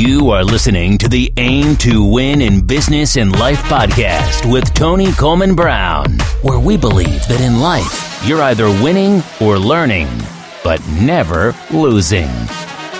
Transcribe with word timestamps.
You 0.00 0.30
are 0.30 0.42
listening 0.42 0.96
to 0.96 1.08
the 1.10 1.30
Aim 1.36 1.76
to 1.76 2.02
Win 2.02 2.40
in 2.40 2.66
Business 2.66 3.18
and 3.18 3.38
Life 3.38 3.62
podcast 3.64 4.50
with 4.50 4.72
Tony 4.72 5.12
Coleman 5.12 5.54
Brown, 5.54 6.18
where 6.40 6.58
we 6.58 6.78
believe 6.78 7.28
that 7.28 7.42
in 7.42 7.60
life, 7.60 8.26
you're 8.26 8.40
either 8.40 8.64
winning 8.82 9.22
or 9.42 9.58
learning, 9.58 10.08
but 10.64 10.80
never 11.02 11.54
losing. 11.70 12.30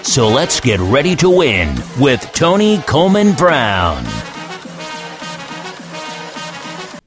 So 0.02 0.28
let's 0.28 0.60
get 0.60 0.78
ready 0.78 1.16
to 1.16 1.30
win 1.30 1.74
with 1.98 2.20
Tony 2.34 2.76
Coleman 2.82 3.32
Brown. 3.32 4.04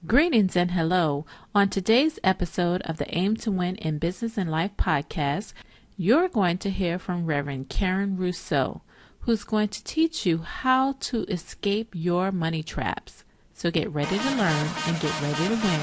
Greetings 0.07 0.55
and 0.55 0.71
hello. 0.71 1.27
On 1.53 1.69
today's 1.69 2.17
episode 2.23 2.81
of 2.81 2.97
the 2.97 3.15
Aim 3.15 3.35
to 3.37 3.51
Win 3.51 3.75
in 3.75 3.99
Business 3.99 4.39
and 4.39 4.49
Life 4.49 4.75
podcast, 4.75 5.53
you're 5.95 6.29
going 6.29 6.57
to 6.57 6.71
hear 6.71 6.97
from 6.97 7.27
Reverend 7.27 7.69
Karen 7.69 8.17
Russo 8.17 8.81
who's 9.25 9.43
going 9.43 9.69
to 9.69 9.83
teach 9.83 10.25
you 10.25 10.39
how 10.39 10.93
to 10.99 11.23
escape 11.25 11.91
your 11.93 12.31
money 12.31 12.61
traps. 12.61 13.23
So 13.53 13.71
get 13.71 13.89
ready 13.91 14.17
to 14.17 14.29
learn 14.31 14.67
and 14.87 14.99
get 14.99 15.21
ready 15.21 15.47
to 15.47 15.55
win 15.55 15.81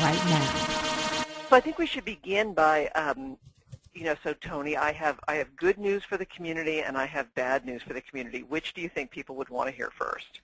right 0.00 0.22
now. 0.26 1.24
So 1.50 1.56
I 1.56 1.60
think 1.60 1.78
we 1.78 1.86
should 1.86 2.04
begin 2.04 2.54
by, 2.54 2.86
um, 2.94 3.36
you 3.92 4.04
know, 4.04 4.14
so 4.24 4.32
Tony, 4.34 4.76
I 4.76 4.92
have 4.92 5.20
I 5.28 5.34
have 5.34 5.54
good 5.56 5.76
news 5.76 6.02
for 6.04 6.16
the 6.16 6.24
community 6.24 6.80
and 6.80 6.96
I 6.96 7.04
have 7.04 7.34
bad 7.34 7.66
news 7.66 7.82
for 7.82 7.92
the 7.92 8.00
community. 8.00 8.42
Which 8.42 8.72
do 8.72 8.80
you 8.80 8.88
think 8.88 9.10
people 9.10 9.36
would 9.36 9.50
want 9.50 9.68
to 9.68 9.76
hear 9.76 9.90
first? 9.90 10.40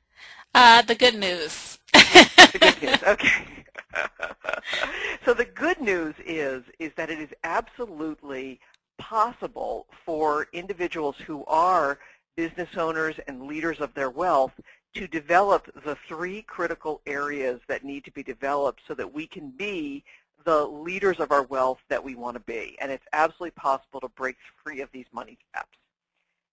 Uh, 0.54 0.82
the 0.82 0.94
good 0.94 1.14
news. 1.14 1.78
the 1.92 2.58
good 2.60 2.82
news. 2.82 2.98
Okay. 3.06 3.64
so 5.24 5.32
the 5.32 5.46
good 5.46 5.80
news 5.80 6.14
is 6.26 6.62
is 6.78 6.92
that 6.96 7.08
it 7.08 7.18
is 7.18 7.30
absolutely 7.42 8.60
possible 8.98 9.86
for 10.04 10.48
individuals 10.52 11.16
who 11.26 11.44
are 11.46 11.98
business 12.38 12.76
owners 12.76 13.16
and 13.26 13.48
leaders 13.48 13.80
of 13.80 13.92
their 13.94 14.10
wealth 14.10 14.52
to 14.94 15.08
develop 15.08 15.68
the 15.84 15.96
three 16.06 16.40
critical 16.42 17.00
areas 17.04 17.60
that 17.66 17.82
need 17.82 18.04
to 18.04 18.12
be 18.12 18.22
developed 18.22 18.80
so 18.86 18.94
that 18.94 19.12
we 19.12 19.26
can 19.26 19.50
be 19.50 20.04
the 20.44 20.64
leaders 20.64 21.18
of 21.18 21.32
our 21.32 21.42
wealth 21.42 21.80
that 21.88 22.04
we 22.04 22.14
want 22.14 22.36
to 22.36 22.40
be. 22.40 22.78
And 22.80 22.92
it's 22.92 23.04
absolutely 23.12 23.50
possible 23.50 23.98
to 23.98 24.08
break 24.10 24.36
free 24.62 24.80
of 24.82 24.88
these 24.92 25.06
money 25.12 25.36
traps. 25.50 25.76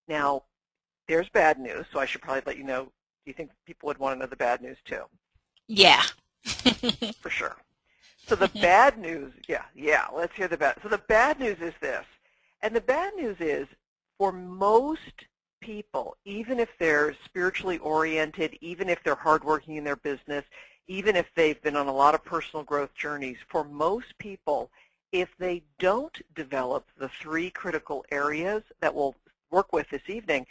Now, 0.08 0.42
there's 1.08 1.30
bad 1.30 1.60
news, 1.60 1.86
so 1.94 2.00
I 2.00 2.08
should 2.08 2.24
probably 2.24 2.42
let 2.48 2.58
you 2.58 2.64
know. 2.64 2.86
Do 2.86 2.92
you 3.28 3.34
think 3.34 3.52
people 3.68 3.86
would 3.86 4.00
want 4.00 4.16
to 4.16 4.20
know 4.20 4.26
the 4.26 4.36
bad 4.36 4.64
news 4.64 4.78
too? 4.86 5.04
Yeah. 5.68 6.02
For 7.22 7.30
sure. 7.30 7.58
So 8.26 8.36
the 8.36 8.50
bad 8.60 8.98
news, 8.98 9.34
yeah, 9.48 9.66
yeah, 9.76 10.08
let's 10.12 10.36
hear 10.36 10.48
the 10.48 10.58
bad. 10.58 10.78
So 10.82 10.90
the 10.90 10.98
bad 10.98 11.40
news 11.40 11.58
is 11.62 11.76
this. 11.80 12.06
And 12.64 12.76
the 12.76 12.82
bad 12.82 13.14
news 13.16 13.38
is 13.40 13.68
for 14.18 14.32
most 14.32 15.26
people, 15.66 16.16
even 16.26 16.60
if 16.60 16.70
they're 16.78 17.16
spiritually 17.26 17.80
oriented, 17.80 18.56
even 18.62 18.88
if 18.88 19.04
they're 19.04 19.16
hardworking 19.16 19.78
in 19.78 19.84
their 19.84 19.96
business, 19.96 20.46
even 20.88 21.16
if 21.16 21.26
they've 21.36 21.62
been 21.64 21.76
on 21.76 21.88
a 21.88 21.94
lot 21.94 22.14
of 22.14 22.24
personal 22.24 22.64
growth 22.64 22.94
journeys, 22.94 23.38
for 23.50 23.64
most 23.64 24.16
people, 24.20 24.70
if 25.12 25.30
they 25.40 25.64
don't 25.80 26.22
develop 26.36 26.86
the 27.00 27.10
three 27.10 27.50
critical 27.50 28.06
areas 28.12 28.62
that 28.80 28.94
we'll 28.94 29.16
work 29.50 29.74
with 29.74 29.90
this 29.90 30.08
evening, 30.08 30.46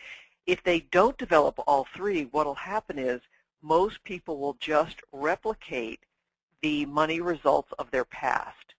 if 0.47 0.63
they 0.65 0.81
don't 0.91 1.17
develop 1.17 1.55
all 1.67 1.87
three, 1.95 2.25
what 2.33 2.47
will 2.47 2.55
happen 2.55 2.99
is 2.99 3.21
most 3.63 4.03
people 4.03 4.39
will 4.39 4.57
just 4.59 5.01
replicate 5.13 6.01
the 6.61 6.87
money 6.87 7.21
results 7.21 7.73
of 7.79 7.91
their 7.93 8.05
past. 8.05 8.75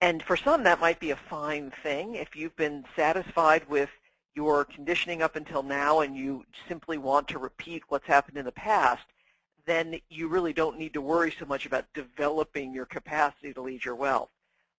And 0.00 0.22
for 0.22 0.36
some, 0.36 0.62
that 0.62 0.80
might 0.80 1.00
be 1.00 1.10
a 1.10 1.16
fine 1.16 1.72
thing. 1.82 2.14
If 2.14 2.36
you've 2.36 2.56
been 2.56 2.84
satisfied 2.94 3.68
with 3.68 3.90
your 4.38 4.64
conditioning 4.64 5.20
up 5.20 5.34
until 5.34 5.64
now 5.64 5.98
and 5.98 6.16
you 6.16 6.44
simply 6.68 6.96
want 6.96 7.26
to 7.26 7.40
repeat 7.40 7.82
what's 7.88 8.06
happened 8.06 8.36
in 8.36 8.44
the 8.44 8.52
past, 8.52 9.02
then 9.66 9.98
you 10.08 10.28
really 10.28 10.52
don't 10.52 10.78
need 10.78 10.94
to 10.94 11.00
worry 11.00 11.34
so 11.36 11.44
much 11.44 11.66
about 11.66 11.92
developing 11.92 12.72
your 12.72 12.86
capacity 12.86 13.52
to 13.52 13.60
lead 13.60 13.84
your 13.84 13.96
wealth. 13.96 14.28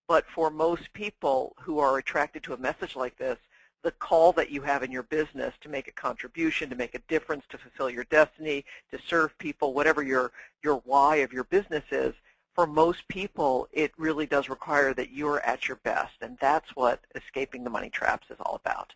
But 0.08 0.24
for 0.34 0.50
most 0.50 0.94
people 0.94 1.58
who 1.60 1.78
are 1.80 1.98
attracted 1.98 2.42
to 2.44 2.54
a 2.54 2.58
message 2.58 2.96
like 2.96 3.18
this, 3.18 3.38
the 3.84 3.92
call 3.92 4.32
that 4.32 4.50
you 4.50 4.62
have 4.62 4.82
in 4.82 4.94
your 4.94 5.04
business 5.04 5.54
to 5.60 5.68
make 5.68 5.90
a 5.90 5.92
contribution, 6.08 6.70
to 6.70 6.78
make 6.78 6.96
a 6.96 7.02
difference, 7.10 7.44
to 7.50 7.58
fulfill 7.58 7.90
your 7.90 8.06
destiny, 8.06 8.64
to 8.92 9.00
serve 9.10 9.38
people, 9.40 9.74
whatever 9.74 10.02
your, 10.02 10.32
your 10.64 10.82
why 10.86 11.18
of 11.18 11.34
your 11.34 11.44
business 11.44 11.84
is, 11.92 12.14
for 12.56 12.66
most 12.66 13.06
people, 13.10 13.68
it 13.74 13.92
really 13.98 14.26
does 14.26 14.48
require 14.48 14.94
that 14.94 15.12
you're 15.12 15.42
at 15.42 15.68
your 15.68 15.82
best. 15.84 16.14
And 16.22 16.38
that's 16.40 16.78
what 16.78 17.02
escaping 17.14 17.66
the 17.66 17.70
money 17.70 17.90
traps 17.90 18.28
is 18.30 18.38
all 18.40 18.56
about. 18.56 18.94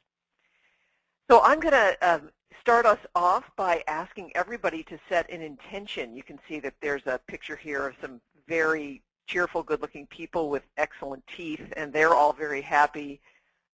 So 1.32 1.42
I'm 1.42 1.60
going 1.60 1.74
to 1.74 1.98
um, 2.02 2.30
start 2.60 2.86
us 2.86 3.00
off 3.16 3.46
by 3.56 3.84
asking 3.88 4.32
everybody 4.36 4.84
to 4.84 5.00
set 5.08 5.30
an 5.30 5.42
intention. 5.42 6.16
You 6.16 6.24
can 6.24 6.38
see 6.48 6.60
that 6.60 6.74
there's 6.82 7.08
a 7.08 7.20
picture 7.28 7.56
here 7.56 7.88
of 7.88 7.96
some 8.02 8.20
very 8.48 9.02
cheerful, 9.26 9.64
good-looking 9.64 10.08
people 10.08 10.50
with 10.50 10.64
excellent 10.78 11.24
teeth, 11.28 11.62
and 11.78 11.94
they're 11.94 12.14
all 12.14 12.34
very 12.34 12.62
happy 12.62 13.22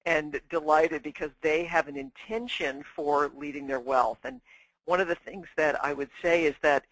and 0.05 0.39
delighted 0.49 1.01
because 1.01 1.31
they 1.41 1.63
have 1.65 1.87
an 1.87 1.97
intention 1.97 2.83
for 2.95 3.31
leading 3.35 3.65
their 3.67 3.79
wealth. 3.79 4.19
And 4.23 4.41
one 4.85 5.01
of 5.01 5.07
the 5.07 5.15
things 5.15 5.47
that 5.57 5.83
I 5.83 5.93
would 5.93 6.09
say 6.21 6.45
is 6.45 6.55
that, 6.61 6.85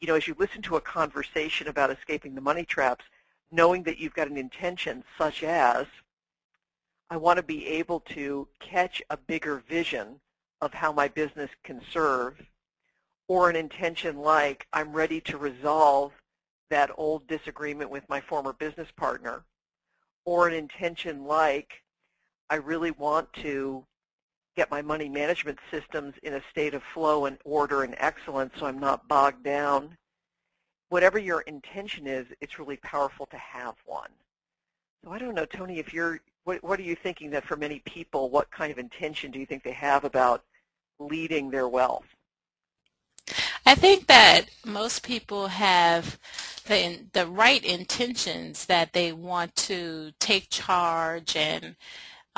you 0.00 0.08
know, 0.08 0.14
as 0.14 0.26
you 0.26 0.34
listen 0.38 0.62
to 0.62 0.76
a 0.76 0.80
conversation 0.80 1.68
about 1.68 1.90
escaping 1.90 2.34
the 2.34 2.40
money 2.40 2.64
traps, 2.64 3.04
knowing 3.52 3.82
that 3.84 3.98
you've 3.98 4.14
got 4.14 4.28
an 4.28 4.38
intention 4.38 5.04
such 5.18 5.42
as, 5.42 5.86
I 7.10 7.16
want 7.16 7.38
to 7.38 7.42
be 7.42 7.66
able 7.66 8.00
to 8.00 8.48
catch 8.60 9.02
a 9.08 9.16
bigger 9.16 9.62
vision 9.68 10.20
of 10.60 10.74
how 10.74 10.92
my 10.92 11.08
business 11.08 11.50
can 11.64 11.80
serve 11.90 12.34
or 13.28 13.48
an 13.48 13.56
intention 13.56 14.18
like 14.18 14.66
I'm 14.72 14.92
ready 14.92 15.20
to 15.22 15.38
resolve 15.38 16.12
that 16.70 16.90
old 16.98 17.26
disagreement 17.26 17.90
with 17.90 18.08
my 18.08 18.20
former 18.20 18.52
business 18.52 18.88
partner 18.96 19.44
or 20.26 20.48
an 20.48 20.54
intention 20.54 21.24
like 21.24 21.82
I 22.50 22.56
really 22.56 22.90
want 22.90 23.32
to 23.34 23.84
get 24.56 24.70
my 24.70 24.82
money 24.82 25.08
management 25.08 25.58
systems 25.70 26.14
in 26.22 26.34
a 26.34 26.42
state 26.50 26.74
of 26.74 26.82
flow 26.92 27.24
and 27.24 27.38
order 27.44 27.84
and 27.84 27.94
excellence 27.98 28.52
so 28.58 28.66
I'm 28.66 28.80
not 28.80 29.08
bogged 29.08 29.44
down. 29.44 29.96
Whatever 30.90 31.18
your 31.18 31.42
intention 31.42 32.06
is, 32.06 32.26
it's 32.40 32.58
really 32.58 32.78
powerful 32.78 33.26
to 33.26 33.36
have 33.36 33.76
one. 33.86 34.10
So 35.04 35.10
I 35.10 35.18
don't 35.18 35.34
know, 35.34 35.44
Tony, 35.44 35.78
if 35.78 35.94
you're 35.94 36.20
what, 36.48 36.64
what 36.64 36.80
are 36.80 36.84
you 36.84 36.96
thinking 36.96 37.28
that 37.32 37.44
for 37.44 37.58
many 37.58 37.80
people, 37.80 38.30
what 38.30 38.50
kind 38.50 38.72
of 38.72 38.78
intention 38.78 39.30
do 39.30 39.38
you 39.38 39.44
think 39.44 39.62
they 39.62 39.70
have 39.70 40.04
about 40.04 40.44
leading 40.98 41.50
their 41.50 41.68
wealth? 41.68 42.06
I 43.66 43.74
think 43.74 44.06
that 44.06 44.46
most 44.64 45.02
people 45.02 45.48
have 45.48 46.18
the, 46.66 47.00
the 47.12 47.26
right 47.26 47.62
intentions 47.62 48.64
that 48.64 48.94
they 48.94 49.12
want 49.12 49.56
to 49.56 50.12
take 50.20 50.48
charge 50.48 51.36
and 51.36 51.76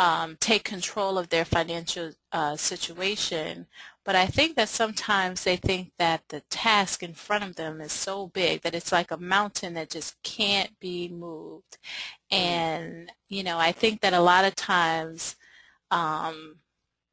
um, 0.00 0.38
take 0.40 0.64
control 0.64 1.18
of 1.18 1.28
their 1.28 1.44
financial 1.44 2.12
uh, 2.32 2.56
situation. 2.56 3.66
But 4.02 4.16
I 4.16 4.24
think 4.24 4.56
that 4.56 4.70
sometimes 4.70 5.44
they 5.44 5.56
think 5.56 5.92
that 5.98 6.22
the 6.30 6.40
task 6.48 7.02
in 7.02 7.12
front 7.12 7.44
of 7.44 7.56
them 7.56 7.82
is 7.82 7.92
so 7.92 8.28
big 8.28 8.62
that 8.62 8.74
it's 8.74 8.92
like 8.92 9.10
a 9.10 9.18
mountain 9.18 9.74
that 9.74 9.90
just 9.90 10.16
can't 10.22 10.70
be 10.80 11.10
moved. 11.10 11.76
And, 12.30 13.12
you 13.28 13.42
know, 13.42 13.58
I 13.58 13.72
think 13.72 14.00
that 14.00 14.14
a 14.14 14.22
lot 14.22 14.46
of 14.46 14.56
times, 14.56 15.36
um, 15.90 16.56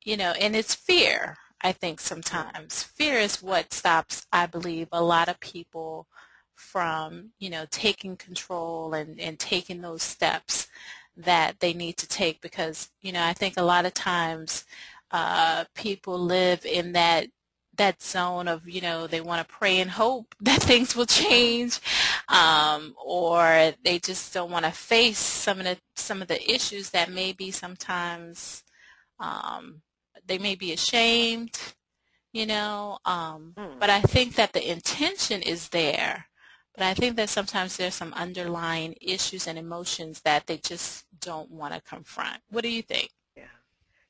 you 0.05 0.15
know, 0.15 0.31
and 0.39 0.55
it's 0.55 0.73
fear, 0.73 1.35
I 1.61 1.73
think 1.73 1.99
sometimes. 1.99 2.83
Fear 2.83 3.15
is 3.15 3.43
what 3.43 3.73
stops, 3.73 4.25
I 4.31 4.45
believe, 4.45 4.87
a 4.93 5.03
lot 5.03 5.27
of 5.27 5.41
people 5.41 6.07
from, 6.55 7.31
you 7.37 7.49
know, 7.49 7.65
taking 7.69 8.15
control 8.15 8.93
and, 8.93 9.19
and 9.19 9.37
taking 9.37 9.81
those 9.81 10.03
steps 10.03 10.69
that 11.17 11.59
they 11.59 11.73
need 11.73 11.97
to 11.97 12.07
take 12.07 12.41
because, 12.41 12.89
you 13.01 13.11
know, 13.11 13.23
I 13.23 13.33
think 13.33 13.55
a 13.57 13.63
lot 13.63 13.85
of 13.85 13.93
times 13.93 14.65
uh, 15.11 15.65
people 15.73 16.19
live 16.19 16.65
in 16.65 16.93
that 16.93 17.27
that 17.77 18.01
zone 18.01 18.47
of 18.47 18.67
you 18.67 18.81
know 18.81 19.07
they 19.07 19.21
want 19.21 19.47
to 19.47 19.53
pray 19.53 19.79
and 19.79 19.91
hope 19.91 20.35
that 20.41 20.61
things 20.61 20.95
will 20.95 21.05
change 21.05 21.79
um, 22.27 22.93
or 23.03 23.71
they 23.83 23.99
just 23.99 24.33
don't 24.33 24.51
want 24.51 24.65
to 24.65 24.71
face 24.71 25.19
some 25.19 25.59
of 25.59 25.65
the 25.65 25.77
some 25.95 26.21
of 26.21 26.27
the 26.27 26.51
issues 26.51 26.89
that 26.89 27.11
maybe 27.11 27.51
sometimes 27.51 28.63
um, 29.19 29.81
they 30.25 30.37
may 30.37 30.55
be 30.55 30.73
ashamed 30.73 31.57
you 32.33 32.45
know 32.45 32.97
um, 33.05 33.53
mm. 33.55 33.79
but 33.79 33.89
I 33.89 34.01
think 34.01 34.35
that 34.35 34.53
the 34.53 34.71
intention 34.71 35.41
is 35.41 35.69
there 35.69 36.25
but 36.77 36.85
I 36.85 36.93
think 36.93 37.15
that 37.15 37.29
sometimes 37.29 37.75
there's 37.75 37.95
some 37.95 38.13
underlying 38.13 38.95
issues 39.01 39.47
and 39.47 39.57
emotions 39.57 40.21
that 40.21 40.45
they 40.45 40.57
just 40.57 41.05
don't 41.21 41.49
want 41.51 41.73
to 41.73 41.81
confront 41.81 42.41
what 42.49 42.63
do 42.63 42.69
you 42.69 42.81
think 42.81 43.09
yeah 43.35 43.43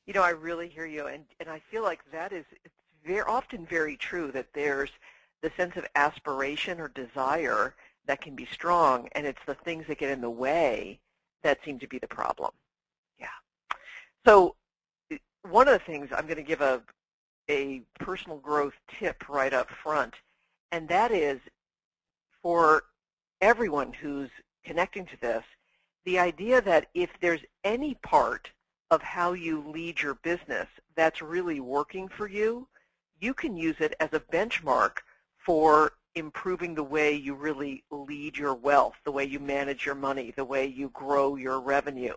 you 0.06 0.12
know 0.12 0.22
I 0.22 0.30
really 0.30 0.68
hear 0.68 0.86
you 0.86 1.06
and 1.06 1.24
and 1.40 1.48
I 1.48 1.60
feel 1.70 1.82
like 1.82 2.00
that 2.12 2.32
is 2.32 2.44
it's 2.64 2.74
very 3.04 3.22
often 3.22 3.66
very 3.66 3.96
true 3.96 4.30
that 4.32 4.48
there's 4.54 4.90
the 5.42 5.50
sense 5.56 5.76
of 5.76 5.86
aspiration 5.94 6.80
or 6.80 6.88
desire 6.88 7.74
that 8.06 8.20
can 8.20 8.34
be 8.34 8.46
strong, 8.46 9.08
and 9.12 9.26
it's 9.26 9.38
the 9.46 9.54
things 9.54 9.86
that 9.86 9.98
get 9.98 10.10
in 10.10 10.20
the 10.20 10.30
way 10.30 10.98
that 11.42 11.58
seem 11.64 11.78
to 11.78 11.86
be 11.86 11.98
the 11.98 12.08
problem. 12.08 12.50
Yeah. 13.20 13.26
So 14.24 14.56
one 15.48 15.68
of 15.68 15.74
the 15.74 15.84
things, 15.84 16.08
I'm 16.16 16.26
going 16.26 16.36
to 16.36 16.42
give 16.42 16.60
a 16.60 16.82
a 17.50 17.80
personal 17.98 18.36
growth 18.38 18.74
tip 18.98 19.26
right 19.28 19.54
up 19.54 19.70
front, 19.70 20.14
and 20.72 20.88
that 20.88 21.12
is 21.12 21.40
for 22.42 22.84
everyone 23.40 23.92
who's 23.92 24.28
connecting 24.64 25.06
to 25.06 25.20
this, 25.20 25.44
the 26.08 26.18
idea 26.18 26.62
that 26.62 26.86
if 26.94 27.10
there's 27.20 27.42
any 27.64 27.92
part 27.96 28.50
of 28.90 29.02
how 29.02 29.34
you 29.34 29.62
lead 29.68 30.00
your 30.00 30.14
business 30.14 30.66
that's 30.96 31.20
really 31.20 31.60
working 31.60 32.08
for 32.08 32.26
you, 32.26 32.66
you 33.20 33.34
can 33.34 33.58
use 33.58 33.76
it 33.78 33.94
as 34.00 34.08
a 34.14 34.20
benchmark 34.20 35.00
for 35.36 35.92
improving 36.14 36.74
the 36.74 36.82
way 36.82 37.12
you 37.12 37.34
really 37.34 37.84
lead 37.90 38.38
your 38.38 38.54
wealth, 38.54 38.94
the 39.04 39.12
way 39.12 39.22
you 39.22 39.38
manage 39.38 39.84
your 39.84 39.94
money, 39.94 40.32
the 40.34 40.44
way 40.46 40.64
you 40.64 40.88
grow 40.94 41.36
your 41.36 41.60
revenue. 41.60 42.14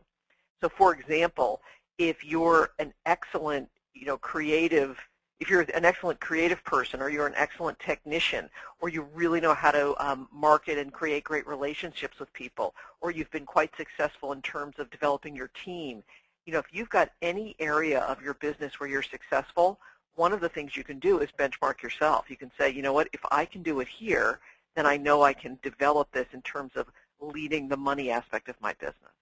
So 0.61 0.69
for 0.69 0.93
example, 0.93 1.59
if 1.97 2.23
you're 2.23 2.69
an 2.79 2.93
excellent, 3.05 3.67
you 3.93 4.05
know, 4.05 4.17
creative, 4.17 4.97
if 5.41 5.49
you're 5.49 5.61
an 5.61 5.85
excellent 5.85 6.19
creative 6.19 6.63
person 6.63 7.01
or 7.01 7.09
you're 7.09 7.25
an 7.25 7.33
excellent 7.35 7.77
technician 7.79 8.47
or 8.79 8.89
you 8.89 9.01
really 9.11 9.41
know 9.41 9.55
how 9.55 9.71
to 9.71 9.95
um, 9.97 10.29
market 10.31 10.77
and 10.77 10.93
create 10.93 11.23
great 11.23 11.47
relationships 11.47 12.19
with 12.19 12.31
people 12.31 12.75
or 13.01 13.09
you've 13.09 13.31
been 13.31 13.45
quite 13.45 13.71
successful 13.75 14.33
in 14.33 14.41
terms 14.43 14.75
of 14.77 14.88
developing 14.91 15.35
your 15.35 15.49
team, 15.65 16.03
you 16.45 16.53
know, 16.53 16.59
if 16.59 16.67
you've 16.71 16.91
got 16.91 17.09
any 17.23 17.55
area 17.57 18.01
of 18.01 18.21
your 18.21 18.35
business 18.35 18.79
where 18.79 18.88
you're 18.88 19.01
successful, 19.01 19.79
one 20.13 20.31
of 20.31 20.41
the 20.41 20.49
things 20.49 20.77
you 20.77 20.83
can 20.83 20.99
do 20.99 21.19
is 21.19 21.29
benchmark 21.39 21.81
yourself. 21.81 22.25
You 22.29 22.38
can 22.38 22.51
say, 22.59 22.69
you 22.69 22.83
know 22.83 22.93
what, 22.93 23.09
if 23.11 23.21
I 23.31 23.45
can 23.45 23.63
do 23.63 23.79
it 23.79 23.88
here, 23.88 24.39
then 24.75 24.85
I 24.85 24.95
know 24.95 25.23
I 25.23 25.33
can 25.33 25.57
develop 25.63 26.11
this 26.11 26.27
in 26.33 26.43
terms 26.43 26.73
of 26.75 26.85
leading 27.19 27.67
the 27.67 27.77
money 27.77 28.11
aspect 28.11 28.47
of 28.47 28.61
my 28.61 28.73
business. 28.73 29.15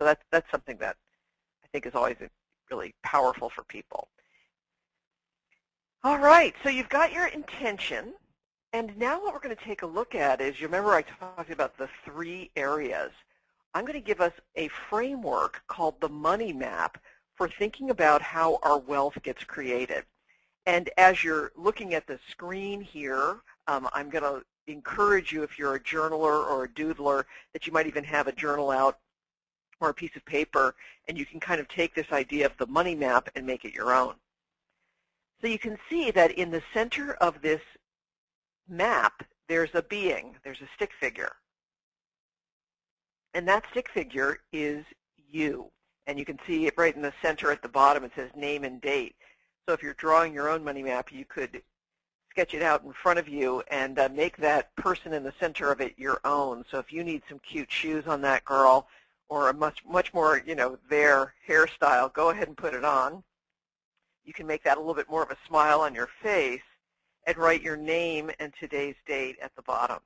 So 0.00 0.06
that's, 0.06 0.24
that's 0.32 0.50
something 0.50 0.78
that 0.78 0.96
I 1.62 1.68
think 1.68 1.86
is 1.86 1.94
always 1.94 2.16
really 2.68 2.94
powerful 3.04 3.48
for 3.48 3.62
people. 3.62 4.08
All 6.04 6.18
right, 6.18 6.52
so 6.64 6.68
you've 6.68 6.88
got 6.88 7.12
your 7.12 7.28
intention, 7.28 8.14
and 8.72 8.98
now 8.98 9.22
what 9.22 9.32
we're 9.32 9.38
going 9.38 9.54
to 9.54 9.64
take 9.64 9.82
a 9.82 9.86
look 9.86 10.16
at 10.16 10.40
is, 10.40 10.60
you 10.60 10.66
remember 10.66 10.90
I 10.90 11.02
talked 11.02 11.52
about 11.52 11.78
the 11.78 11.88
three 12.04 12.50
areas. 12.56 13.12
I'm 13.72 13.84
going 13.84 13.92
to 13.92 14.04
give 14.04 14.20
us 14.20 14.32
a 14.56 14.66
framework 14.90 15.62
called 15.68 16.00
the 16.00 16.08
money 16.08 16.52
map 16.52 17.00
for 17.36 17.48
thinking 17.48 17.90
about 17.90 18.20
how 18.20 18.58
our 18.64 18.78
wealth 18.78 19.16
gets 19.22 19.44
created. 19.44 20.02
And 20.66 20.90
as 20.98 21.22
you're 21.22 21.52
looking 21.54 21.94
at 21.94 22.08
the 22.08 22.18
screen 22.28 22.80
here, 22.80 23.36
um, 23.68 23.88
I'm 23.92 24.10
going 24.10 24.24
to 24.24 24.42
encourage 24.66 25.30
you, 25.30 25.44
if 25.44 25.56
you're 25.56 25.76
a 25.76 25.80
journaler 25.80 26.44
or 26.50 26.64
a 26.64 26.68
doodler, 26.68 27.26
that 27.52 27.64
you 27.64 27.72
might 27.72 27.86
even 27.86 28.02
have 28.02 28.26
a 28.26 28.32
journal 28.32 28.72
out 28.72 28.98
or 29.78 29.90
a 29.90 29.94
piece 29.94 30.16
of 30.16 30.24
paper, 30.24 30.74
and 31.06 31.16
you 31.16 31.26
can 31.26 31.38
kind 31.38 31.60
of 31.60 31.68
take 31.68 31.94
this 31.94 32.10
idea 32.10 32.46
of 32.46 32.56
the 32.58 32.66
money 32.66 32.96
map 32.96 33.28
and 33.36 33.46
make 33.46 33.64
it 33.64 33.72
your 33.72 33.94
own. 33.94 34.14
So 35.42 35.48
you 35.48 35.58
can 35.58 35.76
see 35.90 36.12
that 36.12 36.30
in 36.32 36.52
the 36.52 36.62
center 36.72 37.14
of 37.14 37.42
this 37.42 37.60
map, 38.68 39.26
there's 39.48 39.74
a 39.74 39.82
being, 39.82 40.36
there's 40.44 40.60
a 40.60 40.68
stick 40.76 40.90
figure. 41.00 41.32
And 43.34 43.46
that 43.48 43.64
stick 43.72 43.90
figure 43.90 44.38
is 44.52 44.84
you. 45.16 45.66
And 46.06 46.18
you 46.18 46.24
can 46.24 46.38
see 46.46 46.66
it 46.66 46.74
right 46.76 46.94
in 46.94 47.02
the 47.02 47.12
center 47.20 47.50
at 47.50 47.60
the 47.60 47.68
bottom. 47.68 48.04
It 48.04 48.12
says 48.14 48.30
name 48.36 48.62
and 48.62 48.80
date. 48.80 49.16
So 49.66 49.74
if 49.74 49.82
you're 49.82 49.94
drawing 49.94 50.32
your 50.32 50.48
own 50.48 50.62
money 50.62 50.82
map, 50.82 51.10
you 51.10 51.24
could 51.24 51.62
sketch 52.30 52.54
it 52.54 52.62
out 52.62 52.84
in 52.84 52.92
front 52.92 53.18
of 53.18 53.28
you 53.28 53.62
and 53.70 53.98
uh, 53.98 54.08
make 54.14 54.36
that 54.36 54.74
person 54.76 55.12
in 55.12 55.24
the 55.24 55.34
center 55.40 55.72
of 55.72 55.80
it 55.80 55.94
your 55.96 56.20
own. 56.24 56.64
So 56.70 56.78
if 56.78 56.92
you 56.92 57.02
need 57.02 57.22
some 57.28 57.40
cute 57.40 57.70
shoes 57.70 58.06
on 58.06 58.20
that 58.22 58.44
girl 58.44 58.86
or 59.28 59.48
a 59.48 59.54
much, 59.54 59.82
much 59.88 60.14
more, 60.14 60.42
you 60.46 60.54
know, 60.54 60.78
their 60.88 61.34
hairstyle, 61.48 62.12
go 62.12 62.30
ahead 62.30 62.48
and 62.48 62.56
put 62.56 62.74
it 62.74 62.84
on 62.84 63.24
you 64.24 64.32
can 64.32 64.46
make 64.46 64.64
that 64.64 64.76
a 64.76 64.80
little 64.80 64.94
bit 64.94 65.10
more 65.10 65.22
of 65.22 65.30
a 65.30 65.36
smile 65.46 65.80
on 65.80 65.94
your 65.94 66.08
face 66.22 66.60
and 67.26 67.36
write 67.36 67.62
your 67.62 67.76
name 67.76 68.30
and 68.40 68.52
today's 68.58 68.96
date 69.06 69.36
at 69.42 69.54
the 69.56 69.62
bottom. 69.62 69.98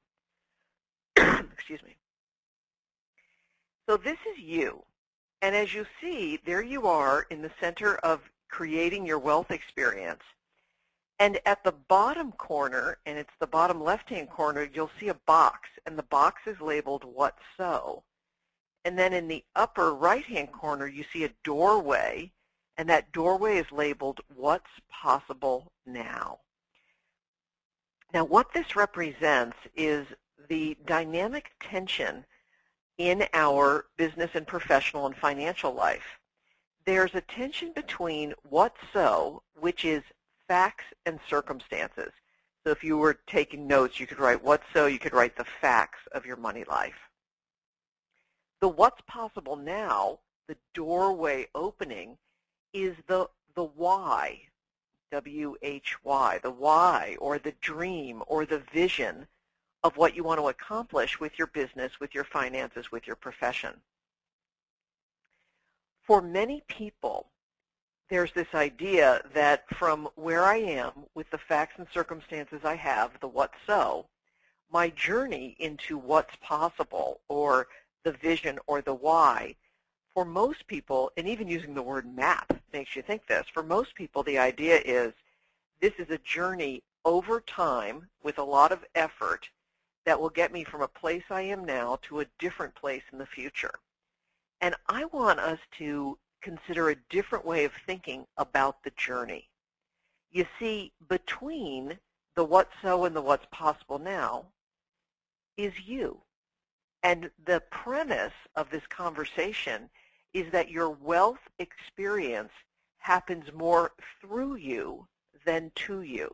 Excuse 1.16 1.82
me. 1.82 1.96
So 3.88 3.96
this 3.96 4.18
is 4.32 4.42
you. 4.42 4.82
And 5.42 5.54
as 5.54 5.74
you 5.74 5.86
see, 6.00 6.40
there 6.44 6.62
you 6.62 6.86
are 6.86 7.26
in 7.30 7.42
the 7.42 7.50
center 7.60 7.96
of 7.96 8.20
creating 8.48 9.06
your 9.06 9.18
wealth 9.18 9.50
experience. 9.50 10.22
And 11.18 11.38
at 11.46 11.64
the 11.64 11.72
bottom 11.72 12.32
corner, 12.32 12.98
and 13.06 13.18
it's 13.18 13.30
the 13.40 13.46
bottom 13.46 13.82
left-hand 13.82 14.28
corner, 14.28 14.68
you'll 14.72 14.90
see 15.00 15.08
a 15.08 15.14
box, 15.26 15.68
and 15.86 15.98
the 15.98 16.02
box 16.04 16.42
is 16.46 16.60
labeled 16.60 17.04
What 17.04 17.36
So. 17.56 18.02
And 18.84 18.98
then 18.98 19.12
in 19.12 19.26
the 19.26 19.44
upper 19.54 19.94
right-hand 19.94 20.52
corner, 20.52 20.86
you 20.86 21.04
see 21.12 21.24
a 21.24 21.30
doorway, 21.42 22.30
and 22.78 22.88
that 22.88 23.12
doorway 23.12 23.58
is 23.58 23.70
labeled 23.72 24.20
What's 24.34 24.70
Possible 24.90 25.72
Now. 25.86 26.40
Now 28.12 28.24
what 28.24 28.52
this 28.52 28.76
represents 28.76 29.56
is 29.74 30.06
the 30.48 30.76
dynamic 30.86 31.52
tension 31.60 32.24
in 32.98 33.26
our 33.34 33.86
business 33.96 34.30
and 34.34 34.46
professional 34.46 35.06
and 35.06 35.16
financial 35.16 35.72
life. 35.72 36.18
There's 36.84 37.14
a 37.14 37.20
tension 37.20 37.72
between 37.74 38.32
what's 38.48 38.80
so, 38.92 39.42
which 39.58 39.84
is 39.84 40.02
facts 40.46 40.84
and 41.04 41.18
circumstances. 41.28 42.12
So 42.64 42.70
if 42.70 42.82
you 42.82 42.96
were 42.96 43.18
taking 43.26 43.66
notes, 43.66 44.00
you 44.00 44.06
could 44.06 44.20
write 44.20 44.42
what's 44.42 44.64
so, 44.72 44.86
you 44.86 44.98
could 44.98 45.12
write 45.12 45.36
the 45.36 45.46
facts 45.60 45.98
of 46.12 46.24
your 46.24 46.36
money 46.36 46.64
life. 46.64 46.94
The 48.60 48.68
what's 48.68 49.00
possible 49.06 49.56
now, 49.56 50.20
the 50.48 50.56
doorway 50.74 51.46
opening, 51.54 52.16
is 52.76 52.96
the, 53.06 53.28
the 53.54 53.64
why, 53.64 54.40
W-H-Y, 55.10 56.40
the 56.42 56.50
why 56.50 57.16
or 57.20 57.38
the 57.38 57.54
dream 57.60 58.22
or 58.26 58.44
the 58.44 58.62
vision 58.72 59.26
of 59.82 59.96
what 59.96 60.14
you 60.16 60.24
want 60.24 60.40
to 60.40 60.48
accomplish 60.48 61.18
with 61.18 61.38
your 61.38 61.46
business, 61.48 61.92
with 62.00 62.14
your 62.14 62.24
finances, 62.24 62.92
with 62.92 63.06
your 63.06 63.16
profession. 63.16 63.72
For 66.02 66.20
many 66.20 66.62
people, 66.68 67.28
there's 68.10 68.32
this 68.32 68.54
idea 68.54 69.22
that 69.34 69.64
from 69.74 70.08
where 70.14 70.44
I 70.44 70.56
am 70.56 70.92
with 71.14 71.30
the 71.30 71.38
facts 71.38 71.74
and 71.78 71.86
circumstances 71.92 72.60
I 72.64 72.74
have, 72.76 73.12
the 73.20 73.28
what 73.28 73.52
so, 73.66 74.06
my 74.70 74.90
journey 74.90 75.56
into 75.58 75.96
what's 75.98 76.36
possible 76.42 77.20
or 77.28 77.68
the 78.04 78.12
vision 78.12 78.58
or 78.66 78.82
the 78.82 78.94
why 78.94 79.56
for 80.16 80.24
most 80.24 80.66
people, 80.66 81.12
and 81.18 81.28
even 81.28 81.46
using 81.46 81.74
the 81.74 81.82
word 81.82 82.06
map 82.16 82.58
makes 82.72 82.96
you 82.96 83.02
think 83.02 83.26
this, 83.26 83.44
for 83.52 83.62
most 83.62 83.94
people 83.94 84.22
the 84.22 84.38
idea 84.38 84.80
is 84.82 85.12
this 85.82 85.92
is 85.98 86.08
a 86.08 86.16
journey 86.16 86.82
over 87.04 87.38
time 87.38 88.08
with 88.22 88.38
a 88.38 88.42
lot 88.42 88.72
of 88.72 88.86
effort 88.94 89.50
that 90.06 90.18
will 90.18 90.30
get 90.30 90.54
me 90.54 90.64
from 90.64 90.80
a 90.80 90.88
place 90.88 91.24
I 91.28 91.42
am 91.42 91.66
now 91.66 91.98
to 92.04 92.20
a 92.20 92.26
different 92.38 92.74
place 92.74 93.02
in 93.12 93.18
the 93.18 93.26
future. 93.26 93.74
And 94.62 94.74
I 94.88 95.04
want 95.04 95.38
us 95.38 95.58
to 95.76 96.16
consider 96.40 96.88
a 96.88 96.96
different 97.10 97.44
way 97.44 97.66
of 97.66 97.72
thinking 97.86 98.24
about 98.38 98.84
the 98.84 98.92
journey. 98.96 99.50
You 100.32 100.46
see, 100.58 100.92
between 101.10 101.98
the 102.36 102.44
what's 102.44 102.72
so 102.80 103.04
and 103.04 103.14
the 103.14 103.20
what's 103.20 103.46
possible 103.50 103.98
now 103.98 104.46
is 105.58 105.74
you. 105.86 106.22
And 107.02 107.30
the 107.44 107.62
premise 107.70 108.32
of 108.56 108.70
this 108.70 108.86
conversation 108.88 109.90
is 110.36 110.52
that 110.52 110.70
your 110.70 110.90
wealth 110.90 111.38
experience 111.58 112.50
happens 112.98 113.50
more 113.54 113.92
through 114.20 114.56
you 114.56 115.06
than 115.46 115.72
to 115.74 116.02
you. 116.02 116.30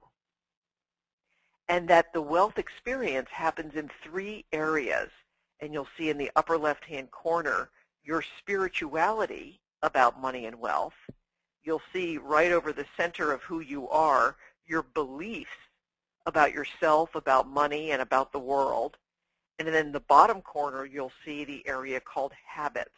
And 1.69 1.87
that 1.87 2.13
the 2.13 2.21
wealth 2.21 2.59
experience 2.59 3.29
happens 3.31 3.77
in 3.77 3.89
three 4.03 4.45
areas. 4.53 5.09
And 5.61 5.73
you'll 5.73 5.87
see 5.97 6.11
in 6.11 6.19
the 6.19 6.33
upper 6.35 6.59
left-hand 6.59 7.13
corner 7.13 7.71
your 8.03 8.25
spirituality 8.41 9.61
about 9.85 10.21
money 10.21 10.47
and 10.47 10.59
wealth. 10.59 10.99
You'll 11.63 11.83
see 11.93 12.19
right 12.19 12.51
over 12.51 12.73
the 12.73 12.87
center 12.97 13.31
of 13.31 13.43
who 13.43 13.61
you 13.61 13.89
are 13.89 14.35
your 14.67 14.83
beliefs 14.83 15.51
about 16.27 16.53
yourself, 16.53 17.15
about 17.15 17.49
money, 17.49 17.93
and 17.93 18.03
about 18.03 18.33
the 18.33 18.41
world. 18.41 18.97
And 19.61 19.69
then 19.69 19.75
in 19.77 19.93
the 19.93 20.01
bottom 20.01 20.41
corner, 20.43 20.85
you'll 20.85 21.13
see 21.25 21.45
the 21.45 21.65
area 21.69 22.01
called 22.01 22.33
habits 22.45 22.91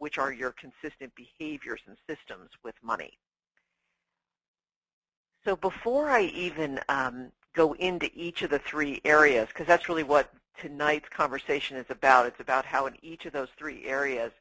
which 0.00 0.18
are 0.18 0.32
your 0.32 0.52
consistent 0.52 1.12
behaviors 1.14 1.80
and 1.86 1.96
systems 2.08 2.50
with 2.64 2.74
money. 2.82 3.12
So 5.44 5.56
before 5.56 6.10
I 6.10 6.22
even 6.22 6.80
um, 6.88 7.32
go 7.54 7.74
into 7.74 8.10
each 8.14 8.42
of 8.42 8.50
the 8.50 8.58
three 8.58 9.00
areas, 9.04 9.48
because 9.48 9.66
that's 9.66 9.88
really 9.88 10.02
what 10.02 10.32
tonight's 10.58 11.08
conversation 11.10 11.76
is 11.76 11.86
about, 11.90 12.26
it's 12.26 12.40
about 12.40 12.64
how 12.64 12.86
in 12.86 12.94
each 13.02 13.26
of 13.26 13.32
those 13.32 13.48
three 13.58 13.86
areas 13.86 14.32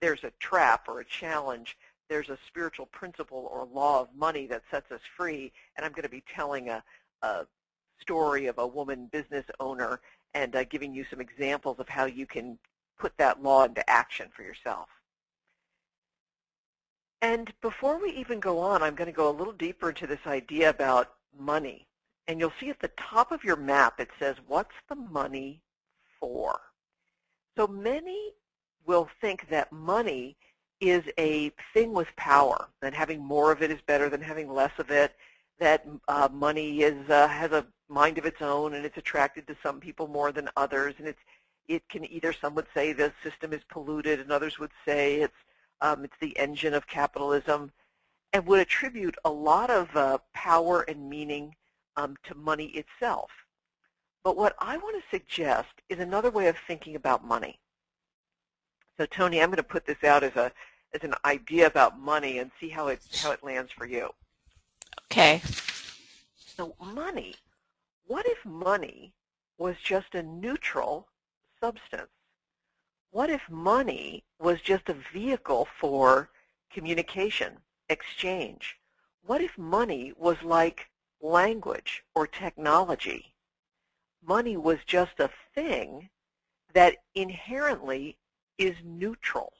there's 0.00 0.22
a 0.22 0.32
trap 0.38 0.86
or 0.86 1.00
a 1.00 1.04
challenge, 1.04 1.76
there's 2.10 2.28
a 2.28 2.38
spiritual 2.46 2.86
principle 2.86 3.48
or 3.50 3.66
law 3.72 4.02
of 4.02 4.08
money 4.14 4.46
that 4.46 4.62
sets 4.70 4.92
us 4.92 5.00
free, 5.16 5.50
and 5.76 5.84
I'm 5.84 5.92
going 5.92 6.02
to 6.02 6.08
be 6.08 6.24
telling 6.34 6.68
a, 6.68 6.82
a 7.22 7.46
story 8.00 8.46
of 8.46 8.58
a 8.58 8.66
woman 8.66 9.08
business 9.10 9.46
owner 9.60 10.00
and 10.34 10.54
uh, 10.54 10.64
giving 10.64 10.94
you 10.94 11.06
some 11.08 11.22
examples 11.22 11.78
of 11.78 11.88
how 11.88 12.04
you 12.04 12.26
can 12.26 12.58
put 12.98 13.16
that 13.16 13.42
law 13.42 13.64
into 13.64 13.88
action 13.88 14.28
for 14.34 14.42
yourself. 14.42 14.88
And 17.26 17.52
before 17.60 18.00
we 18.00 18.12
even 18.12 18.38
go 18.38 18.60
on, 18.60 18.84
I'm 18.84 18.94
going 18.94 19.10
to 19.10 19.22
go 19.22 19.28
a 19.28 19.38
little 19.38 19.52
deeper 19.52 19.88
into 19.88 20.06
this 20.06 20.24
idea 20.28 20.70
about 20.70 21.14
money. 21.36 21.88
And 22.28 22.38
you'll 22.38 22.52
see 22.60 22.70
at 22.70 22.78
the 22.78 22.92
top 22.96 23.32
of 23.32 23.42
your 23.42 23.56
map 23.56 23.98
it 23.98 24.10
says, 24.16 24.36
what's 24.46 24.76
the 24.88 24.94
money 24.94 25.60
for? 26.20 26.60
So 27.58 27.66
many 27.66 28.32
will 28.86 29.08
think 29.20 29.48
that 29.50 29.72
money 29.72 30.36
is 30.80 31.02
a 31.18 31.50
thing 31.74 31.92
with 31.92 32.06
power, 32.14 32.68
that 32.80 32.94
having 32.94 33.20
more 33.24 33.50
of 33.50 33.60
it 33.60 33.72
is 33.72 33.80
better 33.88 34.08
than 34.08 34.20
having 34.20 34.48
less 34.48 34.78
of 34.78 34.92
it, 34.92 35.16
that 35.58 35.84
uh, 36.06 36.28
money 36.32 36.82
is 36.82 37.10
uh, 37.10 37.26
has 37.26 37.50
a 37.50 37.66
mind 37.88 38.18
of 38.18 38.26
its 38.26 38.40
own 38.40 38.74
and 38.74 38.84
it's 38.86 38.98
attracted 38.98 39.48
to 39.48 39.56
some 39.64 39.80
people 39.80 40.06
more 40.06 40.30
than 40.30 40.48
others, 40.56 40.94
and 40.98 41.08
it's 41.08 41.24
it 41.66 41.88
can 41.88 42.08
either 42.08 42.32
some 42.32 42.54
would 42.54 42.68
say 42.72 42.92
the 42.92 43.12
system 43.24 43.52
is 43.52 43.62
polluted, 43.68 44.20
and 44.20 44.30
others 44.30 44.60
would 44.60 44.70
say 44.86 45.16
it's 45.22 45.42
um, 45.80 46.04
it's 46.04 46.16
the 46.20 46.36
engine 46.38 46.74
of 46.74 46.86
capitalism, 46.86 47.72
and 48.32 48.46
would 48.46 48.60
attribute 48.60 49.16
a 49.24 49.30
lot 49.30 49.70
of 49.70 49.94
uh, 49.96 50.18
power 50.34 50.82
and 50.82 51.08
meaning 51.08 51.54
um, 51.96 52.16
to 52.24 52.34
money 52.34 52.66
itself. 52.68 53.30
But 54.24 54.36
what 54.36 54.56
I 54.58 54.76
want 54.76 54.96
to 54.96 55.16
suggest 55.16 55.68
is 55.88 55.98
another 55.98 56.30
way 56.30 56.48
of 56.48 56.56
thinking 56.66 56.96
about 56.96 57.24
money. 57.24 57.60
So 58.98 59.06
Tony, 59.06 59.40
I'm 59.40 59.50
going 59.50 59.58
to 59.58 59.62
put 59.62 59.86
this 59.86 60.02
out 60.02 60.22
as 60.22 60.34
a 60.36 60.50
as 60.94 61.02
an 61.02 61.14
idea 61.24 61.66
about 61.66 62.00
money 62.00 62.38
and 62.38 62.50
see 62.58 62.68
how 62.68 62.88
it 62.88 63.00
how 63.22 63.30
it 63.32 63.44
lands 63.44 63.70
for 63.70 63.86
you. 63.86 64.10
Okay. 65.10 65.42
So 66.36 66.74
money, 66.80 67.34
what 68.06 68.26
if 68.26 68.44
money 68.44 69.12
was 69.58 69.76
just 69.82 70.14
a 70.14 70.22
neutral 70.22 71.08
substance? 71.60 72.08
What 73.16 73.30
if 73.30 73.48
money 73.48 74.24
was 74.38 74.60
just 74.60 74.90
a 74.90 74.96
vehicle 75.10 75.66
for 75.80 76.28
communication, 76.70 77.54
exchange? 77.88 78.76
What 79.24 79.40
if 79.40 79.56
money 79.56 80.12
was 80.18 80.36
like 80.42 80.90
language 81.22 82.04
or 82.14 82.26
technology? 82.26 83.32
Money 84.22 84.58
was 84.58 84.80
just 84.86 85.18
a 85.18 85.30
thing 85.54 86.10
that 86.74 86.96
inherently 87.14 88.18
is 88.58 88.74
neutral. 88.84 89.54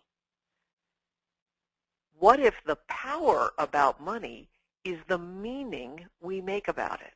What 2.18 2.38
if 2.38 2.56
the 2.66 2.76
power 2.88 3.52
about 3.56 4.02
money 4.02 4.50
is 4.84 4.98
the 5.08 5.16
meaning 5.16 6.04
we 6.20 6.42
make 6.42 6.68
about 6.68 7.00
it? 7.00 7.14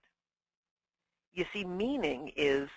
You 1.35 1.45
see, 1.53 1.67
meaning 1.67 2.33
is 2.35 2.71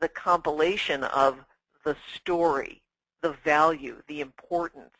the 0.00 0.08
compilation 0.08 1.04
of 1.04 1.44
the 1.84 1.96
story, 2.14 2.79
the 3.22 3.36
value, 3.44 4.02
the 4.06 4.20
importance. 4.20 4.96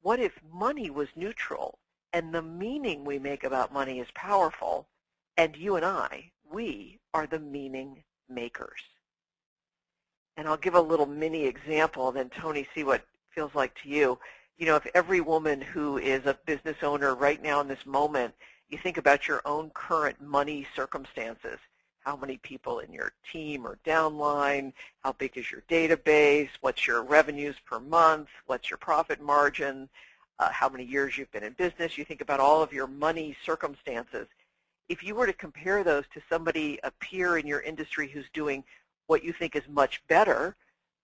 What 0.00 0.20
if 0.20 0.32
money 0.52 0.90
was 0.90 1.08
neutral 1.16 1.78
and 2.12 2.34
the 2.34 2.42
meaning 2.42 3.04
we 3.04 3.18
make 3.18 3.44
about 3.44 3.72
money 3.72 4.00
is 4.00 4.08
powerful 4.14 4.88
and 5.36 5.56
you 5.56 5.76
and 5.76 5.84
I, 5.84 6.30
we 6.50 6.98
are 7.14 7.26
the 7.26 7.38
meaning 7.38 8.02
makers? 8.28 8.82
And 10.36 10.48
I'll 10.48 10.56
give 10.56 10.74
a 10.74 10.80
little 10.80 11.06
mini 11.06 11.44
example, 11.44 12.10
then 12.10 12.30
Tony, 12.30 12.66
see 12.74 12.84
what 12.84 13.04
feels 13.30 13.54
like 13.54 13.74
to 13.82 13.88
you. 13.88 14.18
You 14.56 14.66
know, 14.66 14.76
if 14.76 14.86
every 14.94 15.20
woman 15.20 15.60
who 15.60 15.98
is 15.98 16.26
a 16.26 16.38
business 16.46 16.76
owner 16.82 17.14
right 17.14 17.42
now 17.42 17.60
in 17.60 17.68
this 17.68 17.84
moment, 17.86 18.34
you 18.68 18.78
think 18.78 18.96
about 18.96 19.28
your 19.28 19.42
own 19.44 19.70
current 19.70 20.20
money 20.20 20.66
circumstances. 20.74 21.58
How 22.04 22.16
many 22.16 22.36
people 22.38 22.80
in 22.80 22.92
your 22.92 23.12
team 23.30 23.64
or 23.64 23.78
downline? 23.86 24.72
How 25.04 25.12
big 25.12 25.36
is 25.36 25.52
your 25.52 25.62
database? 25.70 26.48
What's 26.60 26.84
your 26.84 27.04
revenues 27.04 27.54
per 27.64 27.78
month? 27.78 28.28
What's 28.46 28.70
your 28.70 28.78
profit 28.78 29.22
margin? 29.22 29.88
Uh, 30.40 30.50
how 30.50 30.68
many 30.68 30.84
years 30.84 31.16
you've 31.16 31.30
been 31.30 31.44
in 31.44 31.52
business? 31.52 31.96
You 31.96 32.04
think 32.04 32.20
about 32.20 32.40
all 32.40 32.60
of 32.60 32.72
your 32.72 32.88
money 32.88 33.36
circumstances. 33.46 34.26
If 34.88 35.04
you 35.04 35.14
were 35.14 35.26
to 35.26 35.32
compare 35.32 35.84
those 35.84 36.04
to 36.14 36.20
somebody, 36.28 36.80
a 36.82 36.90
peer 36.90 37.38
in 37.38 37.46
your 37.46 37.60
industry 37.60 38.08
who's 38.08 38.28
doing 38.32 38.64
what 39.06 39.22
you 39.22 39.32
think 39.32 39.54
is 39.54 39.62
much 39.68 40.02
better, 40.08 40.56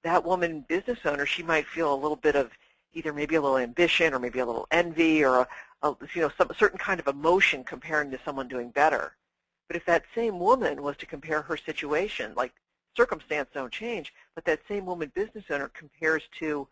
that 0.02 0.24
woman 0.24 0.64
business 0.68 0.98
owner, 1.04 1.26
she 1.26 1.44
might 1.44 1.66
feel 1.66 1.94
a 1.94 2.02
little 2.02 2.16
bit 2.16 2.34
of 2.34 2.50
either 2.92 3.12
maybe 3.12 3.36
a 3.36 3.40
little 3.40 3.58
ambition 3.58 4.12
or 4.12 4.18
maybe 4.18 4.40
a 4.40 4.46
little 4.46 4.66
envy 4.72 5.24
or 5.24 5.40
a, 5.40 5.48
a 5.82 5.94
you 6.12 6.22
know 6.22 6.30
some 6.36 6.50
certain 6.58 6.78
kind 6.78 6.98
of 6.98 7.06
emotion 7.06 7.62
comparing 7.62 8.10
to 8.10 8.18
someone 8.24 8.48
doing 8.48 8.70
better. 8.70 9.12
But 9.68 9.76
if 9.76 9.84
that 9.84 10.04
same 10.14 10.40
woman 10.40 10.82
was 10.82 10.96
to 10.96 11.06
compare 11.06 11.42
her 11.42 11.56
situation, 11.56 12.32
like 12.34 12.52
circumstance 12.96 13.50
don't 13.54 13.72
change, 13.72 14.12
but 14.34 14.44
that 14.46 14.60
same 14.66 14.86
woman 14.86 15.12
business 15.14 15.44
owner 15.50 15.68
compares 15.68 16.22
to, 16.40 16.66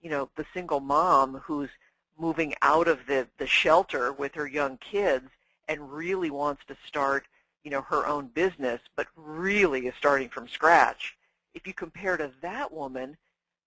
you 0.00 0.10
know, 0.10 0.28
the 0.36 0.46
single 0.52 0.80
mom 0.80 1.36
who's 1.44 1.70
moving 2.18 2.54
out 2.62 2.88
of 2.88 2.98
the, 3.06 3.28
the 3.38 3.46
shelter 3.46 4.12
with 4.12 4.34
her 4.34 4.46
young 4.46 4.76
kids 4.78 5.28
and 5.68 5.92
really 5.92 6.30
wants 6.30 6.62
to 6.66 6.76
start 6.86 7.26
you 7.68 7.70
know, 7.70 7.82
her 7.82 8.06
own 8.06 8.28
business, 8.28 8.80
but 8.96 9.08
really 9.14 9.88
is 9.88 9.94
starting 9.98 10.30
from 10.30 10.48
scratch. 10.48 11.16
If 11.52 11.66
you 11.66 11.74
compare 11.74 12.16
to 12.16 12.30
that 12.40 12.72
woman, 12.72 13.16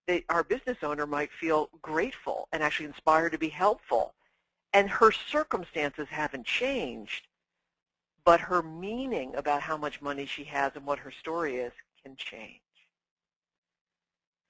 they, 0.08 0.26
our 0.30 0.44
business 0.44 0.78
owner 0.82 1.06
might 1.06 1.30
feel 1.32 1.70
grateful 1.84 2.48
and 2.52 2.64
actually 2.64 2.88
inspired 2.88 3.32
to 3.34 3.38
be 3.38 3.50
helpful. 3.50 4.14
And 4.74 4.90
her 4.90 5.12
circumstances 5.12 6.08
haven't 6.10 6.46
changed, 6.46 7.28
but 8.26 8.40
her 8.40 8.62
meaning 8.62 9.36
about 9.36 9.62
how 9.62 9.78
much 9.78 10.02
money 10.02 10.26
she 10.26 10.44
has 10.46 10.72
and 10.76 10.86
what 10.86 11.00
her 11.00 11.12
story 11.12 11.58
is 11.58 11.74
can 12.04 12.16
change. 12.16 12.62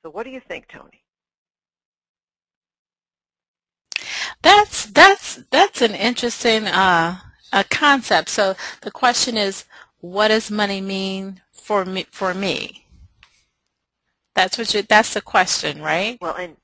So 0.04 0.10
what 0.10 0.24
do 0.24 0.30
you 0.30 0.40
think, 0.40 0.68
Tony? 0.68 1.04
That's 4.42 4.86
that's 4.86 5.36
that's 5.52 5.82
an 5.82 5.94
interesting 5.94 6.66
uh, 6.66 7.18
a 7.54 7.64
concept. 7.66 8.30
So 8.30 8.56
the 8.82 8.92
question 8.92 9.38
is, 9.38 9.66
what 10.00 10.30
does 10.30 10.50
money 10.50 10.82
mean 10.82 11.42
for 11.52 11.86
me? 11.86 12.08
For 12.10 12.34
me, 12.34 12.88
that's 14.34 14.58
what 14.58 14.74
you. 14.74 14.82
That's 14.82 15.14
the 15.14 15.22
question, 15.22 15.82
right? 15.82 16.18
Well, 16.20 16.36
and 16.36 16.58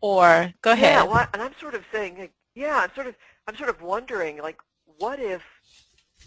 or 0.00 0.54
go 0.62 0.72
ahead. 0.72 0.94
Yeah, 0.94 1.04
well, 1.04 1.28
and 1.32 1.42
I'm 1.42 1.54
sort 1.60 1.74
of 1.74 1.84
saying, 1.92 2.18
like, 2.18 2.32
yeah, 2.54 2.80
I'm 2.82 2.94
sort 2.94 3.06
of, 3.06 3.14
I'm 3.46 3.56
sort 3.56 3.70
of 3.70 3.80
wondering, 3.82 4.38
like, 4.38 4.58
what 4.98 5.20
if 5.20 5.42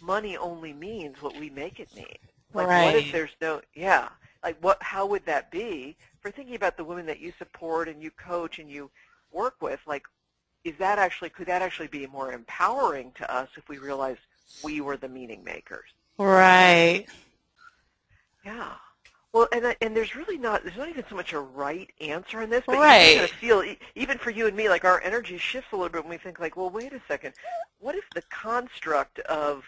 money 0.04 0.38
only 0.38 0.74
means 0.74 1.22
what 1.22 1.38
we 1.40 1.50
make 1.50 1.80
it 1.80 1.94
mean? 1.96 2.18
Like, 2.54 2.68
right. 2.68 2.86
what 2.86 2.96
if 2.96 3.12
there's 3.12 3.32
no, 3.42 3.62
yeah, 3.74 4.10
like, 4.44 4.58
what? 4.62 4.78
How 4.82 5.06
would 5.06 5.26
that 5.26 5.50
be 5.50 5.96
for 6.22 6.30
thinking 6.30 6.56
about 6.56 6.78
the 6.78 6.84
women 6.84 7.06
that 7.08 7.20
you 7.20 7.34
support 7.40 7.88
and 7.88 8.04
you 8.04 8.12
coach 8.12 8.60
and 8.60 8.70
you 8.70 8.92
work 9.32 9.56
with? 9.62 9.80
Like, 9.88 10.04
is 10.64 10.76
that 10.78 11.00
actually 11.00 11.30
could 11.30 11.48
that 11.48 11.62
actually 11.62 11.88
be 11.88 12.06
more 12.08 12.32
empowering 12.32 13.12
to 13.16 13.34
us 13.34 13.50
if 13.56 13.68
we 13.70 13.78
realize 13.78 14.18
we 14.64 14.82
were 14.82 14.98
the 14.98 15.10
meaning 15.10 15.44
makers? 15.44 15.90
Right. 16.18 17.06
Yeah. 18.46 18.74
Well, 19.32 19.48
and 19.52 19.66
uh, 19.66 19.74
and 19.82 19.96
there's 19.98 20.16
really 20.16 20.38
not 20.38 20.64
there's 20.64 20.78
not 20.78 20.90
even 20.90 21.04
so 21.10 21.16
much 21.16 21.34
a 21.34 21.40
right 21.40 21.90
answer 22.00 22.44
in 22.44 22.52
this, 22.52 22.64
but 22.68 22.76
right. 22.76 23.08
you 23.08 23.16
kind 23.16 23.32
of 23.32 23.36
feel 23.38 23.76
even 23.96 24.20
for 24.20 24.30
you 24.30 24.46
and 24.46 24.56
me 24.56 24.70
like 24.70 24.86
our 24.86 25.02
energy 25.02 25.40
shifts 25.40 25.72
a 25.72 25.76
little 25.76 25.90
bit 25.90 26.04
when 26.04 26.12
we 26.12 26.18
think 26.18 26.40
like, 26.40 26.56
well, 26.56 26.70
wait 26.70 26.94
a 26.94 27.02
second, 27.08 27.34
what 27.80 27.96
if 27.96 28.04
the 28.14 28.22
construct 28.30 29.20
of, 29.22 29.64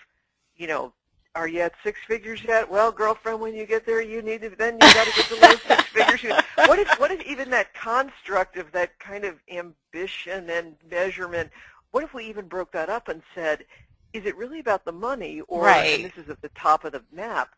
you 0.58 0.68
know, 0.68 0.94
are 1.36 1.48
you 1.48 1.60
at 1.60 1.74
six 1.84 2.00
figures 2.08 2.44
yet? 2.44 2.70
Well, 2.70 2.92
girlfriend, 2.92 3.42
when 3.42 3.54
you 3.54 3.66
get 3.66 3.86
there, 3.86 4.02
you 4.02 4.22
need 4.22 4.42
to 4.42 4.50
then 4.50 4.76
you 4.76 4.80
got 4.80 5.06
to 5.06 5.14
get 5.16 5.26
to 5.26 5.36
those 5.36 5.62
six 5.64 5.84
figures. 5.94 6.24
What 6.56 6.80
if 6.80 6.88
what 7.00 7.12
if 7.12 7.22
even 7.26 7.50
that 7.50 7.74
construct 7.74 8.58
of 8.58 8.72
that 8.72 8.98
kind 9.00 9.26
of 9.26 9.36
ambition 9.52 10.50
and 10.50 10.76
measurement? 10.90 11.52
What 11.92 12.04
if 12.04 12.14
we 12.14 12.26
even 12.26 12.48
broke 12.48 12.72
that 12.72 12.90
up 12.90 13.10
and 13.10 13.22
said, 13.34 13.66
is 14.14 14.26
it 14.26 14.36
really 14.38 14.60
about 14.60 14.86
the 14.86 14.92
money, 14.92 15.42
or 15.48 15.64
right. 15.66 16.00
and 16.00 16.06
this 16.06 16.24
is 16.24 16.30
at 16.30 16.42
the 16.42 16.50
top 16.50 16.86
of 16.86 16.94
the 16.94 17.04
map? 17.12 17.50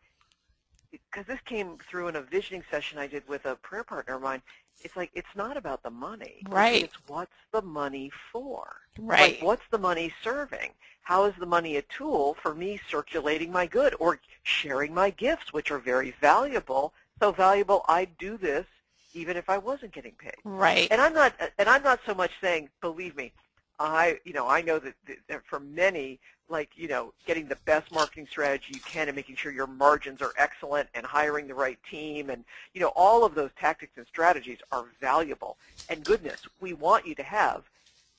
Because 0.90 1.26
this 1.26 1.40
came 1.44 1.78
through 1.90 2.08
in 2.08 2.16
a 2.16 2.22
visioning 2.22 2.64
session 2.70 2.98
I 2.98 3.06
did 3.06 3.26
with 3.28 3.44
a 3.44 3.56
prayer 3.56 3.84
partner 3.84 4.16
of 4.16 4.22
mine. 4.22 4.42
It's 4.80 4.96
like 4.96 5.10
it's 5.14 5.28
not 5.34 5.56
about 5.56 5.82
the 5.82 5.90
money. 5.90 6.42
Right. 6.48 6.84
It's 6.84 6.96
what's 7.08 7.32
the 7.52 7.62
money 7.62 8.10
for. 8.32 8.76
Right. 8.98 9.34
Like 9.34 9.42
what's 9.42 9.64
the 9.70 9.78
money 9.78 10.12
serving? 10.22 10.70
how 11.08 11.24
is 11.24 11.32
the 11.40 11.46
money 11.46 11.76
a 11.76 11.82
tool 11.82 12.36
for 12.42 12.54
me 12.54 12.78
circulating 12.90 13.50
my 13.50 13.64
good 13.64 13.94
or 13.98 14.20
sharing 14.42 14.92
my 14.92 15.08
gifts, 15.08 15.54
which 15.54 15.70
are 15.70 15.78
very 15.78 16.14
valuable, 16.20 16.92
so 17.18 17.32
valuable 17.32 17.82
I'd 17.88 18.18
do 18.18 18.36
this 18.36 18.66
even 19.14 19.34
if 19.34 19.48
I 19.48 19.56
wasn't 19.56 19.92
getting 19.92 20.12
paid. 20.18 20.34
Right. 20.44 20.86
And 20.90 21.00
I'm 21.00 21.14
not, 21.14 21.32
and 21.58 21.66
I'm 21.66 21.82
not 21.82 22.00
so 22.04 22.14
much 22.14 22.32
saying, 22.42 22.68
believe 22.82 23.16
me, 23.16 23.32
I, 23.78 24.18
you 24.24 24.32
know, 24.32 24.48
I 24.48 24.62
know 24.62 24.78
that, 24.78 24.94
that 25.28 25.42
for 25.46 25.60
many, 25.60 26.18
like, 26.48 26.70
you 26.74 26.88
know, 26.88 27.12
getting 27.26 27.46
the 27.46 27.58
best 27.64 27.92
marketing 27.92 28.26
strategy 28.28 28.72
you 28.74 28.80
can 28.80 29.08
and 29.08 29.14
making 29.14 29.36
sure 29.36 29.52
your 29.52 29.66
margins 29.66 30.20
are 30.20 30.32
excellent 30.36 30.88
and 30.94 31.06
hiring 31.06 31.46
the 31.46 31.54
right 31.54 31.78
team 31.88 32.30
and, 32.30 32.44
you 32.74 32.80
know, 32.80 32.92
all 32.96 33.24
of 33.24 33.34
those 33.34 33.50
tactics 33.58 33.92
and 33.96 34.06
strategies 34.06 34.58
are 34.72 34.86
valuable. 35.00 35.56
And 35.88 36.04
goodness, 36.04 36.40
we 36.60 36.72
want 36.72 37.06
you 37.06 37.14
to 37.16 37.22
have 37.22 37.64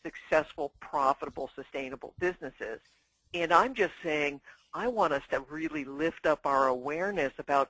successful, 0.04 0.72
profitable, 0.80 1.50
sustainable 1.56 2.14
businesses. 2.20 2.80
And 3.34 3.52
I'm 3.54 3.74
just 3.74 3.94
saying 4.02 4.40
I 4.74 4.88
want 4.88 5.14
us 5.14 5.24
to 5.32 5.42
really 5.50 5.84
lift 5.84 6.26
up 6.26 6.46
our 6.46 6.68
awareness 6.68 7.34
about 7.38 7.70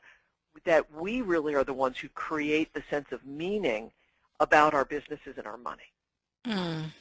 that 0.66 0.94
we 0.94 1.22
really 1.22 1.56
are 1.56 1.64
the 1.64 1.74
ones 1.74 1.98
who 1.98 2.10
create 2.10 2.74
the 2.74 2.84
sense 2.90 3.12
of 3.12 3.26
meaning 3.26 3.92
about 4.40 4.74
our 4.74 4.86
businesses 4.86 5.38
and 5.38 5.48
our 5.48 5.58
money. 5.58 5.92
Mm. 6.46 6.92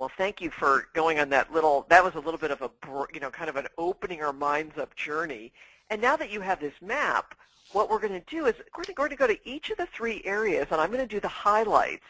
Well, 0.00 0.10
thank 0.16 0.40
you 0.40 0.50
for 0.50 0.86
going 0.94 1.18
on 1.18 1.28
that 1.28 1.52
little, 1.52 1.84
that 1.90 2.02
was 2.02 2.14
a 2.14 2.20
little 2.20 2.38
bit 2.38 2.50
of 2.50 2.62
a, 2.62 2.70
you 3.12 3.20
know, 3.20 3.28
kind 3.28 3.50
of 3.50 3.56
an 3.56 3.66
opening 3.76 4.22
our 4.22 4.32
minds 4.32 4.78
up 4.78 4.96
journey. 4.96 5.52
And 5.90 6.00
now 6.00 6.16
that 6.16 6.30
you 6.30 6.40
have 6.40 6.58
this 6.58 6.72
map, 6.80 7.34
what 7.72 7.90
we're 7.90 8.00
going 8.00 8.18
to 8.18 8.30
do 8.30 8.46
is 8.46 8.54
we're 8.74 8.94
going 8.94 9.10
to 9.10 9.16
go 9.16 9.26
to 9.26 9.38
each 9.46 9.68
of 9.68 9.76
the 9.76 9.84
three 9.84 10.22
areas, 10.24 10.68
and 10.70 10.80
I'm 10.80 10.90
going 10.90 11.06
to 11.06 11.14
do 11.14 11.20
the 11.20 11.28
highlights 11.28 12.06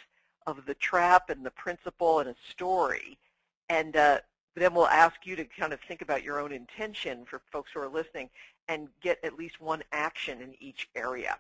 of 0.47 0.65
the 0.67 0.75
trap 0.75 1.31
and 1.31 1.45
the 1.45 1.51
principle 1.51 2.21
and 2.21 2.29
a 2.31 2.37
story. 2.49 3.19
And 3.69 3.97
uh, 3.97 4.21
then 4.55 4.73
we'll 4.73 4.87
ask 4.87 5.27
you 5.27 5.35
to 5.35 5.45
kind 5.45 5.73
of 5.73 5.81
think 5.81 6.01
about 6.01 6.23
your 6.23 6.39
own 6.39 6.53
intention 6.53 7.25
for 7.25 7.43
folks 7.51 7.73
who 7.75 7.81
are 7.81 7.89
listening 7.89 8.31
and 8.69 8.87
get 9.03 9.19
at 9.25 9.37
least 9.37 9.61
one 9.61 9.83
action 9.91 10.41
in 10.41 10.55
each 10.61 10.89
area. 10.95 11.39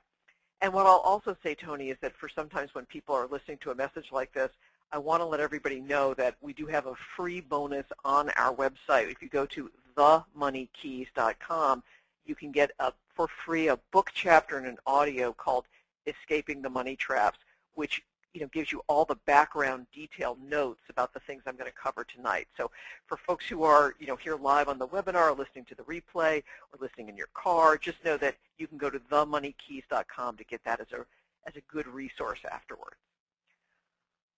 And 0.61 0.73
what 0.73 0.87
I'll 0.87 0.97
also 0.97 1.37
say, 1.45 1.55
Tony, 1.55 1.91
is 1.91 1.97
that 2.03 2.17
for 2.17 2.29
sometimes 2.29 2.75
when 2.75 2.87
people 2.87 3.15
are 3.15 3.29
listening 3.29 3.59
to 3.59 3.71
a 3.71 3.75
message 3.77 4.07
like 4.11 4.33
this, 4.35 4.51
I 4.93 4.99
want 4.99 5.21
to 5.21 5.25
let 5.25 5.39
everybody 5.39 5.81
know 5.81 6.15
that 6.15 6.35
we 6.41 6.53
do 6.53 6.67
have 6.67 6.87
a 6.87 6.95
free 7.17 7.41
bonus 7.41 7.87
on 8.05 8.31
our 8.31 8.53
website. 8.53 9.11
If 9.11 9.23
you 9.23 9.29
go 9.29 9.47
to 9.47 9.71
themoneykeys.com, 9.97 11.83
you 12.27 12.35
can 12.35 12.51
get 12.51 12.73
a, 12.81 12.93
for 13.15 13.29
free 13.29 13.69
a 13.69 13.79
book 13.93 14.11
chapter 14.13 14.59
and 14.59 14.67
an 14.67 14.79
audio 14.87 15.33
called 15.33 15.67
Escaping 16.07 16.63
the 16.63 16.71
Money 16.71 16.97
Traps, 16.97 17.39
which 17.75 18.03
you 18.35 18.41
know, 18.41 18.49
gives 18.49 18.73
you 18.73 18.83
all 18.89 19.05
the 19.05 19.17
background 19.27 19.87
detailed 19.93 20.41
notes 20.43 20.81
about 20.89 21.15
the 21.15 21.21
things 21.21 21.43
I'm 21.47 21.57
going 21.57 21.71
to 21.71 21.77
cover 21.77 22.05
tonight. 22.05 22.49
So 22.57 22.71
for 23.07 23.17
folks 23.17 23.47
who 23.47 23.63
are, 23.63 23.95
you 24.01 24.07
know, 24.09 24.17
here 24.17 24.37
live 24.37 24.69
on 24.69 24.79
the 24.79 24.89
webinar 24.89 25.31
or 25.31 25.35
listening 25.35 25.67
to 25.67 25.75
the 25.77 25.83
replay 25.85 26.43
or 26.73 26.79
listening 26.81 27.09
in 27.09 27.17
your 27.17 27.29
car, 27.35 27.77
just 27.77 28.05
know 28.05 28.17
that 28.17 28.37
you 28.59 28.67
can 28.67 28.79
go 28.79 28.91
to 28.91 28.99
themoneykeys.com 28.99 30.37
to 30.37 30.45
get 30.45 30.65
that 30.65 30.81
as 30.81 30.87
a, 30.93 31.07
as 31.47 31.57
a 31.57 31.73
good 31.73 31.87
resource 31.87 32.41
afterwards. 32.51 32.97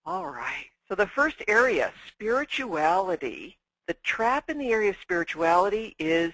All 0.04 0.26
right. 0.26 0.66
So 0.88 0.94
the 0.96 1.06
first 1.06 1.42
area, 1.46 1.92
spirituality. 2.08 3.58
The 3.86 3.94
trap 4.02 4.50
in 4.50 4.58
the 4.58 4.70
area 4.70 4.90
of 4.90 4.96
spirituality 5.00 5.94
is 5.98 6.32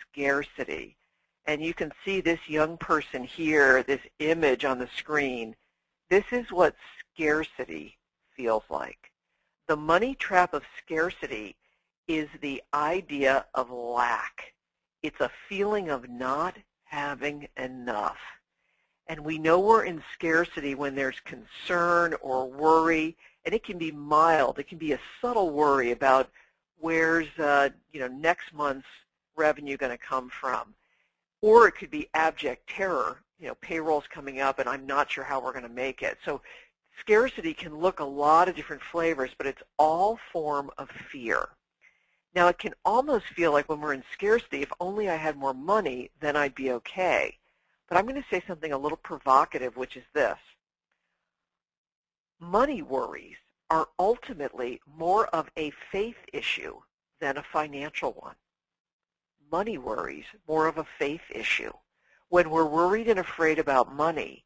scarcity. 0.00 0.96
And 1.46 1.62
you 1.62 1.74
can 1.74 1.92
see 2.04 2.20
this 2.20 2.40
young 2.48 2.76
person 2.78 3.24
here, 3.24 3.82
this 3.82 4.00
image 4.18 4.64
on 4.64 4.78
the 4.78 4.88
screen. 4.96 5.54
This 6.08 6.24
is 6.32 6.50
what 6.50 6.74
scarcity 7.14 7.98
feels 8.36 8.64
like. 8.70 9.10
The 9.68 9.76
money 9.76 10.14
trap 10.14 10.54
of 10.54 10.62
scarcity 10.78 11.56
is 12.08 12.28
the 12.40 12.62
idea 12.72 13.46
of 13.54 13.70
lack. 13.70 14.54
It's 15.02 15.20
a 15.20 15.30
feeling 15.48 15.90
of 15.90 16.08
not 16.08 16.56
having 16.84 17.48
enough. 17.56 18.18
And 19.12 19.26
we 19.26 19.36
know 19.36 19.60
we're 19.60 19.84
in 19.84 20.02
scarcity 20.14 20.74
when 20.74 20.94
there's 20.94 21.20
concern 21.20 22.14
or 22.22 22.48
worry, 22.48 23.14
and 23.44 23.54
it 23.54 23.62
can 23.62 23.76
be 23.76 23.92
mild. 23.92 24.58
It 24.58 24.68
can 24.68 24.78
be 24.78 24.92
a 24.92 25.00
subtle 25.20 25.50
worry 25.50 25.90
about 25.90 26.30
where's 26.80 27.28
uh, 27.38 27.68
you 27.92 28.00
know 28.00 28.08
next 28.08 28.54
month's 28.54 28.88
revenue 29.36 29.76
going 29.76 29.92
to 29.92 29.98
come 29.98 30.30
from, 30.30 30.72
or 31.42 31.68
it 31.68 31.72
could 31.72 31.90
be 31.90 32.08
abject 32.14 32.70
terror. 32.70 33.18
You 33.38 33.48
know, 33.48 33.54
payroll's 33.56 34.06
coming 34.08 34.40
up, 34.40 34.58
and 34.58 34.66
I'm 34.66 34.86
not 34.86 35.10
sure 35.10 35.24
how 35.24 35.44
we're 35.44 35.52
going 35.52 35.64
to 35.64 35.68
make 35.68 36.00
it. 36.00 36.16
So 36.24 36.40
scarcity 36.98 37.52
can 37.52 37.80
look 37.80 38.00
a 38.00 38.04
lot 38.04 38.48
of 38.48 38.56
different 38.56 38.80
flavors, 38.80 39.32
but 39.36 39.46
it's 39.46 39.62
all 39.78 40.18
form 40.32 40.70
of 40.78 40.88
fear. 40.88 41.50
Now, 42.34 42.48
it 42.48 42.58
can 42.58 42.72
almost 42.82 43.26
feel 43.26 43.52
like 43.52 43.68
when 43.68 43.82
we're 43.82 43.92
in 43.92 44.04
scarcity, 44.10 44.62
if 44.62 44.72
only 44.80 45.10
I 45.10 45.16
had 45.16 45.36
more 45.36 45.52
money, 45.52 46.08
then 46.18 46.34
I'd 46.34 46.54
be 46.54 46.72
okay. 46.72 47.36
But 47.88 47.98
I'm 47.98 48.06
going 48.06 48.22
to 48.22 48.28
say 48.30 48.42
something 48.46 48.72
a 48.72 48.78
little 48.78 48.96
provocative, 48.96 49.76
which 49.76 49.96
is 49.96 50.04
this. 50.14 50.38
Money 52.40 52.82
worries 52.82 53.36
are 53.70 53.88
ultimately 53.98 54.80
more 54.86 55.26
of 55.28 55.48
a 55.56 55.72
faith 55.90 56.16
issue 56.32 56.76
than 57.20 57.36
a 57.36 57.44
financial 57.52 58.12
one. 58.12 58.34
Money 59.50 59.78
worries, 59.78 60.24
more 60.48 60.66
of 60.66 60.78
a 60.78 60.86
faith 60.98 61.22
issue. 61.30 61.72
When 62.28 62.50
we're 62.50 62.66
worried 62.66 63.08
and 63.08 63.18
afraid 63.18 63.58
about 63.58 63.94
money, 63.94 64.44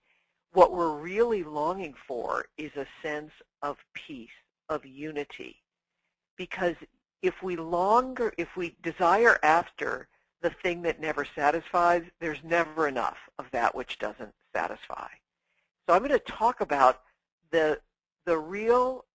what 0.53 0.73
we're 0.73 0.97
really 0.97 1.43
longing 1.43 1.95
for 2.07 2.47
is 2.59 2.73
a 2.77 2.87
sense 3.03 3.31
of 3.63 3.77
peace, 3.95 4.29
of 4.69 4.85
unity. 4.85 5.63
Because 6.37 6.75
if 7.23 7.43
we 7.43 7.57
longer, 7.57 8.33
if 8.37 8.49
we 8.57 8.77
desire 8.83 9.39
after 9.43 10.09
the 10.47 10.55
thing 10.63 10.83
that 10.83 11.01
never 11.01 11.25
satisfies, 11.25 12.05
there's 12.21 12.39
never 12.45 12.87
enough 12.87 13.17
of 13.37 13.47
that 13.51 13.75
which 13.75 13.99
doesn't 13.99 14.33
satisfy. 14.55 15.09
So 15.85 15.95
I'm 15.95 16.07
going 16.07 16.13
to 16.13 16.21
talk 16.21 16.61
about 16.61 17.03
the, 17.51 17.81
the 18.27 18.39
real 18.39 19.07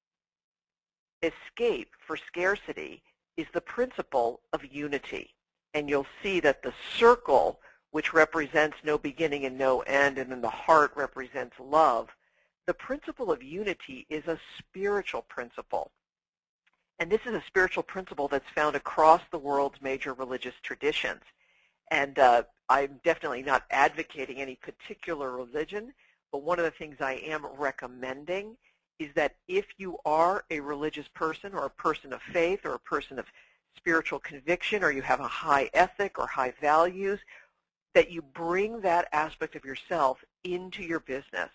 escape 1.24 1.92
for 2.06 2.18
scarcity 2.18 3.02
is 3.38 3.48
the 3.54 3.62
principle 3.62 4.42
of 4.52 4.66
unity. 4.74 5.30
And 5.74 5.90
you'll 5.90 6.06
see 6.22 6.42
that 6.42 6.64
the 6.64 6.74
circle, 6.98 7.62
which 7.92 8.12
represents 8.12 8.76
no 8.84 8.98
beginning 8.98 9.46
and 9.46 9.58
no 9.58 9.80
end, 9.82 10.18
and 10.18 10.34
then 10.34 10.42
the 10.42 10.50
heart 10.50 10.92
represents 10.98 11.56
love, 11.62 12.10
the 12.68 12.74
principle 12.74 13.32
of 13.32 13.42
unity 13.42 14.06
is 14.10 14.28
a 14.28 14.38
spiritual 14.58 15.22
principle. 15.30 15.92
And 17.02 17.12
this 17.12 17.22
is 17.26 17.34
a 17.34 17.42
spiritual 17.48 17.82
principle 17.82 18.28
that's 18.28 18.48
found 18.54 18.76
across 18.76 19.22
the 19.32 19.40
world's 19.40 19.82
major 19.82 20.14
religious 20.14 20.54
traditions. 20.62 21.24
And 21.90 22.20
uh, 22.20 22.44
I'm 22.70 23.00
definitely 23.04 23.42
not 23.42 23.64
advocating 23.72 24.38
any 24.38 24.56
particular 24.56 25.32
religion, 25.36 25.94
but 26.32 26.44
one 26.44 26.60
of 26.60 26.66
the 26.66 26.70
things 26.70 26.98
I 27.00 27.14
am 27.14 27.44
recommending 27.58 28.56
is 29.00 29.10
that 29.16 29.34
if 29.48 29.66
you 29.80 29.98
are 30.06 30.46
a 30.52 30.60
religious 30.60 31.08
person 31.16 31.56
or 31.56 31.66
a 31.66 31.72
person 31.72 32.14
of 32.14 32.22
faith 32.22 32.60
or 32.66 32.76
a 32.76 32.80
person 32.80 33.18
of 33.18 33.26
spiritual 33.76 34.20
conviction 34.20 34.84
or 34.84 34.92
you 34.92 35.02
have 35.02 35.22
a 35.22 35.28
high 35.28 35.72
ethic 35.74 36.20
or 36.20 36.28
high 36.28 36.54
values, 36.62 37.20
that 37.96 38.12
you 38.12 38.22
bring 38.22 38.80
that 38.82 39.08
aspect 39.12 39.56
of 39.56 39.66
yourself 39.66 40.24
into 40.44 40.84
your 40.84 41.00
business. 41.00 41.50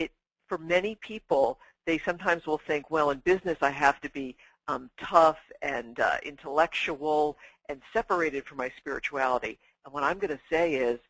It, 0.00 0.10
for 0.48 0.58
many 0.58 0.96
people, 0.96 1.60
they 1.86 1.98
sometimes 1.98 2.48
will 2.48 2.58
think, 2.58 2.90
well, 2.90 3.10
in 3.10 3.20
business 3.20 3.58
I 3.62 3.70
have 3.70 4.00
to 4.00 4.10
be 4.10 4.36
um, 4.68 4.90
tough 4.98 5.38
and 5.62 5.98
uh, 5.98 6.18
intellectual 6.24 7.36
and 7.68 7.80
separated 7.92 8.44
from 8.46 8.58
my 8.58 8.70
spirituality. 8.76 9.58
And 9.84 9.92
what 9.92 10.04
I'm 10.04 10.18
going 10.18 10.30
to 10.30 10.40
say 10.50 10.74
is, 10.74 11.00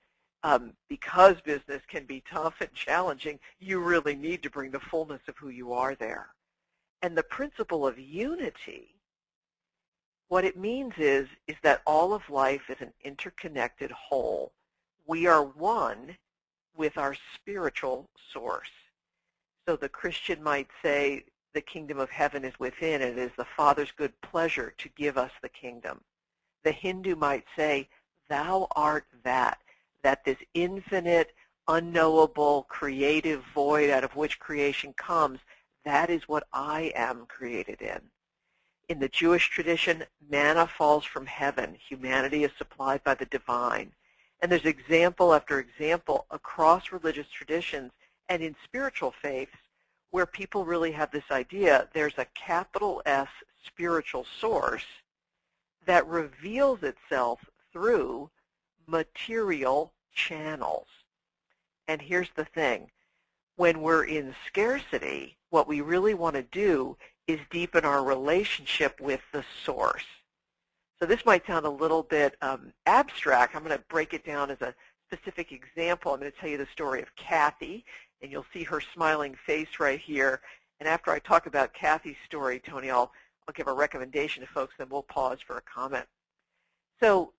um, 0.44 0.72
because 0.88 1.34
business 1.44 1.82
can 1.88 2.04
be 2.04 2.22
tough 2.30 2.54
and 2.60 2.72
challenging, 2.72 3.40
you 3.58 3.80
really 3.80 4.14
need 4.14 4.42
to 4.44 4.50
bring 4.50 4.70
the 4.70 4.80
fullness 4.80 5.20
of 5.28 5.36
who 5.36 5.48
you 5.48 5.72
are 5.72 5.96
there. 5.96 6.28
And 7.02 7.16
the 7.16 7.24
principle 7.24 7.86
of 7.86 7.98
unity, 7.98 8.94
what 10.28 10.44
it 10.44 10.56
means 10.56 10.94
is, 10.96 11.26
is 11.48 11.56
that 11.62 11.82
all 11.86 12.14
of 12.14 12.30
life 12.30 12.70
is 12.70 12.76
an 12.80 12.92
interconnected 13.04 13.90
whole. 13.90 14.52
We 15.06 15.26
are 15.26 15.42
one 15.42 16.16
with 16.76 16.96
our 16.96 17.16
spiritual 17.34 18.08
source. 18.32 18.70
So 19.66 19.76
the 19.76 19.88
Christian 19.88 20.42
might 20.42 20.68
say, 20.82 21.24
the 21.54 21.61
kingdom 21.61 21.98
of 21.98 22.11
heaven 22.11 22.44
is 22.44 22.58
within, 22.58 23.02
and 23.02 23.18
it 23.18 23.18
is 23.18 23.30
the 23.37 23.46
Father's 23.56 23.92
good 23.92 24.12
pleasure 24.20 24.74
to 24.78 24.88
give 24.90 25.16
us 25.16 25.32
the 25.42 25.48
kingdom. 25.48 26.00
The 26.64 26.72
Hindu 26.72 27.16
might 27.16 27.44
say, 27.56 27.88
thou 28.28 28.68
art 28.76 29.06
that, 29.24 29.58
that 30.02 30.24
this 30.24 30.38
infinite, 30.54 31.32
unknowable, 31.66 32.66
creative 32.68 33.42
void 33.54 33.90
out 33.90 34.04
of 34.04 34.16
which 34.16 34.38
creation 34.38 34.92
comes, 34.94 35.38
that 35.84 36.11
is 36.11 36.28
what 36.28 36.44
I 36.52 36.92
am 36.94 37.26
created 37.26 37.80
in. 37.80 38.00
In 38.88 39.00
the 39.00 39.08
Jewish 39.08 39.50
tradition, 39.50 40.04
manna 40.30 40.66
falls 40.66 41.04
from 41.04 41.26
heaven. 41.26 41.76
Humanity 41.88 42.44
is 42.44 42.50
supplied 42.56 43.04
by 43.04 43.14
the 43.14 43.26
divine. 43.26 43.92
And 44.40 44.50
there's 44.50 44.64
example 44.64 45.34
after 45.34 45.58
example 45.58 46.26
across 46.30 46.92
religious 46.92 47.28
traditions 47.28 47.92
and 48.28 48.42
in 48.42 48.54
spiritual 48.64 49.12
faiths 49.22 49.56
where 50.10 50.26
people 50.26 50.64
really 50.64 50.92
have 50.92 51.10
this 51.10 51.30
idea 51.30 51.88
there's 51.92 52.18
a 52.18 52.26
capital 52.34 53.02
S 53.04 53.28
spiritual 53.64 54.24
source 54.40 54.84
that 55.86 56.06
reveals 56.06 56.82
itself 56.82 57.40
through 57.72 58.30
material 58.86 59.92
channels. 60.12 60.86
And 61.86 62.02
here's 62.02 62.30
the 62.36 62.44
thing. 62.44 62.90
When 63.56 63.82
we're 63.82 64.04
in 64.04 64.34
scarcity, 64.46 65.36
what 65.50 65.66
we 65.66 65.80
really 65.80 66.14
want 66.14 66.36
to 66.36 66.42
do 66.42 66.96
is 67.26 67.40
deepen 67.50 67.84
our 67.84 68.04
relationship 68.04 69.00
with 69.00 69.20
the 69.32 69.44
source. 69.64 70.04
So 70.98 71.06
this 71.06 71.24
might 71.24 71.46
sound 71.46 71.66
a 71.66 71.70
little 71.70 72.02
bit 72.02 72.36
um, 72.42 72.72
abstract. 72.86 73.54
I'm 73.54 73.64
going 73.64 73.76
to 73.76 73.84
break 73.88 74.14
it 74.14 74.24
down 74.24 74.50
as 74.50 74.60
a 74.60 74.74
specific 75.10 75.52
example. 75.52 76.12
I'm 76.12 76.20
going 76.20 76.32
to 76.32 76.38
tell 76.38 76.50
you 76.50 76.58
the 76.58 76.66
story 76.72 77.02
of 77.02 77.14
Kathy 77.16 77.84
and 78.22 78.31
you'll 78.31 78.46
see 78.52 78.64
her 78.64 78.81
smiling 78.81 79.37
face 79.46 79.81
right 79.81 80.00
here. 80.00 80.40
And 80.81 80.88
after 80.88 81.11
I 81.11 81.18
talk 81.18 81.46
about 81.46 81.74
Kathy's 81.74 82.16
story, 82.24 82.61
Tony, 82.61 82.90
I'll, 82.90 83.12
I'll 83.46 83.54
give 83.54 83.68
a 83.68 83.72
recommendation 83.72 84.42
to 84.42 84.48
folks, 84.48 84.74
then 84.78 84.88
we'll 84.90 85.02
pause 85.02 85.38
for 85.44 85.57
a 85.57 85.62
comment. 85.62 86.07
So 87.00 87.33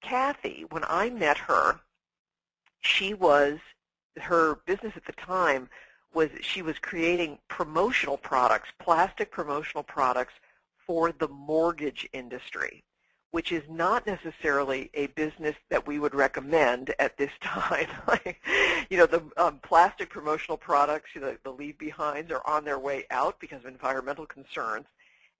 Kathy, 0.00 0.64
when 0.70 0.84
I 0.88 1.10
met 1.10 1.38
her, 1.38 1.80
she 2.80 3.14
was, 3.14 3.58
her 4.16 4.56
business 4.66 4.92
at 4.96 5.04
the 5.04 5.12
time 5.12 5.68
was 6.14 6.30
she 6.40 6.62
was 6.62 6.78
creating 6.78 7.38
promotional 7.48 8.16
products, 8.16 8.70
plastic 8.78 9.30
promotional 9.30 9.82
products 9.82 10.34
for 10.86 11.12
the 11.12 11.28
mortgage 11.28 12.08
industry, 12.12 12.82
which 13.30 13.52
is 13.52 13.62
not 13.68 14.06
necessarily 14.06 14.90
a 14.94 15.06
business 15.08 15.54
that 15.68 15.86
we 15.86 15.98
would 15.98 16.14
recommend 16.14 16.94
at 16.98 17.16
this 17.18 17.30
time. 17.40 17.88
you 18.90 18.96
know, 18.96 19.06
the 19.06 19.22
um, 19.36 19.58
plastic 19.62 20.10
promotional 20.10 20.56
products, 20.56 21.10
you 21.14 21.20
know, 21.20 21.36
the 21.44 21.50
leave 21.50 21.78
behinds 21.78 22.30
are 22.32 22.42
on 22.46 22.64
their 22.64 22.78
way 22.78 23.04
out 23.10 23.38
because 23.38 23.60
of 23.60 23.66
environmental 23.66 24.26
concerns. 24.26 24.86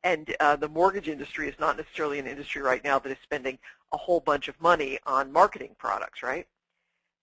And 0.05 0.35
uh, 0.39 0.57
the 0.57 0.69
mortgage 0.69 1.09
industry 1.09 1.49
is 1.49 1.59
not 1.59 1.77
necessarily 1.77 2.19
an 2.19 2.27
industry 2.27 2.63
right 2.63 2.85
now 2.85 2.99
that 2.99 3.11
is 3.11 3.19
spending 3.23 3.59
a 3.93 3.97
whole 3.97 4.21
bunch 4.21 4.49
of 4.49 4.61
money 4.61 4.99
on 5.07 5.33
marketing 5.33 5.75
products, 5.79 6.23
right? 6.23 6.47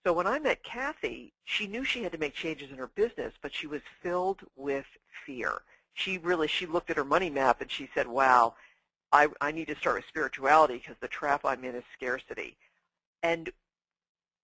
So 0.06 0.14
when 0.14 0.28
I 0.28 0.40
met 0.40 0.64
Kathy, 0.64 1.34
she 1.46 1.68
knew 1.68 1.84
she 1.84 2.04
had 2.04 2.12
to 2.12 2.18
make 2.18 2.34
changes 2.34 2.70
in 2.70 2.78
her 2.78 2.92
business, 2.96 3.34
but 3.42 3.54
she 3.54 3.66
was 3.66 3.82
filled 4.04 4.42
with 4.56 4.86
fear. 5.26 5.62
She 5.94 6.18
really, 6.18 6.48
she 6.48 6.66
looked 6.66 6.90
at 6.90 6.98
her 6.98 7.06
money 7.06 7.30
map 7.30 7.62
and 7.62 7.72
she 7.72 7.90
said, 7.96 8.08
wow, 8.08 8.56
I, 9.16 9.28
I 9.40 9.52
need 9.54 9.68
to 9.70 9.78
start 9.78 9.96
with 9.96 10.08
spirituality 10.10 10.76
because 10.76 10.98
the 11.00 11.08
trap 11.08 11.46
I'm 11.46 11.64
in 11.64 11.74
is 11.74 11.86
scarcity. 11.94 12.58
And 13.24 13.50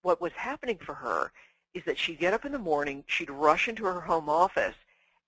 what 0.00 0.18
was 0.22 0.32
happening 0.32 0.78
for 0.78 0.94
her 0.94 1.30
is 1.74 1.84
that 1.84 1.98
she'd 1.98 2.18
get 2.18 2.32
up 2.32 2.46
in 2.46 2.52
the 2.52 2.58
morning, 2.58 3.04
she'd 3.06 3.28
rush 3.28 3.68
into 3.68 3.84
her 3.84 4.00
home 4.00 4.30
office, 4.30 4.74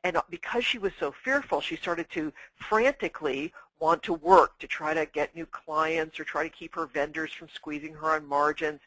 and 0.02 0.16
uh, 0.16 0.22
because 0.30 0.64
she 0.64 0.78
was 0.78 0.92
so 0.98 1.12
fearful, 1.24 1.60
she 1.60 1.76
started 1.76 2.06
to 2.12 2.32
frantically 2.56 3.52
want 3.78 4.02
to 4.04 4.14
work 4.14 4.58
to 4.60 4.66
try 4.66 4.94
to 4.94 5.04
get 5.04 5.36
new 5.36 5.46
clients 5.46 6.18
or 6.18 6.24
try 6.24 6.42
to 6.42 6.48
keep 6.48 6.74
her 6.74 6.86
vendors 6.86 7.32
from 7.32 7.48
squeezing 7.54 7.92
her 7.92 8.12
on 8.12 8.26
margins. 8.26 8.80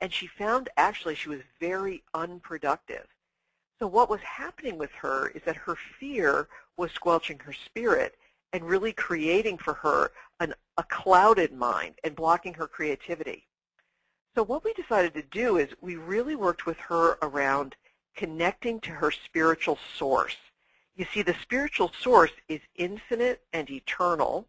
And 0.00 0.12
she 0.12 0.28
found 0.28 0.68
actually 0.76 1.16
she 1.16 1.28
was 1.28 1.40
very 1.58 2.04
unproductive. 2.14 3.06
So 3.80 3.88
what 3.88 4.10
was 4.10 4.20
happening 4.20 4.78
with 4.78 4.92
her 4.92 5.28
is 5.28 5.42
that 5.44 5.56
her 5.56 5.76
fear 5.98 6.46
was 6.76 6.92
squelching 6.92 7.40
her 7.40 7.52
spirit 7.52 8.14
and 8.54 8.62
really 8.62 8.92
creating 8.92 9.58
for 9.58 9.74
her 9.74 10.12
an, 10.38 10.54
a 10.78 10.84
clouded 10.84 11.52
mind 11.52 11.96
and 12.04 12.14
blocking 12.14 12.54
her 12.54 12.68
creativity. 12.68 13.48
So 14.36 14.44
what 14.44 14.64
we 14.64 14.72
decided 14.72 15.12
to 15.14 15.22
do 15.22 15.56
is 15.58 15.70
we 15.80 15.96
really 15.96 16.36
worked 16.36 16.64
with 16.64 16.78
her 16.78 17.18
around 17.20 17.74
connecting 18.14 18.78
to 18.80 18.90
her 18.90 19.10
spiritual 19.10 19.76
source. 19.98 20.36
You 20.94 21.04
see, 21.12 21.22
the 21.22 21.34
spiritual 21.42 21.90
source 22.00 22.30
is 22.48 22.60
infinite 22.76 23.42
and 23.52 23.68
eternal. 23.68 24.46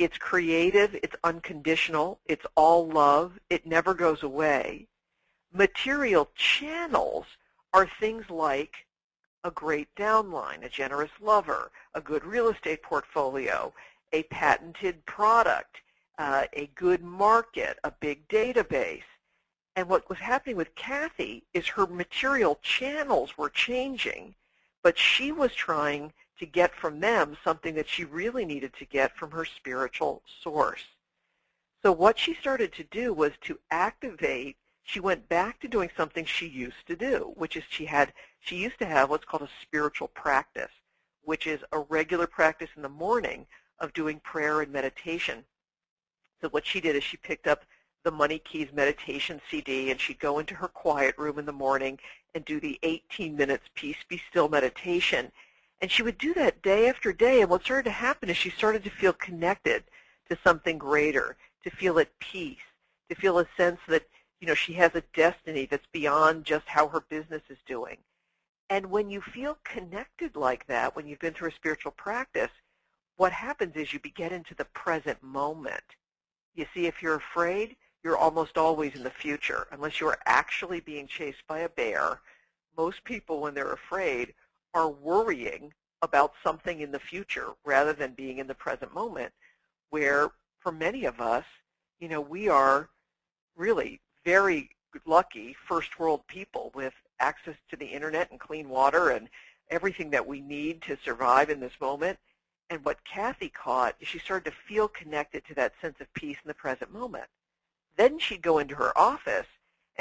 It's 0.00 0.18
creative. 0.18 0.96
It's 0.96 1.16
unconditional. 1.22 2.18
It's 2.26 2.46
all 2.56 2.88
love. 2.88 3.38
It 3.50 3.66
never 3.66 3.94
goes 3.94 4.24
away. 4.24 4.88
Material 5.52 6.28
channels 6.34 7.26
are 7.72 7.88
things 8.00 8.28
like 8.28 8.74
a 9.44 9.50
great 9.50 9.94
downline, 9.94 10.64
a 10.64 10.68
generous 10.68 11.10
lover, 11.20 11.70
a 11.94 12.00
good 12.00 12.24
real 12.24 12.48
estate 12.48 12.82
portfolio, 12.82 13.72
a 14.12 14.22
patented 14.24 15.04
product, 15.06 15.76
uh, 16.18 16.44
a 16.54 16.66
good 16.74 17.02
market, 17.02 17.78
a 17.84 17.92
big 18.00 18.26
database. 18.28 19.02
And 19.76 19.88
what 19.88 20.08
was 20.08 20.18
happening 20.18 20.56
with 20.56 20.74
Kathy 20.74 21.44
is 21.52 21.68
her 21.68 21.86
material 21.86 22.58
channels 22.62 23.36
were 23.36 23.50
changing 23.50 24.34
but 24.84 24.98
she 24.98 25.32
was 25.32 25.52
trying 25.54 26.12
to 26.38 26.46
get 26.46 26.72
from 26.74 27.00
them 27.00 27.36
something 27.42 27.74
that 27.74 27.88
she 27.88 28.04
really 28.04 28.44
needed 28.44 28.72
to 28.74 28.84
get 28.84 29.16
from 29.16 29.30
her 29.32 29.44
spiritual 29.44 30.22
source. 30.42 30.84
So 31.82 31.90
what 31.90 32.18
she 32.18 32.34
started 32.34 32.72
to 32.74 32.84
do 32.84 33.12
was 33.12 33.32
to 33.42 33.58
activate, 33.70 34.56
she 34.84 35.00
went 35.00 35.28
back 35.28 35.58
to 35.60 35.68
doing 35.68 35.90
something 35.96 36.24
she 36.24 36.46
used 36.46 36.86
to 36.86 36.94
do, 36.94 37.32
which 37.36 37.56
is 37.56 37.64
she 37.68 37.86
had, 37.86 38.12
she 38.40 38.56
used 38.56 38.78
to 38.78 38.86
have 38.86 39.08
what's 39.10 39.24
called 39.24 39.42
a 39.42 39.48
spiritual 39.62 40.08
practice, 40.08 40.70
which 41.22 41.46
is 41.46 41.60
a 41.72 41.80
regular 41.80 42.26
practice 42.26 42.68
in 42.76 42.82
the 42.82 42.88
morning 42.88 43.46
of 43.80 43.94
doing 43.94 44.20
prayer 44.20 44.60
and 44.60 44.70
meditation. 44.70 45.44
So 46.40 46.50
what 46.50 46.66
she 46.66 46.80
did 46.80 46.94
is 46.94 47.02
she 47.02 47.16
picked 47.16 47.46
up 47.46 47.64
the 48.04 48.10
Money 48.10 48.38
Keys 48.38 48.68
meditation 48.74 49.40
CD, 49.50 49.90
and 49.90 49.98
she'd 49.98 50.20
go 50.20 50.38
into 50.38 50.54
her 50.54 50.68
quiet 50.68 51.16
room 51.16 51.38
in 51.38 51.46
the 51.46 51.52
morning 51.52 51.98
and 52.34 52.44
do 52.44 52.60
the 52.60 52.78
18 52.82 53.34
minutes 53.34 53.64
Peace 53.74 53.96
Be 54.06 54.20
Still 54.28 54.50
meditation. 54.50 55.32
And 55.80 55.90
she 55.90 56.02
would 56.02 56.18
do 56.18 56.34
that 56.34 56.60
day 56.60 56.88
after 56.90 57.14
day, 57.14 57.40
and 57.40 57.48
what 57.48 57.62
started 57.62 57.84
to 57.84 57.90
happen 57.90 58.28
is 58.28 58.36
she 58.36 58.50
started 58.50 58.84
to 58.84 58.90
feel 58.90 59.14
connected 59.14 59.84
to 60.28 60.36
something 60.44 60.76
greater, 60.76 61.36
to 61.62 61.70
feel 61.70 61.98
at 61.98 62.18
peace, 62.18 62.58
to 63.08 63.14
feel 63.14 63.38
a 63.38 63.46
sense 63.56 63.80
that 63.88 64.06
you 64.40 64.46
know 64.46 64.54
she 64.54 64.74
has 64.74 64.94
a 64.94 65.02
destiny 65.14 65.66
that's 65.66 65.86
beyond 65.92 66.44
just 66.44 66.66
how 66.66 66.88
her 66.88 67.00
business 67.00 67.42
is 67.48 67.58
doing. 67.66 67.98
And 68.70 68.90
when 68.90 69.10
you 69.10 69.20
feel 69.20 69.58
connected 69.64 70.36
like 70.36 70.66
that, 70.66 70.96
when 70.96 71.06
you've 71.06 71.18
been 71.18 71.34
through 71.34 71.50
a 71.50 71.54
spiritual 71.54 71.92
practice, 71.92 72.50
what 73.16 73.32
happens 73.32 73.76
is 73.76 73.92
you 73.92 73.98
get 73.98 74.32
into 74.32 74.54
the 74.54 74.64
present 74.66 75.22
moment. 75.22 75.84
You 76.54 76.66
see, 76.74 76.86
if 76.86 77.02
you're 77.02 77.16
afraid, 77.16 77.76
you're 78.02 78.16
almost 78.16 78.58
always 78.58 78.94
in 78.94 79.02
the 79.02 79.10
future. 79.10 79.66
Unless 79.70 80.00
you're 80.00 80.18
actually 80.26 80.80
being 80.80 81.06
chased 81.06 81.46
by 81.46 81.60
a 81.60 81.68
bear, 81.68 82.20
most 82.76 83.04
people, 83.04 83.40
when 83.40 83.54
they're 83.54 83.72
afraid, 83.72 84.34
are 84.72 84.90
worrying 84.90 85.72
about 86.02 86.32
something 86.42 86.80
in 86.80 86.90
the 86.90 86.98
future 86.98 87.48
rather 87.64 87.92
than 87.92 88.12
being 88.12 88.38
in 88.38 88.46
the 88.46 88.54
present 88.54 88.92
moment, 88.92 89.32
where 89.90 90.30
for 90.58 90.72
many 90.72 91.04
of 91.04 91.20
us, 91.20 91.44
you 91.98 92.08
know, 92.08 92.20
we 92.20 92.48
are 92.48 92.88
really 93.56 94.00
very 94.24 94.70
lucky 95.06 95.56
first 95.66 95.98
world 95.98 96.26
people 96.26 96.70
with 96.74 96.94
access 97.20 97.56
to 97.70 97.76
the 97.76 97.86
internet 97.86 98.30
and 98.30 98.40
clean 98.40 98.68
water 98.68 99.10
and 99.10 99.28
everything 99.70 100.10
that 100.10 100.26
we 100.26 100.40
need 100.40 100.82
to 100.82 100.96
survive 101.04 101.50
in 101.50 101.60
this 101.60 101.72
moment. 101.80 102.18
And 102.70 102.84
what 102.84 103.04
Kathy 103.04 103.50
caught 103.50 103.94
is 104.00 104.08
she 104.08 104.18
started 104.18 104.50
to 104.50 104.56
feel 104.66 104.88
connected 104.88 105.44
to 105.46 105.54
that 105.54 105.74
sense 105.80 106.00
of 106.00 106.12
peace 106.14 106.38
in 106.42 106.48
the 106.48 106.54
present 106.54 106.92
moment. 106.92 107.26
Then 107.96 108.18
she'd 108.18 108.42
go 108.42 108.58
into 108.58 108.74
her 108.74 108.96
office, 108.98 109.46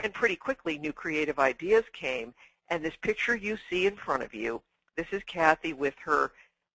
and 0.02 0.14
pretty 0.14 0.36
quickly 0.36 0.78
new 0.78 0.94
creative 0.94 1.40
ideas 1.40 1.84
came. 1.94 2.34
And 2.70 2.84
this 2.84 2.96
picture 3.02 3.36
you 3.36 3.58
see 3.70 3.86
in 3.86 3.96
front 3.96 4.24
of 4.24 4.34
you, 4.34 4.62
this 4.96 5.08
is 5.12 5.22
Kathy 5.28 5.74
with 5.74 5.96
her 6.06 6.32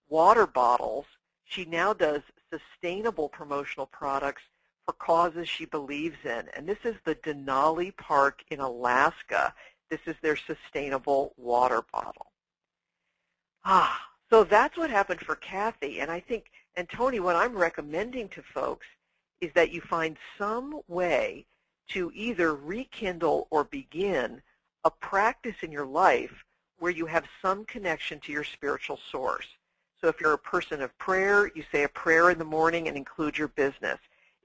water 0.08 0.46
bottles. 0.46 1.06
She 1.44 1.64
now 1.64 1.92
does 1.92 2.22
sustainable 2.50 3.28
promotional 3.28 3.86
products 3.86 4.42
for 4.88 4.94
causes 4.94 5.46
she 5.46 5.66
believes 5.66 6.16
in. 6.24 6.48
And 6.56 6.66
this 6.66 6.78
is 6.82 6.94
the 7.04 7.14
Denali 7.16 7.94
Park 7.98 8.42
in 8.50 8.58
Alaska. 8.58 9.52
This 9.90 10.00
is 10.06 10.16
their 10.22 10.36
sustainable 10.36 11.34
water 11.36 11.82
bottle. 11.92 12.32
Ah, 13.66 14.00
so 14.30 14.44
that's 14.44 14.78
what 14.78 14.88
happened 14.88 15.20
for 15.20 15.36
Kathy. 15.36 16.00
And 16.00 16.10
I 16.10 16.20
think, 16.20 16.46
and 16.74 16.88
Tony, 16.88 17.20
what 17.20 17.36
I'm 17.36 17.54
recommending 17.54 18.30
to 18.30 18.42
folks 18.42 18.86
is 19.42 19.50
that 19.54 19.72
you 19.72 19.82
find 19.82 20.16
some 20.38 20.80
way 20.88 21.44
to 21.88 22.10
either 22.14 22.54
rekindle 22.54 23.46
or 23.50 23.64
begin 23.64 24.40
a 24.84 24.90
practice 24.90 25.56
in 25.60 25.70
your 25.70 25.86
life 25.86 26.44
where 26.78 26.92
you 26.92 27.04
have 27.04 27.26
some 27.42 27.66
connection 27.66 28.20
to 28.20 28.32
your 28.32 28.44
spiritual 28.44 28.98
source. 29.10 29.48
So 30.00 30.08
if 30.08 30.18
you're 30.18 30.32
a 30.32 30.38
person 30.38 30.80
of 30.80 30.96
prayer, 30.96 31.50
you 31.54 31.62
say 31.70 31.82
a 31.82 31.88
prayer 31.90 32.30
in 32.30 32.38
the 32.38 32.44
morning 32.44 32.88
and 32.88 32.96
include 32.96 33.36
your 33.36 33.48
business. 33.48 33.98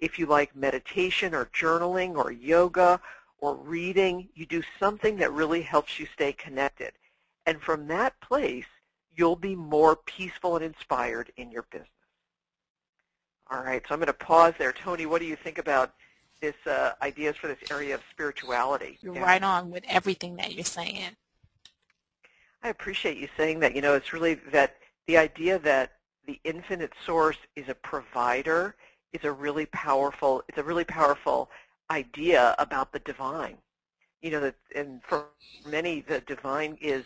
If 0.04 0.20
you 0.20 0.26
like 0.26 0.54
meditation 0.54 1.34
or 1.34 1.46
journaling 1.46 2.18
or 2.18 2.30
yoga 2.30 3.00
or 3.40 3.56
reading, 3.56 4.28
you 4.36 4.46
do 4.46 4.62
something 4.78 5.16
that 5.16 5.32
really 5.32 5.62
helps 5.62 5.98
you 5.98 6.06
stay 6.14 6.34
connected. 6.34 6.92
And 7.46 7.62
from 7.62 7.88
that 7.88 8.20
place, 8.20 8.66
you'll 9.16 9.38
be 9.38 9.56
more 9.56 9.96
peaceful 9.96 10.58
and 10.58 10.66
inspired 10.66 11.32
in 11.38 11.52
your 11.52 11.64
business. 11.72 11.88
All 13.50 13.64
right, 13.64 13.82
so 13.88 13.94
I'm 13.94 14.02
going 14.02 14.08
to 14.08 14.14
pause 14.14 14.54
there. 14.58 14.74
Tony, 14.74 15.06
what 15.06 15.22
do 15.22 15.26
you 15.26 15.38
think 15.38 15.58
about 15.58 15.94
this 16.42 16.56
uh, 16.66 16.92
ideas 17.02 17.38
for 17.38 17.48
this 17.48 17.72
area 17.72 17.96
of 17.96 18.02
spirituality? 18.12 18.98
You're 19.00 19.16
yeah. 19.16 19.22
right 19.22 19.42
on 19.42 19.72
with 19.72 19.86
everything 19.88 20.36
that 20.36 20.54
you're 20.54 20.66
saying. 20.66 21.16
I 22.62 22.68
appreciate 22.68 23.16
you 23.16 23.30
saying 23.38 23.62
that. 23.62 23.74
You 23.74 23.82
know, 23.82 23.94
it's 23.94 24.12
really 24.12 24.34
that 24.52 24.76
the 25.08 25.18
idea 25.18 25.60
that 25.60 25.94
the 26.28 26.42
infinite 26.44 26.92
source 27.06 27.38
is 27.56 27.70
a 27.70 27.76
provider 27.76 28.76
is 29.14 29.24
a 29.24 29.32
really 29.32 29.66
powerful, 29.68 30.44
it's 30.48 30.58
a 30.58 30.64
really 30.64 30.84
powerful 30.84 31.50
idea 31.90 32.56
about 32.58 32.92
the 32.92 33.00
divine. 33.00 33.58
You 34.22 34.32
know, 34.32 34.40
that, 34.42 34.56
and 34.76 35.02
for 35.04 35.28
many, 35.70 36.02
the 36.02 36.22
divine 36.22 36.78
is, 36.82 37.06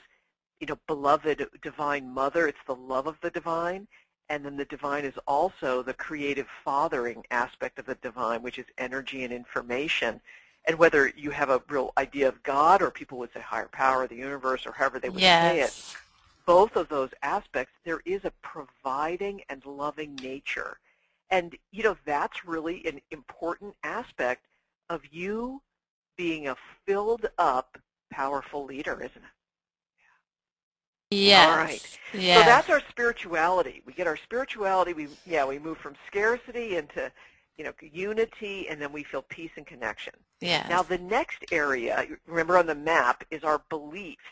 you 0.59 0.67
know, 0.67 0.77
beloved 0.87 1.47
divine 1.61 2.11
mother. 2.11 2.47
It's 2.47 2.57
the 2.65 2.75
love 2.75 3.07
of 3.07 3.17
the 3.21 3.29
divine. 3.29 3.87
And 4.29 4.45
then 4.45 4.57
the 4.57 4.65
divine 4.65 5.05
is 5.05 5.17
also 5.25 5.81
the 5.81 5.93
creative 5.93 6.47
fathering 6.65 7.23
aspect 7.31 7.79
of 7.79 7.85
the 7.85 7.95
divine, 7.95 8.43
which 8.43 8.59
is 8.59 8.65
energy 8.77 9.23
and 9.23 9.33
information. 9.33 10.19
And 10.65 10.77
whether 10.77 11.13
you 11.15 11.31
have 11.31 11.49
a 11.49 11.61
real 11.69 11.93
idea 11.97 12.27
of 12.27 12.43
God 12.43 12.81
or 12.81 12.91
people 12.91 13.17
would 13.19 13.31
say 13.33 13.39
higher 13.39 13.69
power, 13.71 14.05
the 14.05 14.15
universe, 14.15 14.65
or 14.65 14.73
however 14.73 14.99
they 14.99 15.09
would 15.09 15.21
yes. 15.21 15.51
say 15.51 15.61
it, 15.61 15.97
both 16.45 16.75
of 16.75 16.89
those 16.89 17.09
aspects, 17.23 17.73
there 17.85 18.01
is 18.05 18.25
a 18.25 18.31
providing 18.41 19.41
and 19.49 19.65
loving 19.65 20.15
nature. 20.21 20.77
And, 21.29 21.55
you 21.71 21.83
know, 21.83 21.97
that's 22.05 22.45
really 22.45 22.85
an 22.85 23.01
important 23.11 23.75
aspect 23.83 24.45
of 24.89 25.01
you 25.11 25.61
being 26.17 26.47
a 26.47 26.55
filled 26.85 27.27
up, 27.37 27.77
powerful 28.11 28.65
leader, 28.65 28.95
isn't 28.95 29.17
it? 29.17 29.31
Yes. 31.11 31.49
All 31.49 31.57
right. 31.57 31.99
Yes. 32.13 32.39
So 32.39 32.45
that's 32.45 32.69
our 32.69 32.81
spirituality. 32.89 33.81
We 33.85 33.93
get 33.93 34.07
our 34.07 34.17
spirituality. 34.17 34.93
We 34.93 35.07
yeah 35.25 35.45
we 35.45 35.57
move 35.57 35.77
from 35.77 35.95
scarcity 36.05 36.75
into 36.75 37.11
you 37.57 37.63
know 37.63 37.71
unity, 37.81 38.67
and 38.69 38.81
then 38.81 38.91
we 38.91 39.03
feel 39.03 39.21
peace 39.21 39.51
and 39.55 39.65
connection. 39.65 40.13
yes. 40.41 40.69
Now 40.69 40.83
the 40.83 40.97
next 40.97 41.45
area, 41.51 42.05
remember 42.25 42.57
on 42.57 42.65
the 42.65 42.75
map, 42.75 43.23
is 43.31 43.43
our 43.43 43.61
beliefs. 43.69 44.23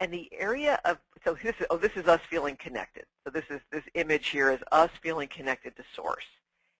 And 0.00 0.12
the 0.12 0.28
area 0.32 0.80
of 0.84 0.98
so 1.24 1.36
this 1.42 1.54
is, 1.58 1.66
oh 1.70 1.78
this 1.78 1.92
is 1.96 2.06
us 2.06 2.20
feeling 2.28 2.56
connected. 2.56 3.04
So 3.24 3.30
this 3.30 3.44
is 3.50 3.60
this 3.70 3.84
image 3.94 4.28
here 4.28 4.50
is 4.50 4.60
us 4.72 4.90
feeling 5.02 5.28
connected 5.28 5.76
to 5.76 5.84
source. 5.94 6.26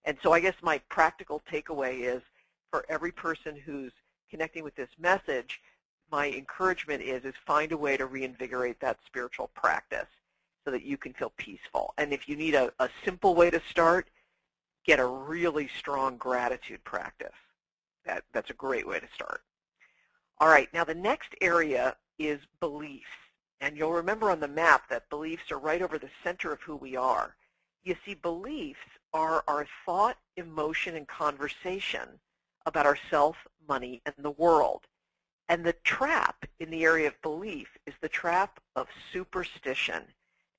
And 0.05 0.19
so 0.23 0.33
I 0.33 0.41
guess 0.41 0.55
my 0.63 0.79
practical 0.89 1.43
takeaway 1.51 2.01
is 2.01 2.23
for 2.71 2.85
every 2.89 3.13
person 3.13 3.57
who's 3.57 3.93
connecting 4.31 4.65
with 4.65 4.75
this 4.75 4.91
message, 4.99 5.61
my 6.11 6.31
encouragement 6.31 7.03
is 7.03 7.25
is 7.25 7.35
find 7.47 7.73
a 7.73 7.77
way 7.77 7.97
to 7.97 8.07
reinvigorate 8.07 8.81
that 8.81 8.99
spiritual 9.07 9.51
practice 9.55 10.09
so 10.65 10.71
that 10.71 10.83
you 10.83 10.97
can 10.97 11.13
feel 11.13 11.33
peaceful. 11.37 11.95
And 11.99 12.13
if 12.13 12.29
you 12.29 12.37
need 12.37 12.55
a, 12.55 12.73
a 12.81 12.89
simple 13.05 13.35
way 13.35 13.51
to 13.51 13.61
start, 13.71 14.09
get 14.85 14.99
a 14.99 15.07
really 15.07 15.69
strong 15.79 16.17
gratitude 16.17 16.83
practice. 16.85 17.35
That, 18.07 18.25
that's 18.33 18.51
a 18.51 18.55
great 18.55 18.87
way 18.87 19.01
to 19.01 19.07
start. 19.15 19.43
All 20.39 20.49
right, 20.49 20.69
now 20.75 20.85
the 20.85 20.95
next 20.95 21.35
area 21.41 21.97
is 22.19 22.41
beliefs. 22.61 23.07
And 23.61 23.77
you'll 23.77 23.93
remember 23.93 24.31
on 24.31 24.41
the 24.41 24.49
map 24.49 24.89
that 24.91 25.09
beliefs 25.11 25.51
are 25.51 25.59
right 25.59 25.83
over 25.83 25.99
the 25.99 26.11
center 26.23 26.53
of 26.53 26.61
who 26.61 26.77
we 26.77 26.97
are. 26.97 27.37
You 27.85 27.97
see, 28.05 28.15
beliefs 28.15 28.79
are 29.13 29.45
our 29.47 29.67
thought, 29.87 30.17
emotion, 30.37 30.97
and 30.97 31.07
conversation 31.07 32.09
about 32.67 32.87
ourself, 32.87 33.37
money, 33.69 34.03
and 34.07 34.15
the 34.19 34.31
world. 34.31 34.83
And 35.49 35.65
the 35.65 35.75
trap 35.85 36.47
in 36.59 36.71
the 36.71 36.85
area 36.85 37.09
of 37.09 37.21
belief 37.23 37.69
is 37.87 37.95
the 38.01 38.09
trap 38.09 38.61
of 38.77 38.89
superstition. 39.13 40.03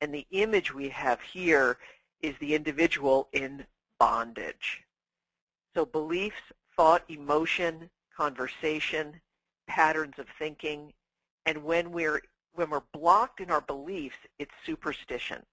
And 0.01 0.13
the 0.13 0.27
image 0.31 0.73
we 0.73 0.89
have 0.89 1.19
here 1.21 1.77
is 2.21 2.35
the 2.39 2.55
individual 2.55 3.27
in 3.33 3.65
bondage. 3.99 4.83
So 5.75 5.85
beliefs, 5.85 6.41
thought, 6.75 7.03
emotion, 7.09 7.89
conversation, 8.15 9.19
patterns 9.67 10.15
of 10.17 10.27
thinking, 10.37 10.93
and 11.45 11.63
when 11.63 11.91
we're 11.91 12.21
when 12.53 12.69
we're 12.69 12.83
blocked 12.93 13.41
in 13.41 13.51
our 13.51 13.61
beliefs, 13.61 14.15
it's 14.39 14.53
superstition. 14.65 15.43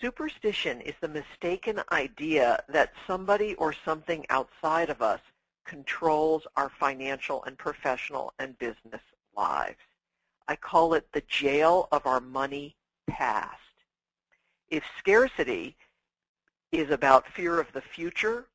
Superstition 0.00 0.80
is 0.82 0.94
the 1.00 1.08
mistaken 1.08 1.80
idea 1.90 2.62
that 2.68 2.92
somebody 3.06 3.54
or 3.54 3.72
something 3.72 4.26
outside 4.28 4.90
of 4.90 5.00
us 5.00 5.20
controls 5.64 6.42
our 6.56 6.68
financial 6.68 7.42
and 7.44 7.56
professional 7.56 8.34
and 8.38 8.58
business 8.58 9.00
lives. 9.34 9.78
I 10.46 10.56
call 10.56 10.92
it 10.92 11.06
the 11.12 11.22
jail 11.22 11.88
of 11.90 12.06
our 12.06 12.20
money 12.20 12.76
past. 13.06 13.56
If 14.68 14.84
scarcity 14.98 15.76
is 16.70 16.90
about 16.90 17.32
fear 17.32 17.58
of 17.58 17.72
the 17.72 17.80
future, 17.80 18.46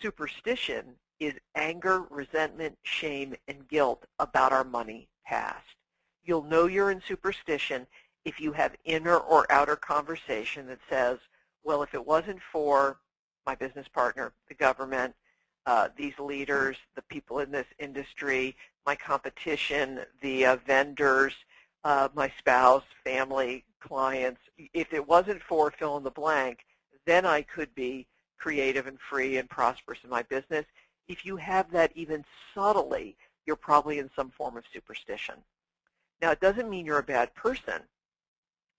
superstition 0.00 0.94
is 1.20 1.34
anger, 1.54 2.04
resentment, 2.10 2.76
shame, 2.82 3.34
and 3.48 3.68
guilt 3.68 4.04
about 4.18 4.52
our 4.52 4.64
money 4.64 5.08
past. 5.26 5.64
You'll 6.24 6.44
know 6.44 6.66
you're 6.66 6.90
in 6.90 7.02
superstition 7.06 7.86
if 8.24 8.40
you 8.40 8.52
have 8.52 8.76
inner 8.84 9.16
or 9.16 9.50
outer 9.50 9.76
conversation 9.76 10.66
that 10.66 10.78
says, 10.88 11.18
well, 11.64 11.82
if 11.82 11.94
it 11.94 12.06
wasn't 12.06 12.40
for 12.52 12.98
my 13.46 13.54
business 13.54 13.88
partner, 13.88 14.32
the 14.48 14.54
government, 14.54 15.14
uh, 15.66 15.88
these 15.96 16.18
leaders, 16.18 16.76
the 16.94 17.02
people 17.02 17.40
in 17.40 17.50
this 17.50 17.66
industry, 17.78 18.56
my 18.86 18.94
competition, 18.94 20.00
the 20.22 20.46
uh, 20.46 20.56
vendors, 20.66 21.34
uh, 21.84 22.08
my 22.14 22.30
spouse, 22.38 22.84
family, 23.04 23.64
clients, 23.80 24.40
if 24.74 24.92
it 24.92 25.06
wasn't 25.06 25.42
for 25.42 25.70
fill 25.70 25.96
in 25.96 26.04
the 26.04 26.10
blank, 26.10 26.60
then 27.06 27.24
I 27.24 27.42
could 27.42 27.74
be 27.74 28.06
creative 28.38 28.86
and 28.86 28.98
free 29.00 29.36
and 29.36 29.48
prosperous 29.48 29.98
in 30.04 30.10
my 30.10 30.22
business. 30.22 30.64
If 31.08 31.24
you 31.24 31.36
have 31.36 31.70
that 31.72 31.92
even 31.94 32.24
subtly, 32.54 33.16
you're 33.46 33.56
probably 33.56 33.98
in 33.98 34.10
some 34.14 34.30
form 34.30 34.56
of 34.56 34.64
superstition. 34.72 35.36
Now, 36.20 36.30
it 36.30 36.40
doesn't 36.40 36.68
mean 36.68 36.84
you're 36.84 36.98
a 36.98 37.02
bad 37.02 37.34
person. 37.34 37.82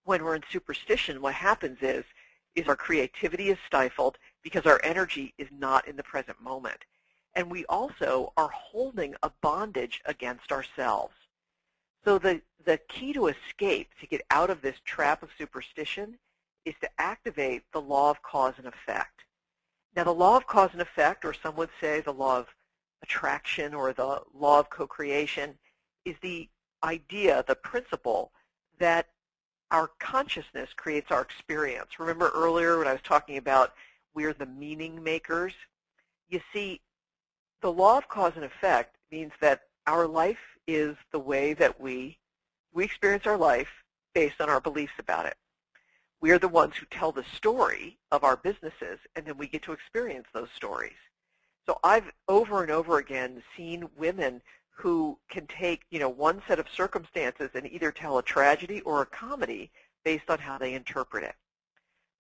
When 0.04 0.24
we're 0.24 0.36
in 0.36 0.44
superstition, 0.52 1.22
what 1.22 1.34
happens 1.34 1.80
is, 1.82 2.06
is 2.56 2.68
our 2.68 2.76
creativity 2.76 3.50
is 3.50 3.58
stifled 3.66 4.18
because 4.44 4.66
our 4.66 4.80
energy 4.84 5.34
is 5.38 5.48
not 5.52 5.88
in 5.88 5.96
the 5.96 6.04
present 6.04 6.42
moment. 6.42 6.86
And 7.36 7.50
we 7.50 7.66
also 7.66 8.34
are 8.38 8.50
holding 8.50 9.16
a 9.24 9.32
bondage 9.42 10.02
against 10.06 10.52
ourselves. 10.52 11.14
So 12.04 12.18
the, 12.18 12.42
the 12.66 12.80
key 12.90 13.14
to 13.14 13.28
escape, 13.28 13.90
to 14.00 14.08
get 14.08 14.22
out 14.32 14.50
of 14.50 14.62
this 14.62 14.78
trap 14.86 15.24
of 15.24 15.30
superstition, 15.38 16.18
is 16.66 16.76
to 16.82 16.90
activate 16.98 17.64
the 17.72 17.82
law 17.82 18.10
of 18.12 18.22
cause 18.22 18.54
and 18.58 18.68
effect. 18.68 19.24
Now 19.96 20.04
the 20.04 20.12
law 20.14 20.38
of 20.38 20.48
cause 20.48 20.70
and 20.74 20.82
effect, 20.82 21.26
or 21.26 21.34
some 21.34 21.56
would 21.56 21.70
say 21.82 22.02
the 22.02 22.14
law 22.14 22.40
of 22.40 22.48
attraction 23.02 23.74
or 23.74 23.94
the 23.94 24.22
law 24.34 24.60
of 24.60 24.70
co-creation, 24.70 25.58
is 26.06 26.16
the 26.22 26.50
idea, 26.84 27.44
the 27.48 27.56
principle 27.56 28.32
that 28.80 29.08
our 29.72 29.90
consciousness 30.00 30.70
creates 30.76 31.12
our 31.12 31.22
experience. 31.22 32.00
Remember 32.00 32.32
earlier 32.34 32.78
when 32.78 32.88
I 32.88 32.94
was 32.94 33.02
talking 33.04 33.38
about 33.38 33.74
we're 34.14 34.34
the 34.34 34.46
meaning 34.46 35.04
makers? 35.04 35.54
You 36.30 36.42
see, 36.54 36.82
the 37.62 37.72
law 37.72 37.98
of 37.98 38.08
cause 38.08 38.34
and 38.36 38.46
effect 38.46 38.96
means 39.12 39.32
that 39.42 39.64
our 39.86 40.08
life 40.08 40.38
is 40.68 40.96
the 41.12 41.20
way 41.20 41.54
that 41.54 41.80
we, 41.80 42.18
we 42.74 42.86
experience 42.86 43.26
our 43.26 43.38
life 43.38 43.70
based 44.14 44.40
on 44.40 44.50
our 44.50 44.62
beliefs 44.62 44.94
about 45.00 45.26
it. 45.26 45.36
We 46.22 46.32
are 46.32 46.40
the 46.40 46.48
ones 46.50 46.76
who 46.76 46.86
tell 46.88 47.12
the 47.12 47.24
story 47.36 47.98
of 48.12 48.24
our 48.24 48.36
businesses, 48.36 49.00
and 49.16 49.26
then 49.26 49.38
we 49.38 49.48
get 49.48 49.64
to 49.64 49.72
experience 49.72 50.28
those 50.34 50.50
stories. 50.56 50.98
So 51.66 51.80
I've 51.84 52.12
over 52.28 52.62
and 52.62 52.72
over 52.72 52.98
again 52.98 53.42
seen 53.56 53.90
women 53.98 54.42
who 54.70 55.18
can 55.30 55.46
take, 55.48 55.84
you 55.92 56.00
know, 56.00 56.10
one 56.10 56.42
set 56.48 56.60
of 56.60 56.68
circumstances 56.70 57.50
and 57.54 57.72
either 57.72 57.92
tell 57.92 58.18
a 58.18 58.24
tragedy 58.24 58.82
or 58.82 59.02
a 59.02 59.06
comedy 59.06 59.72
based 60.04 60.30
on 60.30 60.40
how 60.40 60.58
they 60.58 60.74
interpret 60.74 61.24
it. 61.24 61.36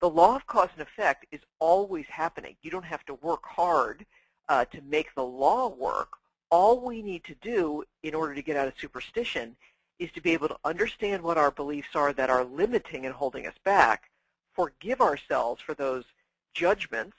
The 0.01 0.09
law 0.09 0.35
of 0.35 0.47
cause 0.47 0.69
and 0.73 0.81
effect 0.81 1.25
is 1.31 1.41
always 1.59 2.05
happening. 2.07 2.55
You 2.61 2.71
don't 2.71 2.85
have 2.85 3.05
to 3.05 3.15
work 3.15 3.43
hard 3.43 4.05
uh, 4.47 4.65
to 4.65 4.81
make 4.81 5.13
the 5.15 5.25
law 5.25 5.67
work. 5.67 6.13
All 6.51 6.79
we 6.79 7.01
need 7.01 7.23
to 7.25 7.35
do 7.41 7.83
in 8.03 8.13
order 8.13 8.33
to 8.33 8.41
get 8.41 8.55
out 8.55 8.67
of 8.67 8.73
superstition 8.79 9.55
is 9.99 10.11
to 10.13 10.21
be 10.21 10.31
able 10.31 10.47
to 10.47 10.57
understand 10.63 11.21
what 11.21 11.37
our 11.37 11.51
beliefs 11.51 11.89
are 11.93 12.13
that 12.13 12.29
are 12.29 12.45
limiting 12.45 13.05
and 13.05 13.13
holding 13.13 13.45
us 13.45 13.55
back, 13.63 14.09
forgive 14.53 15.01
ourselves 15.01 15.61
for 15.61 15.73
those 15.73 16.05
judgments, 16.53 17.17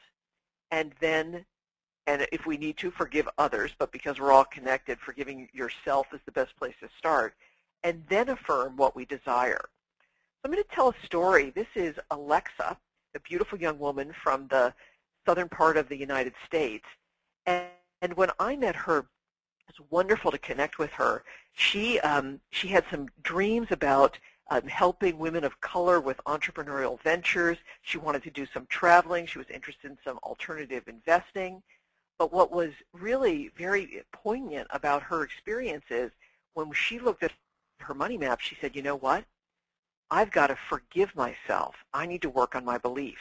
and 0.70 0.92
then, 1.00 1.44
and 2.06 2.26
if 2.32 2.46
we 2.46 2.56
need 2.56 2.78
to, 2.78 2.90
forgive 2.90 3.28
others, 3.38 3.72
but 3.78 3.92
because 3.92 4.18
we're 4.18 4.32
all 4.32 4.44
connected, 4.44 4.98
forgiving 4.98 5.48
yourself 5.52 6.06
is 6.12 6.20
the 6.24 6.32
best 6.32 6.56
place 6.56 6.74
to 6.80 6.88
start, 6.98 7.34
and 7.84 8.02
then 8.08 8.28
affirm 8.28 8.76
what 8.76 8.96
we 8.96 9.04
desire. 9.04 9.68
So 9.68 10.46
I'm 10.46 10.52
going 10.52 10.62
to 10.62 10.74
tell 10.74 10.88
a 10.88 11.04
story. 11.06 11.50
This 11.50 11.66
is 11.74 11.96
Alexa, 12.10 12.76
a 13.14 13.20
beautiful 13.20 13.58
young 13.58 13.78
woman 13.78 14.14
from 14.22 14.48
the 14.48 14.72
southern 15.26 15.48
part 15.48 15.76
of 15.76 15.88
the 15.88 15.96
United 15.96 16.32
States. 16.46 16.84
And, 17.44 17.66
and 18.00 18.14
when 18.14 18.30
I 18.38 18.56
met 18.56 18.74
her, 18.74 19.06
it 19.70 19.78
was 19.78 19.90
wonderful 19.90 20.30
to 20.30 20.38
connect 20.38 20.78
with 20.78 20.90
her. 20.92 21.24
She, 21.52 22.00
um, 22.00 22.40
she 22.50 22.68
had 22.68 22.84
some 22.90 23.08
dreams 23.22 23.68
about 23.70 24.18
um, 24.50 24.62
helping 24.62 25.18
women 25.18 25.44
of 25.44 25.60
color 25.60 26.00
with 26.00 26.20
entrepreneurial 26.26 27.00
ventures. 27.02 27.58
She 27.82 27.98
wanted 27.98 28.22
to 28.24 28.30
do 28.30 28.46
some 28.52 28.66
traveling. 28.66 29.26
She 29.26 29.38
was 29.38 29.48
interested 29.48 29.90
in 29.90 29.98
some 30.04 30.18
alternative 30.18 30.88
investing. 30.88 31.62
But 32.18 32.32
what 32.32 32.52
was 32.52 32.72
really 32.92 33.50
very 33.56 34.02
poignant 34.12 34.68
about 34.70 35.02
her 35.04 35.22
experience 35.22 35.84
is 35.90 36.10
when 36.54 36.72
she 36.72 36.98
looked 36.98 37.22
at 37.22 37.32
her 37.78 37.94
money 37.94 38.18
map, 38.18 38.40
she 38.40 38.56
said, 38.60 38.76
you 38.76 38.82
know 38.82 38.96
what? 38.96 39.24
I've 40.10 40.32
got 40.32 40.48
to 40.48 40.56
forgive 40.68 41.14
myself. 41.14 41.76
I 41.94 42.06
need 42.06 42.22
to 42.22 42.28
work 42.30 42.56
on 42.56 42.64
my 42.64 42.78
beliefs. 42.78 43.20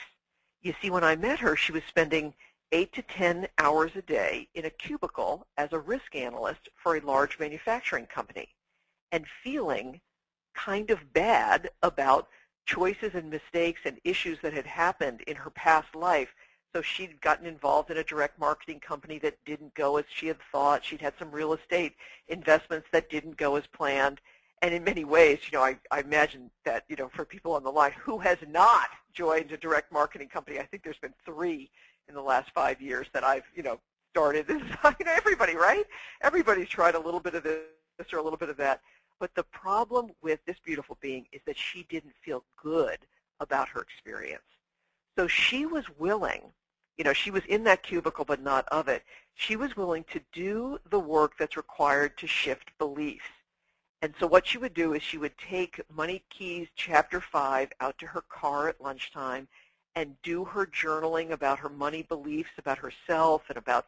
You 0.61 0.73
see, 0.81 0.89
when 0.89 1.03
I 1.03 1.15
met 1.15 1.39
her, 1.39 1.55
she 1.55 1.71
was 1.71 1.83
spending 1.87 2.33
8 2.71 2.93
to 2.93 3.01
10 3.01 3.47
hours 3.57 3.91
a 3.95 4.01
day 4.01 4.47
in 4.53 4.65
a 4.65 4.69
cubicle 4.69 5.47
as 5.57 5.69
a 5.71 5.79
risk 5.79 6.15
analyst 6.15 6.69
for 6.75 6.95
a 6.95 7.01
large 7.01 7.39
manufacturing 7.39 8.05
company 8.05 8.49
and 9.11 9.25
feeling 9.43 10.01
kind 10.53 10.91
of 10.91 11.13
bad 11.13 11.69
about 11.81 12.27
choices 12.65 13.11
and 13.15 13.29
mistakes 13.29 13.81
and 13.85 13.99
issues 14.03 14.37
that 14.41 14.53
had 14.53 14.65
happened 14.65 15.21
in 15.21 15.35
her 15.35 15.49
past 15.49 15.95
life. 15.95 16.29
So 16.73 16.83
she'd 16.83 17.19
gotten 17.21 17.47
involved 17.47 17.89
in 17.89 17.97
a 17.97 18.03
direct 18.03 18.39
marketing 18.39 18.79
company 18.79 19.17
that 19.19 19.43
didn't 19.45 19.73
go 19.73 19.97
as 19.97 20.05
she 20.07 20.27
had 20.27 20.37
thought. 20.51 20.85
She'd 20.85 21.01
had 21.01 21.13
some 21.17 21.31
real 21.31 21.53
estate 21.53 21.93
investments 22.27 22.87
that 22.91 23.09
didn't 23.09 23.37
go 23.37 23.55
as 23.55 23.65
planned. 23.67 24.21
And 24.61 24.73
in 24.73 24.83
many 24.83 25.03
ways, 25.03 25.39
you 25.45 25.57
know, 25.57 25.63
I, 25.63 25.77
I 25.89 26.01
imagine 26.01 26.51
that, 26.65 26.83
you 26.87 26.95
know, 26.95 27.09
for 27.09 27.25
people 27.25 27.53
on 27.53 27.63
the 27.63 27.71
line, 27.71 27.93
who 27.93 28.19
has 28.19 28.37
not 28.47 28.89
joined 29.13 29.51
a 29.51 29.57
direct 29.57 29.91
marketing 29.91 30.27
company? 30.27 30.59
I 30.59 30.65
think 30.65 30.83
there's 30.83 30.99
been 30.99 31.13
three 31.25 31.71
in 32.09 32.15
the 32.15 32.21
last 32.21 32.49
five 32.53 32.81
years 32.81 33.07
that 33.13 33.23
I've, 33.23 33.43
you 33.55 33.63
know, 33.63 33.79
started. 34.11 34.47
This 34.47 34.61
you 34.99 35.05
know, 35.05 35.13
everybody, 35.15 35.55
right? 35.55 35.85
Everybody's 36.21 36.67
tried 36.67 36.95
a 36.95 36.99
little 36.99 37.19
bit 37.19 37.35
of 37.35 37.43
this 37.43 37.61
or 38.11 38.17
a 38.17 38.23
little 38.23 38.37
bit 38.37 38.49
of 38.49 38.57
that. 38.57 38.81
But 39.19 39.35
the 39.35 39.43
problem 39.43 40.11
with 40.21 40.39
this 40.45 40.57
beautiful 40.63 40.97
being 41.01 41.25
is 41.31 41.41
that 41.45 41.57
she 41.57 41.85
didn't 41.89 42.13
feel 42.23 42.43
good 42.61 42.97
about 43.39 43.69
her 43.69 43.81
experience. 43.81 44.41
So 45.17 45.27
she 45.27 45.65
was 45.65 45.85
willing, 45.97 46.41
you 46.97 47.03
know, 47.03 47.13
she 47.13 47.31
was 47.31 47.43
in 47.47 47.63
that 47.65 47.83
cubicle 47.83 48.25
but 48.25 48.41
not 48.41 48.65
of 48.69 48.87
it. 48.87 49.03
She 49.35 49.55
was 49.55 49.75
willing 49.75 50.05
to 50.11 50.21
do 50.33 50.79
the 50.89 50.99
work 50.99 51.33
that's 51.37 51.57
required 51.57 52.17
to 52.17 52.27
shift 52.27 52.71
beliefs. 52.77 53.25
And 54.01 54.13
so 54.17 54.27
what 54.27 54.47
she 54.47 54.57
would 54.57 54.73
do 54.73 54.93
is 54.93 55.03
she 55.03 55.17
would 55.17 55.37
take 55.37 55.81
Money 55.93 56.23
Keys 56.29 56.69
Chapter 56.75 57.19
5 57.19 57.69
out 57.81 57.97
to 57.99 58.07
her 58.07 58.23
car 58.29 58.69
at 58.69 58.79
lunchtime 58.81 59.49
and 59.95 60.15
do 60.23 60.45
her 60.45 60.65
journaling 60.65 61.31
about 61.31 61.59
her 61.59 61.69
money 61.69 62.03
beliefs, 62.03 62.51
about 62.57 62.77
herself 62.77 63.43
and 63.49 63.57
about 63.57 63.85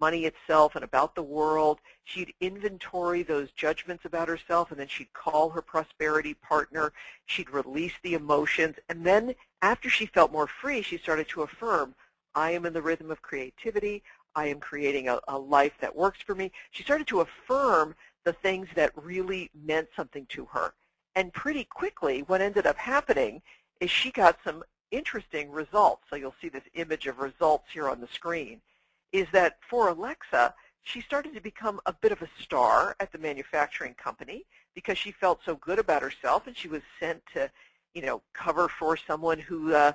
money 0.00 0.24
itself 0.24 0.74
and 0.74 0.84
about 0.84 1.14
the 1.14 1.22
world. 1.22 1.78
She'd 2.04 2.34
inventory 2.40 3.22
those 3.22 3.52
judgments 3.52 4.04
about 4.04 4.28
herself, 4.28 4.70
and 4.70 4.80
then 4.80 4.88
she'd 4.88 5.12
call 5.12 5.50
her 5.50 5.62
prosperity 5.62 6.34
partner. 6.34 6.92
She'd 7.26 7.50
release 7.50 7.92
the 8.02 8.14
emotions. 8.14 8.76
And 8.88 9.06
then 9.06 9.34
after 9.60 9.88
she 9.88 10.06
felt 10.06 10.32
more 10.32 10.48
free, 10.48 10.82
she 10.82 10.98
started 10.98 11.28
to 11.28 11.42
affirm, 11.42 11.94
I 12.34 12.50
am 12.52 12.66
in 12.66 12.72
the 12.72 12.82
rhythm 12.82 13.10
of 13.10 13.22
creativity. 13.22 14.02
I 14.34 14.46
am 14.46 14.60
creating 14.60 15.08
a, 15.08 15.20
a 15.28 15.38
life 15.38 15.74
that 15.80 15.94
works 15.94 16.20
for 16.26 16.34
me. 16.34 16.50
She 16.70 16.82
started 16.82 17.06
to 17.08 17.20
affirm 17.20 17.94
the 18.24 18.32
things 18.32 18.68
that 18.74 18.92
really 18.96 19.50
meant 19.54 19.88
something 19.94 20.26
to 20.30 20.46
her. 20.46 20.72
And 21.14 21.32
pretty 21.32 21.64
quickly, 21.64 22.22
what 22.22 22.40
ended 22.40 22.66
up 22.66 22.76
happening 22.76 23.42
is 23.80 23.90
she 23.90 24.10
got 24.10 24.38
some 24.44 24.64
interesting 24.92 25.50
results. 25.50 26.04
So 26.08 26.16
you'll 26.16 26.34
see 26.40 26.48
this 26.48 26.62
image 26.74 27.06
of 27.08 27.18
results 27.18 27.64
here 27.72 27.88
on 27.88 28.00
the 28.00 28.06
screen 28.06 28.60
is 29.12 29.26
that 29.32 29.58
for 29.68 29.88
Alexa, 29.88 30.54
she 30.82 31.00
started 31.00 31.34
to 31.34 31.40
become 31.40 31.80
a 31.86 31.92
bit 31.92 32.12
of 32.12 32.22
a 32.22 32.28
star 32.40 32.94
at 33.00 33.12
the 33.12 33.18
manufacturing 33.18 33.94
company 33.94 34.44
because 34.74 34.98
she 34.98 35.10
felt 35.12 35.40
so 35.44 35.56
good 35.56 35.78
about 35.78 36.02
herself 36.02 36.46
and 36.46 36.56
she 36.56 36.68
was 36.68 36.82
sent 36.98 37.22
to, 37.34 37.50
you 37.94 38.02
know, 38.02 38.22
cover 38.32 38.68
for 38.68 38.96
someone 38.96 39.38
who 39.38 39.74
uh, 39.74 39.92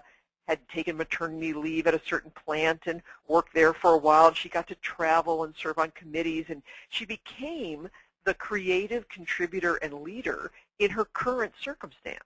had 0.47 0.59
taken 0.69 0.95
maternity 0.95 1.53
leave 1.53 1.87
at 1.87 1.93
a 1.93 2.01
certain 2.07 2.31
plant 2.31 2.83
and 2.85 3.01
worked 3.27 3.53
there 3.53 3.73
for 3.73 3.93
a 3.93 3.97
while. 3.97 4.27
And 4.27 4.37
she 4.37 4.49
got 4.49 4.67
to 4.67 4.75
travel 4.75 5.43
and 5.43 5.53
serve 5.55 5.77
on 5.77 5.91
committees 5.91 6.45
and 6.49 6.61
she 6.89 7.05
became 7.05 7.89
the 8.25 8.33
creative 8.33 9.07
contributor 9.09 9.75
and 9.75 9.93
leader 9.93 10.51
in 10.79 10.91
her 10.91 11.05
current 11.05 11.53
circumstance. 11.61 12.23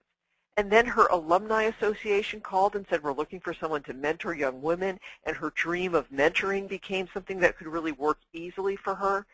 And 0.56 0.70
then 0.70 0.84
her 0.84 1.06
alumni 1.06 1.62
association 1.62 2.40
called 2.40 2.76
and 2.76 2.84
said, 2.88 3.02
we're 3.02 3.14
looking 3.14 3.40
for 3.40 3.54
someone 3.54 3.82
to 3.84 3.94
mentor 3.94 4.34
young 4.34 4.60
women, 4.60 5.00
and 5.24 5.34
her 5.36 5.50
dream 5.54 5.94
of 5.94 6.10
mentoring 6.10 6.68
became 6.68 7.08
something 7.12 7.40
that 7.40 7.56
could 7.56 7.68
really 7.68 7.92
work 7.92 8.18
easily 8.34 8.76
for 8.76 8.94
her. 8.94 9.24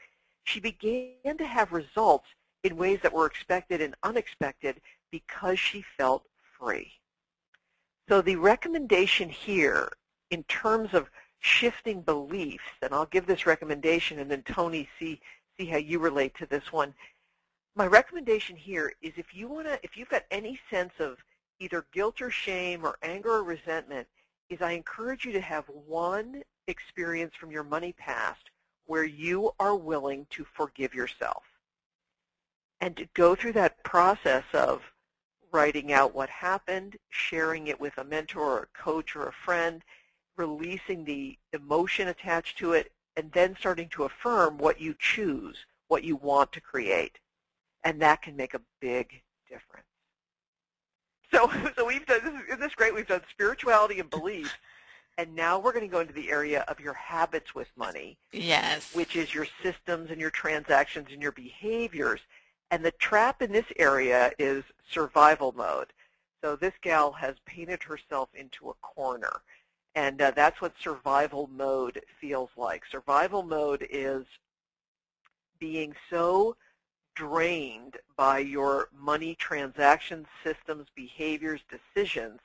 She 0.45 0.61
began 0.61 1.37
to 1.39 1.47
have 1.47 1.73
results 1.73 2.27
in 2.63 2.77
ways 2.77 3.01
that 3.03 3.13
were 3.13 3.27
expected 3.27 3.81
and 3.81 3.97
unexpected 4.03 4.81
because 5.11 5.59
she 5.59 5.85
felt 5.97 6.23
free. 6.59 6.93
So 8.09 8.23
the 8.23 8.37
recommendation 8.37 9.29
here 9.29 9.91
in 10.31 10.45
terms 10.45 10.95
of 10.95 11.11
shifting 11.41 12.01
beliefs, 12.01 12.65
and 12.81 12.95
I'll 12.95 13.07
give 13.07 13.27
this 13.27 13.47
recommendation 13.47 14.19
and 14.19 14.31
then 14.31 14.43
Tony 14.43 14.89
see, 14.99 15.21
see 15.59 15.67
how 15.67 15.77
you 15.77 15.99
relate 15.99 16.35
to 16.39 16.47
this 16.47 16.73
one, 16.73 16.95
my 17.79 17.87
recommendation 17.87 18.57
here 18.57 18.93
is 19.03 19.13
if 19.17 19.33
you 19.33 19.47
want 19.47 19.69
to, 19.69 19.79
if 19.85 19.97
you've 19.97 20.09
got 20.09 20.25
any 20.33 20.59
sense 20.69 20.95
of 20.99 21.17
either 21.61 21.87
guilt 21.95 22.21
or 22.21 22.29
shame 22.29 22.85
or 22.85 22.99
anger 23.03 23.35
or 23.35 23.45
resentment, 23.45 24.09
is 24.51 24.61
I 24.61 24.73
encourage 24.73 25.25
you 25.25 25.31
to 25.33 25.41
have 25.41 25.65
one 25.87 26.43
experience 26.67 27.35
from 27.39 27.53
your 27.53 27.63
money 27.63 27.93
past 27.93 28.51
where 28.87 29.05
you 29.05 29.53
are 29.61 29.77
willing 29.77 30.27
to 30.31 30.45
forgive 30.57 30.93
yourself. 30.93 31.45
And 32.81 32.97
to 32.97 33.07
go 33.15 33.37
through 33.37 33.53
that 33.53 33.85
process 33.85 34.45
of 34.53 34.83
writing 35.53 35.93
out 35.93 36.17
what 36.17 36.31
happened, 36.31 36.97
sharing 37.11 37.69
it 37.69 37.81
with 37.81 37.97
a 37.97 38.05
mentor 38.05 38.43
or 38.43 38.63
a 38.63 38.79
coach 38.79 39.15
or 39.15 39.29
a 39.29 39.33
friend, 39.33 39.85
releasing 40.37 41.05
the 41.05 41.39
emotion 41.53 42.09
attached 42.09 42.59
to 42.59 42.73
it, 42.73 42.91
and 43.17 43.31
then 43.31 43.55
starting 43.57 43.89
to 43.91 44.03
affirm 44.03 44.59
what 44.59 44.81
you 44.81 44.97
choose, 44.99 45.59
what 45.87 46.03
you 46.03 46.17
want 46.17 46.51
to 46.53 46.61
create 46.61 47.19
and 47.85 48.01
that 48.03 48.23
can 48.23 48.37
make 48.37 48.55
a 48.55 48.61
big 48.81 49.23
difference. 49.49 49.87
So, 51.33 51.51
so 51.77 51.87
we've 51.87 52.07
done, 52.07 52.21
this 52.25 52.35
is, 52.35 52.47
isn't 52.49 52.61
this 52.61 52.75
great? 52.75 52.95
We've 52.95 53.07
done 53.07 53.23
spirituality 53.31 54.01
and 54.01 54.11
belief, 54.11 54.57
and 55.17 55.35
now 55.35 55.59
we're 55.59 55.73
going 55.73 55.85
to 55.85 55.93
go 55.93 56.01
into 56.01 56.13
the 56.13 56.31
area 56.31 56.65
of 56.69 56.81
your 56.81 56.95
habits 56.95 57.55
with 57.55 57.69
money. 57.77 58.19
Yes. 58.33 58.95
Which 58.95 59.17
is 59.17 59.35
your 59.35 59.47
systems 59.63 60.11
and 60.11 60.21
your 60.21 60.31
transactions 60.31 61.09
and 61.13 61.21
your 61.21 61.33
behaviors. 61.33 62.21
And 62.71 62.85
the 62.85 62.93
trap 62.93 63.43
in 63.43 63.51
this 63.51 63.67
area 63.79 64.31
is 64.39 64.63
survival 64.91 65.53
mode. 65.57 65.93
So 66.43 66.55
this 66.55 66.75
gal 66.83 67.13
has 67.13 67.35
painted 67.47 67.83
herself 67.83 68.29
into 68.35 68.71
a 68.71 68.75
corner. 68.75 69.43
And 69.95 70.23
uh, 70.23 70.31
that's 70.31 70.61
what 70.61 70.75
survival 70.81 71.51
mode 71.53 72.01
feels 72.21 72.51
like. 72.57 72.85
Survival 72.89 73.43
mode 73.43 73.87
is 73.91 74.25
being 75.59 75.95
so 76.11 76.57
drained 77.19 77.97
by 78.17 78.39
your 78.39 78.89
money 78.97 79.35
transactions, 79.35 80.27
systems, 80.45 80.87
behaviors, 80.95 81.61
decisions 81.69 82.39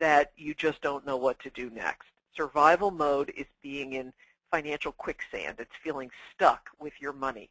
that 0.00 0.32
you 0.36 0.54
just 0.54 0.80
don't 0.80 1.06
know 1.06 1.16
what 1.16 1.38
to 1.40 1.50
do 1.50 1.68
next. 1.70 2.08
Survival 2.34 2.90
mode 2.90 3.30
is 3.36 3.46
being 3.62 3.92
in 3.92 4.12
financial 4.50 4.92
quicksand. 4.92 5.56
It's 5.58 5.70
feeling 5.84 6.10
stuck 6.32 6.70
with 6.80 6.94
your 7.00 7.12
money. 7.12 7.50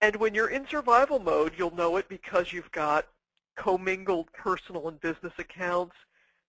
And 0.00 0.16
when 0.16 0.34
you're 0.34 0.50
in 0.50 0.66
survival 0.66 1.20
mode, 1.20 1.52
you'll 1.56 1.74
know 1.74 1.96
it 1.96 2.08
because 2.08 2.52
you've 2.52 2.72
got 2.72 3.06
commingled 3.56 4.32
personal 4.32 4.88
and 4.88 5.00
business 5.00 5.32
accounts. 5.38 5.94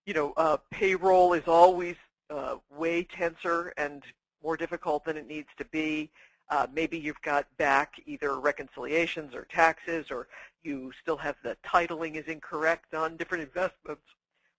You 0.06 0.14
know, 0.14 0.32
uh, 0.36 0.56
payroll 0.72 1.34
is 1.34 1.46
always 1.46 1.96
uh, 2.30 2.56
way 2.76 3.04
tenser 3.04 3.72
and 3.76 4.02
more 4.42 4.56
difficult 4.56 5.04
than 5.04 5.16
it 5.16 5.28
needs 5.28 5.48
to 5.58 5.64
be. 5.66 6.10
Uh, 6.50 6.66
maybe 6.74 6.98
you've 6.98 7.22
got 7.22 7.46
back 7.58 7.94
either 8.06 8.40
reconciliations 8.40 9.34
or 9.34 9.44
taxes, 9.44 10.10
or 10.10 10.26
you 10.62 10.90
still 11.00 11.16
have 11.16 11.36
the 11.44 11.56
titling 11.64 12.16
is 12.16 12.26
incorrect 12.26 12.92
on 12.92 13.16
different 13.16 13.44
investments. 13.44 14.02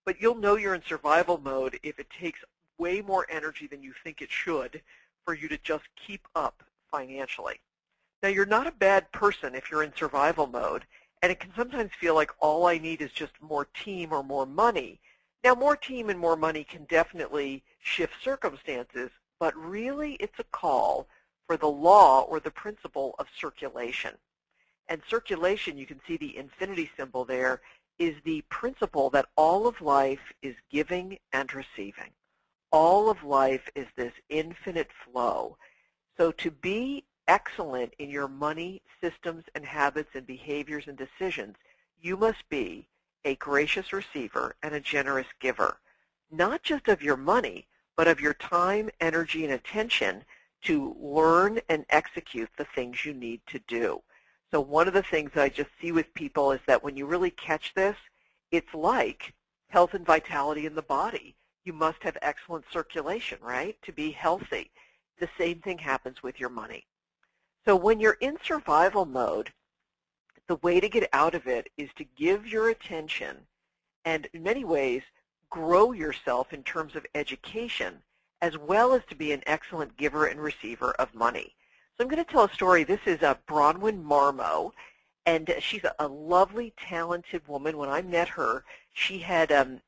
But 0.05 0.19
you'll 0.21 0.35
know 0.35 0.55
you're 0.55 0.73
in 0.73 0.83
survival 0.87 1.37
mode 1.37 1.77
if 1.83 1.99
it 1.99 2.07
takes 2.09 2.39
way 2.77 3.01
more 3.01 3.27
energy 3.29 3.67
than 3.67 3.83
you 3.83 3.93
think 4.03 4.21
it 4.21 4.31
should 4.31 4.81
for 5.25 5.33
you 5.33 5.47
to 5.49 5.57
just 5.57 5.83
keep 5.95 6.27
up 6.33 6.63
financially. 6.89 7.59
Now, 8.23 8.29
you're 8.29 8.45
not 8.45 8.67
a 8.67 8.71
bad 8.71 9.11
person 9.11 9.53
if 9.53 9.69
you're 9.69 9.83
in 9.83 9.93
survival 9.95 10.47
mode, 10.47 10.85
and 11.21 11.31
it 11.31 11.39
can 11.39 11.51
sometimes 11.55 11.91
feel 11.99 12.15
like 12.15 12.31
all 12.39 12.67
I 12.67 12.77
need 12.77 13.01
is 13.01 13.11
just 13.11 13.33
more 13.41 13.65
team 13.65 14.11
or 14.11 14.23
more 14.23 14.45
money. 14.45 14.99
Now, 15.43 15.55
more 15.55 15.75
team 15.75 16.09
and 16.09 16.19
more 16.19 16.35
money 16.37 16.63
can 16.63 16.85
definitely 16.85 17.63
shift 17.79 18.13
circumstances, 18.23 19.09
but 19.39 19.55
really 19.55 20.13
it's 20.13 20.39
a 20.39 20.43
call 20.45 21.07
for 21.51 21.57
the 21.57 21.67
law 21.67 22.21
or 22.21 22.39
the 22.39 22.49
principle 22.49 23.13
of 23.19 23.27
circulation. 23.37 24.11
And 24.87 25.01
circulation, 25.09 25.77
you 25.77 25.85
can 25.85 25.99
see 26.07 26.15
the 26.15 26.37
infinity 26.37 26.89
symbol 26.95 27.25
there, 27.25 27.59
is 27.99 28.15
the 28.23 28.41
principle 28.47 29.09
that 29.09 29.25
all 29.35 29.67
of 29.67 29.81
life 29.81 30.31
is 30.41 30.55
giving 30.71 31.17
and 31.33 31.53
receiving. 31.53 32.11
All 32.71 33.09
of 33.09 33.25
life 33.25 33.67
is 33.75 33.87
this 33.97 34.13
infinite 34.29 34.87
flow. 35.03 35.57
So 36.17 36.31
to 36.31 36.51
be 36.51 37.03
excellent 37.27 37.95
in 37.99 38.09
your 38.09 38.29
money 38.29 38.81
systems 39.03 39.43
and 39.53 39.65
habits 39.65 40.11
and 40.13 40.25
behaviors 40.25 40.87
and 40.87 40.97
decisions, 40.97 41.57
you 41.99 42.15
must 42.15 42.47
be 42.47 42.87
a 43.25 43.35
gracious 43.35 43.91
receiver 43.91 44.55
and 44.63 44.73
a 44.73 44.79
generous 44.79 45.27
giver, 45.41 45.81
not 46.31 46.63
just 46.63 46.87
of 46.87 47.03
your 47.03 47.17
money, 47.17 47.67
but 47.97 48.07
of 48.07 48.21
your 48.21 48.35
time, 48.35 48.89
energy, 49.01 49.43
and 49.43 49.51
attention 49.51 50.23
to 50.63 50.95
learn 50.99 51.59
and 51.69 51.85
execute 51.89 52.49
the 52.57 52.65
things 52.75 53.05
you 53.05 53.13
need 53.13 53.41
to 53.47 53.59
do. 53.67 54.01
So 54.51 54.59
one 54.59 54.87
of 54.87 54.93
the 54.93 55.03
things 55.03 55.31
I 55.35 55.49
just 55.49 55.69
see 55.81 55.91
with 55.91 56.13
people 56.13 56.51
is 56.51 56.59
that 56.67 56.83
when 56.83 56.97
you 56.97 57.05
really 57.05 57.31
catch 57.31 57.73
this, 57.73 57.95
it's 58.51 58.73
like 58.73 59.33
health 59.69 59.93
and 59.93 60.05
vitality 60.05 60.65
in 60.65 60.75
the 60.75 60.81
body. 60.81 61.35
You 61.63 61.73
must 61.73 62.03
have 62.03 62.17
excellent 62.21 62.65
circulation, 62.71 63.39
right, 63.41 63.77
to 63.83 63.93
be 63.93 64.11
healthy. 64.11 64.71
The 65.19 65.29
same 65.37 65.59
thing 65.59 65.77
happens 65.77 66.21
with 66.21 66.39
your 66.39 66.49
money. 66.49 66.85
So 67.65 67.75
when 67.75 67.99
you're 67.99 68.17
in 68.19 68.37
survival 68.43 69.05
mode, 69.05 69.53
the 70.47 70.55
way 70.57 70.79
to 70.79 70.89
get 70.89 71.07
out 71.13 71.35
of 71.35 71.47
it 71.47 71.69
is 71.77 71.89
to 71.95 72.03
give 72.03 72.47
your 72.47 72.69
attention 72.69 73.37
and 74.03 74.27
in 74.33 74.43
many 74.43 74.65
ways 74.65 75.03
grow 75.49 75.91
yourself 75.91 76.53
in 76.53 76.63
terms 76.63 76.95
of 76.95 77.05
education 77.15 78.01
as 78.41 78.57
well 78.57 78.93
as 78.93 79.01
to 79.09 79.15
be 79.15 79.31
an 79.31 79.43
excellent 79.45 79.97
giver 79.97 80.25
and 80.25 80.39
receiver 80.39 80.91
of 80.93 81.13
money. 81.13 81.55
So 81.97 82.03
I'm 82.03 82.09
going 82.09 82.23
to 82.23 82.31
tell 82.31 82.45
a 82.45 82.53
story. 82.53 82.83
This 82.83 83.01
is 83.05 83.21
a 83.21 83.37
Bronwyn 83.47 84.03
Marmo, 84.03 84.71
and 85.25 85.53
she's 85.59 85.85
a, 85.99 86.07
lovely, 86.07 86.73
talented 86.77 87.47
woman. 87.47 87.77
When 87.77 87.89
I 87.89 88.01
met 88.01 88.29
her, 88.29 88.63
she 88.93 89.19
had, 89.19 89.51
um, 89.51 89.81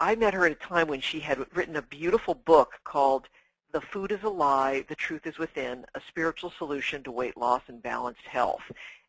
I 0.00 0.14
met 0.14 0.34
her 0.34 0.46
at 0.46 0.52
a 0.52 0.54
time 0.54 0.88
when 0.88 1.00
she 1.00 1.20
had 1.20 1.44
written 1.54 1.76
a 1.76 1.82
beautiful 1.82 2.34
book 2.34 2.80
called 2.84 3.28
The 3.72 3.80
Food 3.80 4.12
is 4.12 4.22
a 4.22 4.28
Lie, 4.28 4.84
The 4.88 4.94
Truth 4.94 5.26
is 5.26 5.38
Within, 5.38 5.84
A 5.94 6.00
Spiritual 6.08 6.52
Solution 6.56 7.02
to 7.02 7.10
Weight 7.10 7.36
Loss 7.36 7.62
and 7.68 7.82
Balanced 7.82 8.26
Health. 8.26 8.62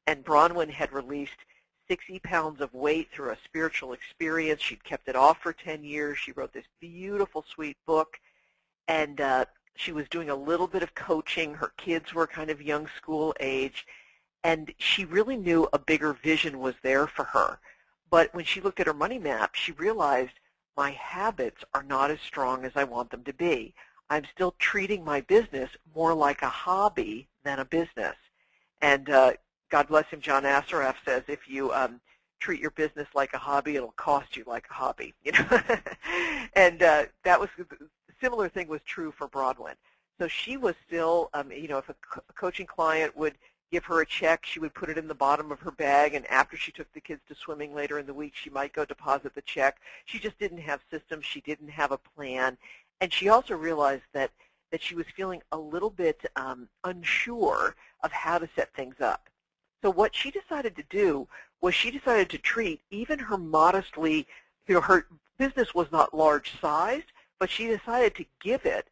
and 0.05 0.25
Bronwyn 0.25 0.69
had 0.69 0.91
released 0.91 1.37
60 1.87 2.19
pounds 2.19 2.61
of 2.61 2.73
weight 2.73 3.09
through 3.11 3.31
a 3.31 3.37
spiritual 3.43 3.93
experience. 3.93 4.61
She'd 4.61 4.83
kept 4.83 5.07
it 5.07 5.15
off 5.15 5.39
for 5.41 5.53
10 5.53 5.83
years. 5.83 6.17
She 6.17 6.31
wrote 6.31 6.53
this 6.53 6.65
beautiful, 6.79 7.45
sweet 7.53 7.77
book, 7.85 8.19
and 8.87 9.21
uh, 9.21 9.45
she 9.75 9.91
was 9.91 10.07
doing 10.09 10.29
a 10.29 10.35
little 10.35 10.67
bit 10.67 10.83
of 10.83 10.95
coaching. 10.95 11.53
Her 11.53 11.73
kids 11.77 12.13
were 12.13 12.27
kind 12.27 12.49
of 12.49 12.61
young 12.61 12.87
school 12.97 13.33
age, 13.39 13.85
and 14.43 14.73
she 14.77 15.05
really 15.05 15.37
knew 15.37 15.67
a 15.73 15.79
bigger 15.79 16.13
vision 16.13 16.59
was 16.59 16.75
there 16.83 17.07
for 17.07 17.25
her. 17.25 17.59
But 18.09 18.33
when 18.33 18.45
she 18.45 18.61
looked 18.61 18.79
at 18.79 18.87
her 18.87 18.93
money 18.93 19.19
map, 19.19 19.55
she 19.55 19.71
realized 19.71 20.33
my 20.77 20.91
habits 20.91 21.63
are 21.73 21.83
not 21.83 22.11
as 22.11 22.19
strong 22.19 22.65
as 22.65 22.73
I 22.75 22.83
want 22.83 23.09
them 23.11 23.23
to 23.23 23.33
be. 23.33 23.73
I'm 24.09 24.25
still 24.31 24.55
treating 24.59 25.03
my 25.03 25.21
business 25.21 25.69
more 25.95 26.13
like 26.13 26.41
a 26.41 26.49
hobby 26.49 27.27
than 27.43 27.59
a 27.59 27.65
business. 27.65 28.15
And 28.81 29.09
uh, 29.09 29.33
God 29.69 29.87
bless 29.87 30.05
him, 30.07 30.21
John 30.21 30.43
Assaraf 30.43 30.95
says, 31.05 31.23
if 31.27 31.49
you 31.49 31.71
um, 31.73 31.99
treat 32.39 32.59
your 32.59 32.71
business 32.71 33.07
like 33.15 33.33
a 33.33 33.37
hobby, 33.37 33.75
it'll 33.75 33.93
cost 33.93 34.35
you 34.35 34.43
like 34.45 34.65
a 34.69 34.73
hobby. 34.73 35.13
You 35.23 35.31
know, 35.31 35.61
and 36.55 36.83
uh, 36.83 37.05
that 37.23 37.39
was 37.39 37.49
similar 38.23 38.47
thing 38.47 38.67
was 38.67 38.81
true 38.85 39.11
for 39.11 39.27
Bronwyn. 39.27 39.75
So 40.19 40.27
she 40.27 40.57
was 40.57 40.75
still, 40.87 41.29
um, 41.33 41.51
you 41.51 41.67
know, 41.67 41.79
if 41.79 41.89
a, 41.89 41.95
co- 42.09 42.23
a 42.29 42.33
coaching 42.33 42.65
client 42.65 43.17
would 43.17 43.33
give 43.71 43.83
her 43.85 44.01
a 44.01 44.05
check, 44.05 44.45
she 44.45 44.59
would 44.59 44.73
put 44.73 44.89
it 44.89 44.97
in 44.97 45.07
the 45.07 45.15
bottom 45.15 45.51
of 45.51 45.59
her 45.59 45.71
bag, 45.71 46.13
and 46.13 46.25
after 46.27 46.55
she 46.55 46.71
took 46.71 46.91
the 46.93 47.01
kids 47.01 47.21
to 47.27 47.35
swimming 47.35 47.73
later 47.73 47.97
in 47.97 48.05
the 48.05 48.13
week, 48.13 48.33
she 48.35 48.49
might 48.51 48.71
go 48.71 48.85
deposit 48.85 49.33
the 49.33 49.41
check. 49.41 49.77
She 50.05 50.19
just 50.19 50.37
didn't 50.37 50.59
have 50.59 50.79
systems. 50.91 51.25
She 51.25 51.41
didn't 51.41 51.69
have 51.69 51.91
a 51.91 51.97
plan. 51.97 52.57
And 53.01 53.11
she 53.11 53.29
also 53.29 53.55
realized 53.55 54.03
that, 54.13 54.29
that 54.71 54.81
she 54.81 54.95
was 54.95 55.05
feeling 55.15 55.41
a 55.51 55.57
little 55.57 55.89
bit 55.89 56.21
um, 56.35 56.69
unsure 56.83 57.75
of 58.03 58.11
how 58.11 58.37
to 58.37 58.47
set 58.55 58.73
things 58.75 59.01
up. 59.01 59.27
So 59.81 59.89
what 59.89 60.15
she 60.15 60.31
decided 60.31 60.75
to 60.75 60.83
do 60.89 61.27
was 61.59 61.73
she 61.73 61.91
decided 61.91 62.29
to 62.29 62.37
treat 62.37 62.79
even 62.91 63.19
her 63.19 63.37
modestly, 63.37 64.27
you 64.67 64.75
know, 64.75 64.81
her 64.81 65.07
business 65.37 65.73
was 65.73 65.91
not 65.91 66.15
large 66.15 66.53
sized, 66.61 67.11
but 67.39 67.49
she 67.49 67.67
decided 67.67 68.15
to 68.15 68.25
give 68.41 68.65
it 68.65 68.87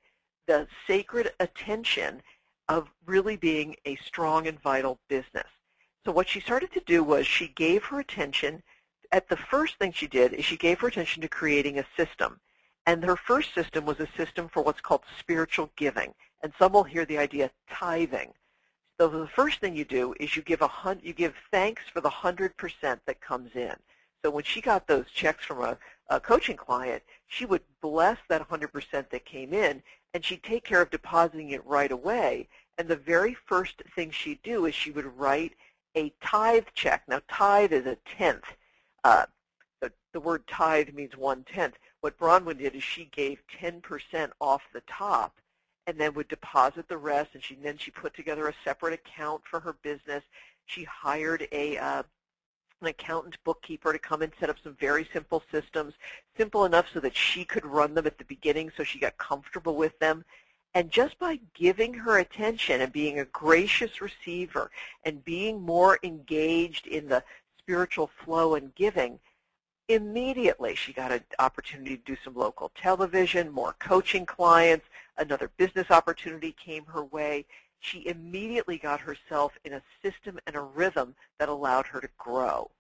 the 0.48 0.68
sacred 0.88 1.32
attention 1.40 2.22
of 2.68 2.90
really 3.06 3.36
being 3.36 3.76
a 3.86 3.96
strong 3.98 4.48
and 4.48 4.60
vital 4.62 5.00
business. 5.08 5.48
So 6.06 6.12
what 6.12 6.28
she 6.28 6.40
started 6.40 6.72
to 6.74 6.82
do 6.82 7.04
was 7.04 7.28
she 7.28 7.50
gave 7.50 7.84
her 7.86 8.00
attention, 8.00 8.64
at 9.12 9.28
the 9.28 9.38
first 9.38 9.78
thing 9.78 9.92
she 9.92 10.08
did 10.08 10.34
is 10.34 10.46
she 10.46 10.58
gave 10.58 10.80
her 10.80 10.88
attention 10.88 11.22
to 11.22 11.28
creating 11.28 11.80
a 11.80 11.86
system. 11.98 12.40
And 12.88 13.04
her 13.04 13.16
first 13.16 13.54
system 13.54 13.86
was 13.86 14.00
a 14.00 14.08
system 14.18 14.50
for 14.50 14.64
what's 14.64 14.82
called 14.82 15.04
spiritual 15.20 15.70
giving. 15.76 16.14
And 16.42 16.52
some 16.58 16.74
will 16.74 16.84
hear 16.84 17.06
the 17.06 17.18
idea 17.18 17.52
tithing. 17.70 18.34
So 19.00 19.08
the 19.08 19.28
first 19.28 19.60
thing 19.60 19.76
you 19.76 19.86
do 19.86 20.16
is 20.20 20.36
you 20.36 20.42
give 20.42 20.62
a 20.62 20.68
hun- 20.68 21.02
you 21.04 21.14
give 21.14 21.36
thanks 21.52 21.84
for 21.94 22.02
the 22.02 22.10
100% 22.10 23.00
that 23.06 23.22
comes 23.22 23.56
in. 23.56 23.76
So 24.24 24.32
when 24.32 24.44
she 24.44 24.62
got 24.62 24.88
those 24.88 25.10
checks 25.12 25.46
from 25.46 25.62
a, 25.62 25.78
a 26.10 26.20
coaching 26.20 26.58
client, 26.58 27.04
she 27.28 27.46
would 27.46 27.64
bless 27.82 28.18
that 28.30 28.48
100% 28.48 29.10
that 29.10 29.26
came 29.26 29.54
in, 29.54 29.82
and 30.14 30.24
she'd 30.24 30.44
take 30.44 30.64
care 30.64 30.82
of 30.82 30.92
depositing 30.92 31.52
it 31.52 31.66
right 31.66 31.92
away. 31.92 32.48
And 32.78 32.88
the 32.88 32.96
very 32.96 33.34
first 33.34 33.82
thing 33.96 34.12
she'd 34.12 34.42
do 34.44 34.66
is 34.66 34.76
she 34.76 34.92
would 34.92 35.18
write 35.18 35.54
a 35.96 36.14
tithe 36.22 36.68
check. 36.74 37.04
Now, 37.08 37.22
tithe 37.28 37.74
is 37.74 37.86
a 37.86 37.98
tenth. 38.18 38.46
Uh, 39.04 39.26
the, 39.82 39.92
the 40.14 40.20
word 40.20 40.48
tithe 40.48 40.94
means 40.94 41.18
one-tenth. 41.18 41.76
What 42.02 42.18
Bronwyn 42.18 42.58
did 42.58 42.76
is 42.76 42.84
she 42.84 43.06
gave 43.06 43.44
10% 43.60 44.32
off 44.40 44.62
the 44.74 44.82
top 44.82 45.38
and 45.88 46.00
then 46.00 46.14
would 46.14 46.28
deposit 46.28 46.88
the 46.88 46.98
rest. 46.98 47.32
And 47.34 47.44
she 47.44 47.56
then 47.56 47.78
she 47.78 47.92
put 47.92 48.16
together 48.16 48.48
a 48.48 48.54
separate 48.64 48.94
account 48.94 49.42
for 49.50 49.60
her 49.60 49.74
business. 49.82 50.24
She 50.66 50.84
hired 50.84 51.48
a 51.52 51.78
uh, 51.78 52.04
an 52.82 52.88
accountant 52.88 53.38
bookkeeper 53.44 53.94
to 53.94 54.00
come 54.00 54.22
and 54.22 54.32
set 54.40 54.50
up 54.50 54.58
some 54.64 54.76
very 54.80 55.08
simple 55.14 55.44
systems, 55.52 55.94
simple 56.38 56.66
enough 56.66 56.88
so 56.94 57.00
that 57.00 57.16
she 57.16 57.46
could 57.46 57.66
run 57.66 57.94
them 57.94 58.08
at 58.08 58.18
the 58.18 58.26
beginning 58.26 58.72
so 58.76 58.84
she 58.84 59.00
got 59.00 59.18
comfortable 59.18 59.76
with 59.76 59.98
them. 60.00 60.26
And 60.74 60.90
just 60.90 61.20
by 61.20 61.40
giving 61.54 61.94
her 61.94 62.20
attention 62.20 62.82
and 62.82 62.94
being 62.94 63.20
a 63.20 63.26
gracious 63.26 64.02
receiver 64.02 64.72
and 65.04 65.24
being 65.24 65.62
more 65.62 66.00
engaged 66.04 66.88
in 66.88 67.10
the 67.10 67.24
spiritual 67.60 68.10
flow 68.24 68.56
and 68.56 68.74
giving, 68.76 69.20
immediately 69.90 70.76
she 70.76 70.94
got 70.94 71.12
an 71.12 71.24
opportunity 71.40 71.98
to 71.98 72.04
do 72.04 72.18
some 72.24 72.36
local 72.36 72.72
television, 72.76 73.52
more 73.52 73.76
coaching 73.80 74.26
clients, 74.26 74.86
another 75.18 75.52
business 75.58 75.92
opportunity 75.92 76.54
came 76.54 76.86
her 76.86 77.04
way. 77.06 77.46
She 77.82 78.08
immediately 78.08 78.78
got 78.78 79.02
herself 79.02 79.54
in 79.66 79.74
a 79.74 79.82
system 80.02 80.40
and 80.48 80.56
a 80.56 80.62
rhythm 80.62 81.16
that 81.40 81.50
allowed 81.50 81.88
her 81.88 82.00
to 82.00 82.10
grow. 82.18 82.72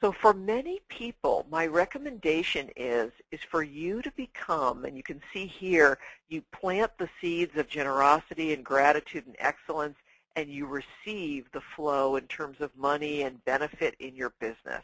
So 0.00 0.12
for 0.12 0.34
many 0.34 0.80
people, 0.88 1.46
my 1.50 1.66
recommendation 1.66 2.70
is, 2.76 3.12
is 3.30 3.40
for 3.42 3.62
you 3.62 4.02
to 4.02 4.10
become, 4.10 4.84
and 4.84 4.96
you 4.96 5.02
can 5.02 5.22
see 5.32 5.46
here, 5.46 5.98
you 6.28 6.42
plant 6.52 6.92
the 6.98 7.08
seeds 7.20 7.56
of 7.56 7.68
generosity 7.68 8.52
and 8.52 8.64
gratitude 8.64 9.26
and 9.26 9.36
excellence, 9.38 9.96
and 10.34 10.50
you 10.50 10.66
receive 10.66 11.50
the 11.52 11.62
flow 11.74 12.16
in 12.16 12.26
terms 12.26 12.60
of 12.60 12.76
money 12.76 13.22
and 13.22 13.44
benefit 13.44 13.94
in 14.00 14.14
your 14.14 14.34
business. 14.38 14.82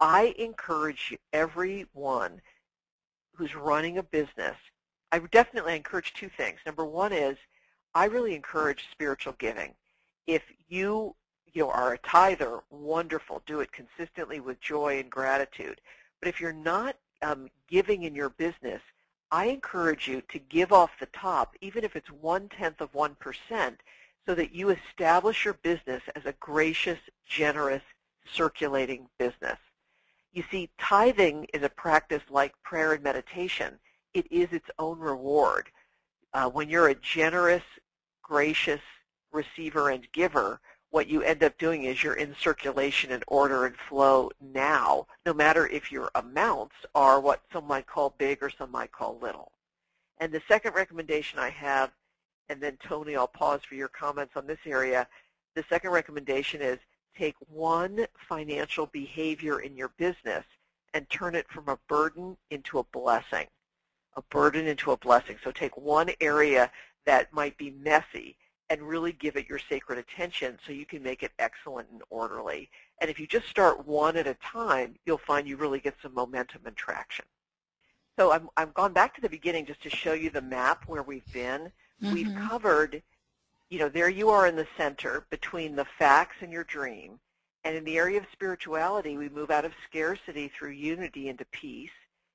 I 0.00 0.34
encourage 0.38 1.16
everyone 1.32 2.40
who's 3.34 3.54
running 3.54 3.98
a 3.98 4.02
business, 4.02 4.56
I 5.12 5.18
definitely 5.18 5.76
encourage 5.76 6.12
two 6.14 6.28
things. 6.28 6.58
Number 6.66 6.84
one 6.84 7.12
is 7.12 7.36
I 7.94 8.06
really 8.06 8.34
encourage 8.34 8.86
spiritual 8.90 9.34
giving. 9.38 9.74
If 10.26 10.42
you, 10.68 11.14
you 11.52 11.62
know, 11.62 11.70
are 11.70 11.94
a 11.94 11.98
tither, 11.98 12.60
wonderful. 12.70 13.42
Do 13.46 13.60
it 13.60 13.70
consistently 13.72 14.40
with 14.40 14.60
joy 14.60 14.98
and 14.98 15.10
gratitude. 15.10 15.80
But 16.20 16.28
if 16.28 16.40
you're 16.40 16.52
not 16.52 16.96
um, 17.22 17.48
giving 17.68 18.02
in 18.02 18.14
your 18.14 18.30
business, 18.30 18.82
I 19.30 19.46
encourage 19.46 20.08
you 20.08 20.22
to 20.28 20.38
give 20.38 20.72
off 20.72 20.90
the 20.98 21.06
top, 21.06 21.56
even 21.60 21.84
if 21.84 21.96
it's 21.96 22.10
one-tenth 22.10 22.80
of 22.80 22.92
1%, 22.92 23.76
so 24.26 24.34
that 24.34 24.54
you 24.54 24.70
establish 24.70 25.44
your 25.44 25.54
business 25.54 26.02
as 26.14 26.24
a 26.24 26.34
gracious, 26.40 26.98
generous, 27.28 27.82
circulating 28.32 29.08
business. 29.18 29.58
You 30.32 30.44
see, 30.50 30.70
tithing 30.78 31.46
is 31.54 31.62
a 31.62 31.68
practice 31.68 32.22
like 32.30 32.54
prayer 32.62 32.92
and 32.92 33.02
meditation. 33.02 33.78
It 34.14 34.30
is 34.30 34.48
its 34.52 34.68
own 34.78 34.98
reward. 34.98 35.68
Uh, 36.32 36.48
when 36.48 36.68
you're 36.68 36.88
a 36.88 36.94
generous, 36.94 37.62
gracious 38.24 38.80
receiver 39.32 39.90
and 39.90 40.10
giver, 40.12 40.60
what 40.90 41.08
you 41.08 41.22
end 41.22 41.42
up 41.42 41.58
doing 41.58 41.84
is 41.84 42.02
you're 42.02 42.14
in 42.14 42.34
circulation 42.40 43.12
and 43.12 43.24
order 43.26 43.66
and 43.66 43.76
flow 43.88 44.30
now, 44.40 45.06
no 45.26 45.34
matter 45.34 45.66
if 45.66 45.92
your 45.92 46.10
amounts 46.14 46.74
are 46.94 47.20
what 47.20 47.42
some 47.52 47.66
might 47.66 47.86
call 47.86 48.14
big 48.16 48.42
or 48.42 48.50
some 48.50 48.70
might 48.70 48.92
call 48.92 49.18
little. 49.20 49.52
And 50.18 50.32
the 50.32 50.42
second 50.46 50.74
recommendation 50.74 51.38
I 51.38 51.50
have, 51.50 51.90
and 52.48 52.60
then 52.60 52.78
Tony, 52.86 53.16
I'll 53.16 53.26
pause 53.26 53.60
for 53.68 53.74
your 53.74 53.88
comments 53.88 54.34
on 54.36 54.46
this 54.46 54.60
area. 54.64 55.06
The 55.56 55.64
second 55.68 55.90
recommendation 55.90 56.62
is 56.62 56.78
take 57.18 57.34
one 57.48 58.06
financial 58.28 58.86
behavior 58.86 59.60
in 59.60 59.76
your 59.76 59.90
business 59.98 60.44
and 60.94 61.10
turn 61.10 61.34
it 61.34 61.46
from 61.48 61.68
a 61.68 61.78
burden 61.88 62.36
into 62.50 62.78
a 62.78 62.84
blessing, 62.84 63.46
a 64.16 64.22
burden 64.30 64.66
into 64.66 64.92
a 64.92 64.96
blessing. 64.96 65.36
So 65.42 65.50
take 65.50 65.76
one 65.76 66.10
area 66.20 66.70
that 67.06 67.32
might 67.32 67.56
be 67.58 67.70
messy 67.70 68.36
and 68.70 68.82
really 68.82 69.12
give 69.12 69.36
it 69.36 69.48
your 69.48 69.58
sacred 69.58 69.98
attention 69.98 70.58
so 70.66 70.72
you 70.72 70.86
can 70.86 71.02
make 71.02 71.22
it 71.22 71.32
excellent 71.38 71.88
and 71.90 72.02
orderly. 72.10 72.70
And 73.00 73.10
if 73.10 73.20
you 73.20 73.26
just 73.26 73.48
start 73.48 73.86
one 73.86 74.16
at 74.16 74.26
a 74.26 74.34
time, 74.34 74.94
you'll 75.04 75.18
find 75.18 75.46
you 75.46 75.56
really 75.56 75.80
get 75.80 75.94
some 76.02 76.14
momentum 76.14 76.62
and 76.64 76.76
traction. 76.76 77.26
So 78.18 78.32
I'm, 78.32 78.48
I've 78.56 78.72
gone 78.74 78.92
back 78.92 79.14
to 79.16 79.20
the 79.20 79.28
beginning 79.28 79.66
just 79.66 79.82
to 79.82 79.90
show 79.90 80.12
you 80.12 80.30
the 80.30 80.40
map 80.40 80.84
where 80.86 81.02
we've 81.02 81.30
been. 81.32 81.72
Mm-hmm. 82.02 82.14
We've 82.14 82.34
covered 82.48 83.02
you 83.70 83.80
know, 83.80 83.88
there 83.88 84.08
you 84.08 84.30
are 84.30 84.46
in 84.46 84.54
the 84.54 84.68
center 84.76 85.26
between 85.30 85.74
the 85.74 85.86
facts 85.98 86.36
and 86.40 86.52
your 86.52 86.62
dream. 86.64 87.18
And 87.64 87.74
in 87.74 87.84
the 87.84 87.96
area 87.96 88.18
of 88.18 88.26
spirituality, 88.30 89.16
we 89.16 89.28
move 89.28 89.50
out 89.50 89.64
of 89.64 89.72
scarcity 89.88 90.48
through 90.48 90.70
unity 90.70 91.28
into 91.28 91.44
peace. 91.46 91.90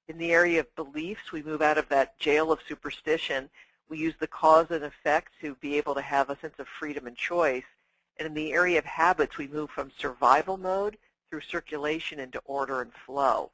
In 0.08 0.18
the 0.18 0.34
area 0.34 0.60
of 0.60 0.76
beliefs, 0.76 1.32
we 1.32 1.44
move 1.44 1.62
out 1.62 1.78
of 1.78 1.88
that 1.90 2.20
jail 2.20 2.52
of 2.52 2.60
superstition. 2.68 3.50
We 3.90 3.98
use 3.98 4.14
the 4.20 4.28
cause 4.28 4.68
and 4.70 4.84
effect 4.84 5.34
to 5.42 5.56
be 5.56 5.78
able 5.78 5.96
to 5.96 6.02
have 6.02 6.30
a 6.30 6.40
sense 6.40 6.54
of 6.60 6.68
freedom 6.68 7.08
and 7.08 7.18
choice. 7.18 7.64
And 8.18 8.28
in 8.28 8.34
the 8.34 8.54
area 8.54 8.78
of 8.78 8.86
habits, 8.86 9.38
we 9.38 9.48
move 9.48 9.70
from 9.72 9.92
survival 9.98 10.58
mode 10.58 10.98
through 11.30 11.42
circulation 11.42 12.20
into 12.20 12.40
order 12.46 12.82
and 12.82 12.92
flow. 13.06 13.52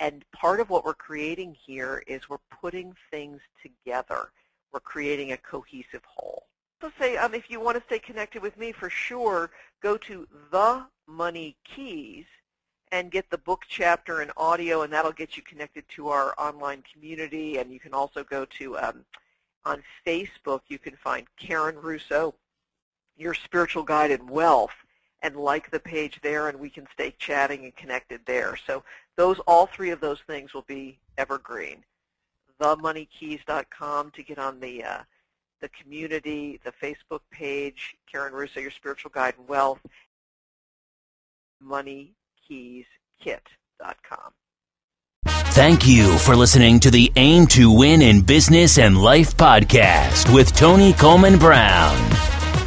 And 0.00 0.24
part 0.32 0.60
of 0.60 0.70
what 0.70 0.84
we're 0.84 0.94
creating 0.94 1.56
here 1.66 2.02
is 2.06 2.28
we're 2.28 2.38
putting 2.60 2.94
things 3.10 3.40
together. 3.62 4.30
We're 4.72 4.80
creating 4.80 5.32
a 5.32 5.36
cohesive 5.36 6.02
whole 6.04 6.46
So 6.80 6.90
say 6.98 7.16
um, 7.16 7.34
if 7.34 7.50
you 7.50 7.60
want 7.60 7.76
to 7.78 7.84
stay 7.84 7.98
connected 7.98 8.42
with 8.42 8.56
me, 8.58 8.72
for 8.72 8.90
sure, 8.90 9.50
go 9.82 9.96
to 9.98 10.26
The 10.50 10.86
Money 11.06 11.56
Keys 11.64 12.24
and 12.90 13.10
get 13.10 13.30
the 13.30 13.38
book 13.38 13.62
chapter 13.68 14.20
and 14.20 14.30
audio, 14.36 14.82
and 14.82 14.92
that'll 14.92 15.12
get 15.12 15.36
you 15.36 15.42
connected 15.42 15.84
to 15.90 16.08
our 16.08 16.34
online 16.38 16.82
community. 16.92 17.58
And 17.58 17.72
you 17.72 17.80
can 17.80 17.94
also 17.94 18.24
go 18.24 18.44
to, 18.58 18.78
um, 18.78 19.04
on 19.64 19.82
Facebook, 20.06 20.60
you 20.68 20.78
can 20.78 20.96
find 20.96 21.26
Karen 21.36 21.76
Russo, 21.76 22.34
Your 23.16 23.34
Spiritual 23.34 23.82
Guide 23.82 24.10
in 24.10 24.26
Wealth, 24.26 24.74
and 25.22 25.36
like 25.36 25.70
the 25.70 25.80
page 25.80 26.20
there, 26.22 26.48
and 26.48 26.60
we 26.60 26.68
can 26.68 26.86
stay 26.92 27.14
chatting 27.18 27.64
and 27.64 27.74
connected 27.76 28.20
there. 28.26 28.58
So 28.66 28.84
those, 29.16 29.38
all 29.46 29.66
three 29.66 29.90
of 29.90 30.00
those 30.00 30.20
things 30.26 30.52
will 30.52 30.66
be 30.68 30.98
evergreen. 31.16 31.82
TheMoneyKeys.com 32.60 34.10
to 34.12 34.22
get 34.22 34.38
on 34.38 34.60
the 34.60 34.84
uh, 34.84 34.98
the 35.60 35.68
community, 35.70 36.60
the 36.62 36.72
Facebook 36.72 37.20
page, 37.30 37.96
Karen 38.10 38.34
Russo, 38.34 38.60
your 38.60 38.70
spiritual 38.70 39.10
guide 39.14 39.34
and 39.38 39.48
wealth, 39.48 39.80
MoneyKeysKit.com. 41.66 42.84
Thank 45.54 45.86
you 45.86 46.18
for 46.18 46.34
listening 46.34 46.80
to 46.80 46.90
the 46.90 47.12
Aim 47.14 47.46
to 47.46 47.70
Win 47.70 48.02
in 48.02 48.22
Business 48.22 48.76
and 48.76 49.00
Life 49.00 49.36
podcast 49.36 50.34
with 50.34 50.52
Tony 50.56 50.92
Coleman 50.94 51.38
Brown. 51.38 51.96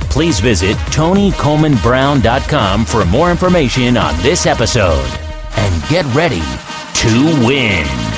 Please 0.09 0.39
visit 0.39 0.77
tonycolemanbrown.com 0.77 2.85
for 2.85 3.03
more 3.03 3.29
information 3.29 3.97
on 3.97 4.15
this 4.21 4.45
episode 4.45 5.05
and 5.57 5.89
get 5.89 6.05
ready 6.15 6.41
to 6.93 7.45
win. 7.45 8.16